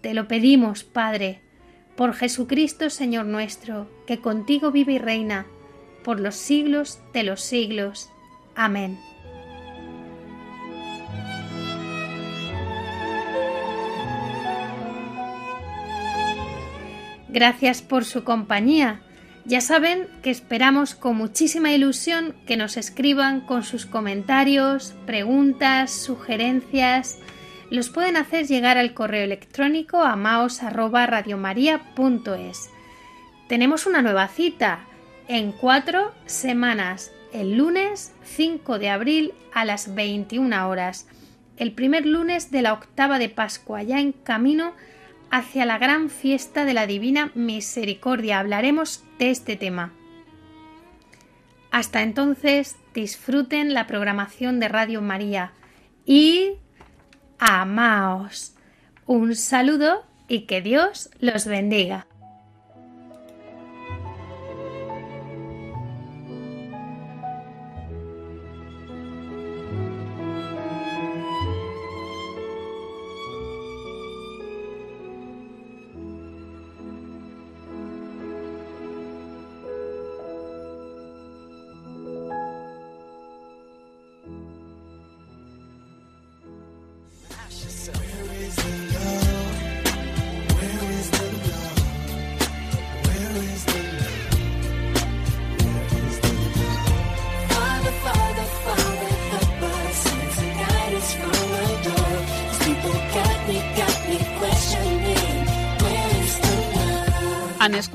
Te 0.00 0.14
lo 0.14 0.28
pedimos, 0.28 0.82
Padre, 0.82 1.42
por 1.94 2.14
Jesucristo 2.14 2.88
Señor 2.88 3.26
nuestro, 3.26 3.90
que 4.06 4.20
contigo 4.20 4.70
vive 4.70 4.94
y 4.94 4.98
reina, 4.98 5.46
por 6.02 6.20
los 6.20 6.36
siglos 6.36 7.00
de 7.12 7.24
los 7.24 7.42
siglos. 7.42 8.08
Amén. 8.54 9.09
Gracias 17.32 17.80
por 17.80 18.04
su 18.04 18.24
compañía. 18.24 19.02
Ya 19.44 19.60
saben 19.60 20.08
que 20.22 20.30
esperamos 20.30 20.96
con 20.96 21.16
muchísima 21.16 21.72
ilusión 21.72 22.34
que 22.44 22.56
nos 22.56 22.76
escriban 22.76 23.40
con 23.40 23.62
sus 23.62 23.86
comentarios, 23.86 24.94
preguntas, 25.06 25.92
sugerencias. 25.92 27.18
Los 27.70 27.88
pueden 27.88 28.16
hacer 28.16 28.48
llegar 28.48 28.78
al 28.78 28.94
correo 28.94 29.22
electrónico 29.22 30.02
a. 30.02 30.16
Tenemos 33.48 33.86
una 33.86 34.02
nueva 34.02 34.26
cita 34.26 34.86
en 35.28 35.52
cuatro 35.52 36.12
semanas, 36.26 37.12
el 37.32 37.56
lunes 37.56 38.12
5 38.24 38.80
de 38.80 38.88
abril 38.90 39.34
a 39.54 39.64
las 39.64 39.94
21 39.94 40.68
horas, 40.68 41.06
el 41.56 41.72
primer 41.72 42.06
lunes 42.06 42.50
de 42.50 42.62
la 42.62 42.72
octava 42.72 43.20
de 43.20 43.28
Pascua, 43.28 43.84
ya 43.84 44.00
en 44.00 44.10
camino 44.10 44.72
hacia 45.30 45.64
la 45.64 45.78
gran 45.78 46.10
fiesta 46.10 46.64
de 46.64 46.74
la 46.74 46.86
Divina 46.86 47.30
Misericordia. 47.34 48.38
Hablaremos 48.38 49.04
de 49.18 49.30
este 49.30 49.56
tema. 49.56 49.92
Hasta 51.70 52.02
entonces, 52.02 52.76
disfruten 52.94 53.74
la 53.74 53.86
programación 53.86 54.58
de 54.58 54.68
Radio 54.68 55.02
María 55.02 55.52
y 56.04 56.54
amaos. 57.38 58.54
Un 59.06 59.36
saludo 59.36 60.04
y 60.28 60.42
que 60.42 60.60
Dios 60.60 61.10
los 61.20 61.46
bendiga. 61.46 62.06